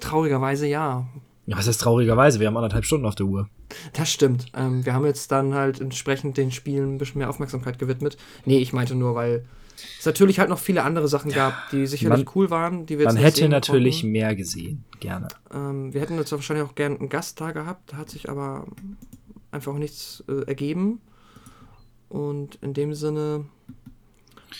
[0.00, 1.06] Traurigerweise ja.
[1.46, 2.40] Ja, was heißt traurigerweise?
[2.40, 3.48] Wir haben anderthalb Stunden auf der Uhr.
[3.92, 4.46] Das stimmt.
[4.54, 8.16] Ähm, wir haben jetzt dann halt entsprechend den Spielen ein bisschen mehr Aufmerksamkeit gewidmet.
[8.44, 9.44] Nee, ich meinte nur, weil
[9.98, 13.06] es natürlich halt noch viele andere Sachen gab, die sicherlich man, cool waren, die wir
[13.06, 14.12] Man hätte natürlich konnten.
[14.12, 15.28] mehr gesehen, gerne.
[15.52, 18.66] Ähm, wir hätten jetzt wahrscheinlich auch gerne einen Gast da gehabt, hat sich aber
[19.50, 21.00] einfach nichts äh, ergeben.
[22.08, 23.46] Und in dem Sinne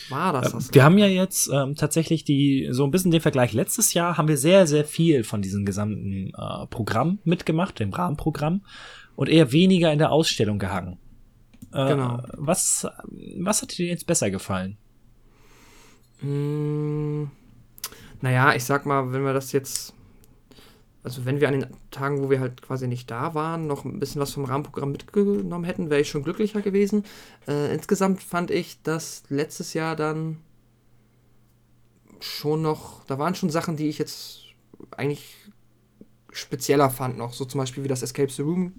[0.09, 0.51] war das.
[0.51, 3.53] das wir haben ja jetzt ähm, tatsächlich die so ein bisschen den Vergleich.
[3.53, 8.61] Letztes Jahr haben wir sehr, sehr viel von diesem gesamten äh, Programm mitgemacht, dem Rahmenprogramm,
[9.15, 10.97] und eher weniger in der Ausstellung gehangen.
[11.71, 12.21] Äh, genau.
[12.33, 12.87] Was,
[13.37, 14.77] was hat dir jetzt besser gefallen?
[16.19, 17.29] Hm,
[18.21, 19.93] naja, ich sag mal, wenn wir das jetzt,
[21.03, 23.99] also wenn wir an den Tagen, wo wir halt quasi nicht da waren, noch ein
[23.99, 27.03] bisschen was vom Rahmenprogramm mitgenommen hätten, wäre ich schon glücklicher gewesen.
[27.47, 30.37] Äh, insgesamt fand ich, dass letztes Jahr dann
[32.19, 34.43] schon noch, da waren schon Sachen, die ich jetzt
[34.91, 35.35] eigentlich
[36.31, 38.73] spezieller fand noch, so zum Beispiel wie das Escape the Room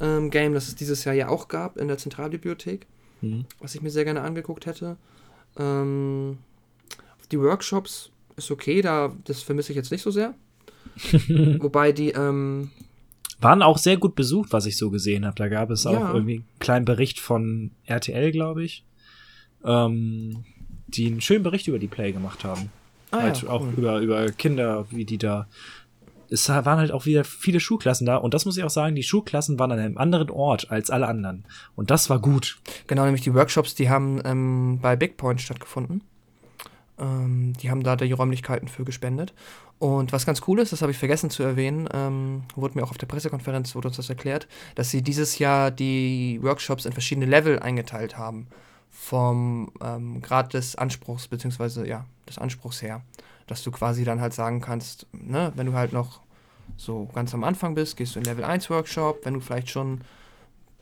[0.00, 2.86] ähm, Game, das es dieses Jahr ja auch gab in der Zentralbibliothek,
[3.20, 3.44] mhm.
[3.60, 4.96] was ich mir sehr gerne angeguckt hätte.
[5.58, 6.38] Ähm,
[7.30, 10.34] die Workshops ist okay, da das vermisse ich jetzt nicht so sehr.
[11.58, 12.70] Wobei die ähm,
[13.40, 15.36] waren auch sehr gut besucht, was ich so gesehen habe.
[15.36, 16.12] Da gab es auch ja.
[16.12, 18.84] irgendwie einen kleinen Bericht von RTL, glaube ich,
[19.64, 20.44] ähm,
[20.88, 22.70] die einen schönen Bericht über die Play gemacht haben.
[23.10, 23.74] Ah, halt ja, auch cool.
[23.76, 25.48] über, über Kinder, wie die da.
[26.30, 29.02] Es waren halt auch wieder viele Schulklassen da und das muss ich auch sagen, die
[29.02, 31.44] Schulklassen waren an einem anderen Ort als alle anderen.
[31.74, 32.58] Und das war gut.
[32.86, 36.02] Genau, nämlich die Workshops, die haben ähm, bei Big Point stattgefunden.
[37.00, 39.32] Ähm, die haben da die Räumlichkeiten für gespendet.
[39.78, 42.90] Und was ganz cool ist, das habe ich vergessen zu erwähnen, ähm, wurde mir auch
[42.90, 47.26] auf der Pressekonferenz wurde uns das erklärt, dass sie dieses Jahr die Workshops in verschiedene
[47.26, 48.46] Level eingeteilt haben.
[48.90, 53.02] Vom ähm, Grad des Anspruchs, beziehungsweise ja, des Anspruchs her.
[53.50, 56.20] Dass du quasi dann halt sagen kannst, ne, wenn du halt noch
[56.76, 60.02] so ganz am Anfang bist, gehst du in Level 1 Workshop, wenn du vielleicht schon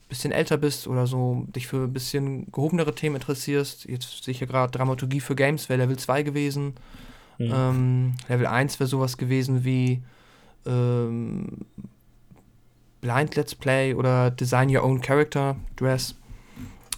[0.08, 4.38] bisschen älter bist oder so dich für ein bisschen gehobenere Themen interessierst, jetzt sehe ich
[4.38, 6.74] hier gerade Dramaturgie für Games, wäre Level 2 gewesen.
[7.38, 7.52] Mhm.
[7.54, 10.02] Ähm, Level 1 wäre sowas gewesen wie
[10.66, 11.66] ähm,
[13.00, 16.14] Blind Let's Play oder Design Your Own Character Dress.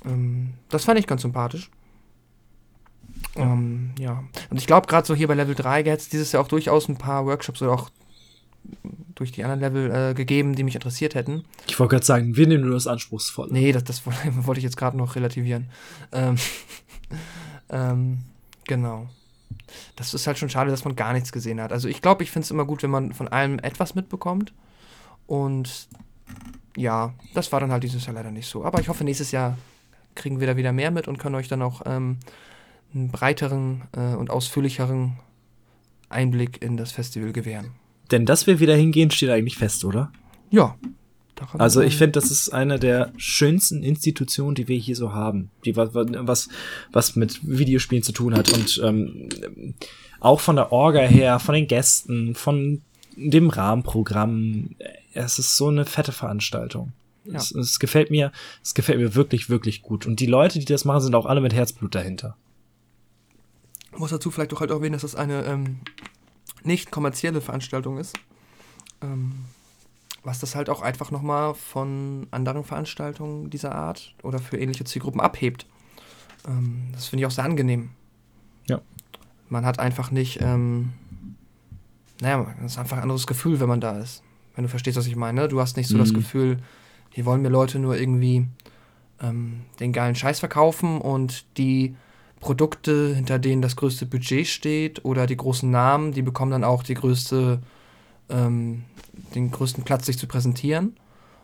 [0.05, 1.71] Ähm, das fand ich ganz sympathisch.
[3.37, 4.25] Ähm, ja.
[4.51, 6.89] Und ich glaube, gerade so hier bei Level 3 gäbe es dieses Jahr auch durchaus
[6.89, 7.91] ein paar Workshops oder auch
[9.15, 11.45] durch die anderen Level äh, gegeben, die mich interessiert hätten.
[11.67, 13.49] Ich wollte gerade sagen, wir nehmen nur das anspruchsvoll.
[13.51, 14.03] Nee, das, das
[14.47, 15.69] wollte ich jetzt gerade noch relativieren.
[16.13, 16.37] Ähm,
[17.71, 18.19] ähm,
[18.65, 19.09] genau.
[19.97, 21.73] Das ist halt schon schade, dass man gar nichts gesehen hat.
[21.73, 24.53] Also ich glaube, ich finde es immer gut, wenn man von allem etwas mitbekommt.
[25.27, 25.89] Und
[26.77, 28.65] ja, das war dann halt dieses Jahr leider nicht so.
[28.65, 29.59] Aber ich hoffe, nächstes Jahr
[30.15, 32.19] kriegen wir da wieder mehr mit und können euch dann auch ähm,
[32.95, 35.19] einen breiteren äh, und ausführlicheren
[36.09, 37.71] Einblick in das Festival gewähren.
[38.11, 40.13] Denn dass wir wieder hingehen, steht eigentlich fest, oder?
[40.51, 40.77] Ja.
[41.55, 45.75] Also ich finde, das ist eine der schönsten Institutionen, die wir hier so haben, die
[45.75, 46.49] was was
[46.93, 49.31] was mit Videospielen zu tun hat und ähm,
[50.21, 52.83] auch von der Orga her, von den Gästen, von
[53.17, 54.77] dem Rahmenprogramm.
[55.15, 56.93] Es ist so eine fette Veranstaltung.
[57.25, 57.37] Ja.
[57.37, 60.85] Es, es gefällt mir, es gefällt mir wirklich wirklich gut und die Leute, die das
[60.85, 62.37] machen, sind auch alle mit Herzblut dahinter.
[63.97, 65.81] Muss dazu vielleicht auch halt auch erwähnen, dass das eine ähm,
[66.63, 68.17] nicht kommerzielle Veranstaltung ist.
[69.03, 69.45] Ähm,
[70.23, 75.21] was das halt auch einfach nochmal von anderen Veranstaltungen dieser Art oder für ähnliche Zielgruppen
[75.21, 75.67] abhebt.
[76.47, 77.91] Ähm, das finde ich auch sehr angenehm.
[78.69, 78.81] Ja.
[79.49, 80.93] Man hat einfach nicht, ähm,
[82.21, 84.23] naja, es ist einfach ein anderes Gefühl, wenn man da ist.
[84.55, 85.49] Wenn du verstehst, was ich meine.
[85.49, 86.17] Du hast nicht so das Mhm.
[86.17, 86.59] Gefühl,
[87.11, 88.47] hier wollen mir Leute nur irgendwie
[89.23, 91.97] ähm, den geilen Scheiß verkaufen und die
[92.41, 96.83] Produkte, hinter denen das größte Budget steht oder die großen Namen, die bekommen dann auch
[96.83, 97.61] die größte,
[98.31, 98.85] ähm,
[99.35, 100.97] den größten Platz, sich zu präsentieren.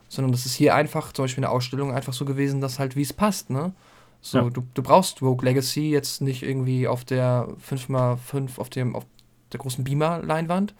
[0.08, 2.96] Sondern das ist hier einfach, zum Beispiel in der Ausstellung, einfach so gewesen, dass halt
[2.96, 3.72] wie es passt, ne?
[4.20, 4.50] So, Ja.
[4.50, 9.04] du, du brauchst Rogue Legacy jetzt nicht irgendwie auf der 5x5 auf dem, auf
[9.52, 10.74] der großen Beamer-Leinwand.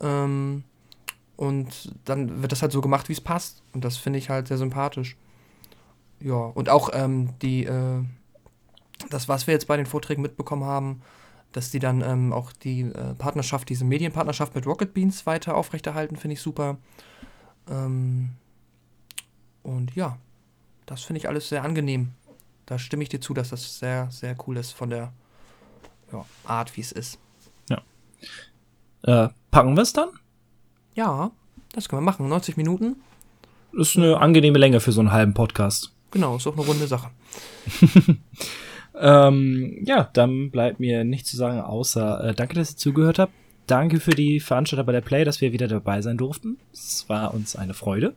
[0.00, 0.64] Ähm,
[1.36, 3.62] und dann wird das halt so gemacht, wie es passt.
[3.72, 5.16] Und das finde ich halt sehr sympathisch.
[6.20, 8.02] Ja, und auch ähm, die, äh,
[9.10, 11.02] das, was wir jetzt bei den Vorträgen mitbekommen haben,
[11.52, 16.16] dass die dann ähm, auch die äh, Partnerschaft, diese Medienpartnerschaft mit Rocket Beans weiter aufrechterhalten,
[16.16, 16.78] finde ich super.
[17.68, 18.30] Ähm,
[19.62, 20.18] und ja,
[20.86, 22.12] das finde ich alles sehr angenehm.
[22.66, 25.12] Da stimme ich dir zu, dass das sehr, sehr cool ist von der
[26.12, 27.18] ja, Art, wie es ist.
[29.06, 30.08] Äh, packen wir es dann?
[30.94, 31.30] Ja,
[31.72, 32.28] das können wir machen.
[32.28, 32.96] 90 Minuten.
[33.72, 35.92] Das ist eine angenehme Länge für so einen halben Podcast.
[36.10, 37.10] Genau, ist auch eine runde Sache.
[38.96, 43.32] Ähm, ja, dann bleibt mir nichts zu sagen, außer äh, danke, dass ihr zugehört habt.
[43.66, 46.58] Danke für die Veranstalter bei der Play, dass wir wieder dabei sein durften.
[46.72, 48.14] Es war uns eine Freude.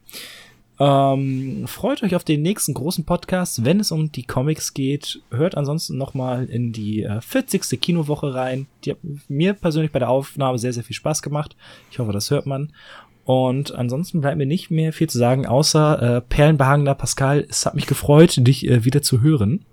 [0.80, 5.22] Ähm, freut euch auf den nächsten großen Podcast, wenn es um die Comics geht.
[5.32, 7.82] Hört ansonsten nochmal in die äh, 40.
[7.82, 8.68] Kinowoche rein.
[8.84, 11.56] Die hat mir persönlich bei der Aufnahme sehr, sehr viel Spaß gemacht.
[11.90, 12.74] Ich hoffe, das hört man.
[13.26, 17.76] Und ansonsten bleibt mir nicht mehr viel zu sagen, außer äh, perlenbehangender Pascal, es hat
[17.76, 19.66] mich gefreut, dich äh, wieder zu hören.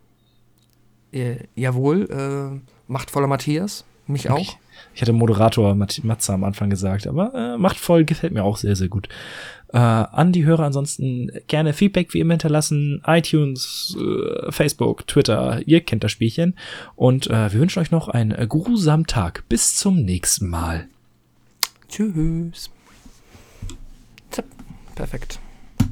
[1.14, 3.84] Äh, jawohl, äh, machtvoller Matthias.
[4.06, 4.38] Mich auch.
[4.38, 4.58] Ich,
[4.94, 8.74] ich hatte Moderator Mat Matze am Anfang gesagt, aber äh, machtvoll gefällt mir auch sehr,
[8.74, 9.08] sehr gut.
[9.72, 15.80] Äh, an die Hörer ansonsten gerne Feedback wie immer hinterlassen, iTunes, äh, Facebook, Twitter, ihr
[15.80, 16.56] kennt das Spielchen.
[16.96, 19.44] Und äh, wir wünschen euch noch einen äh, geruhsamen Tag.
[19.48, 20.88] Bis zum nächsten Mal.
[21.88, 22.70] Tschüss.
[24.30, 24.46] Zap.
[24.96, 25.38] Perfekt.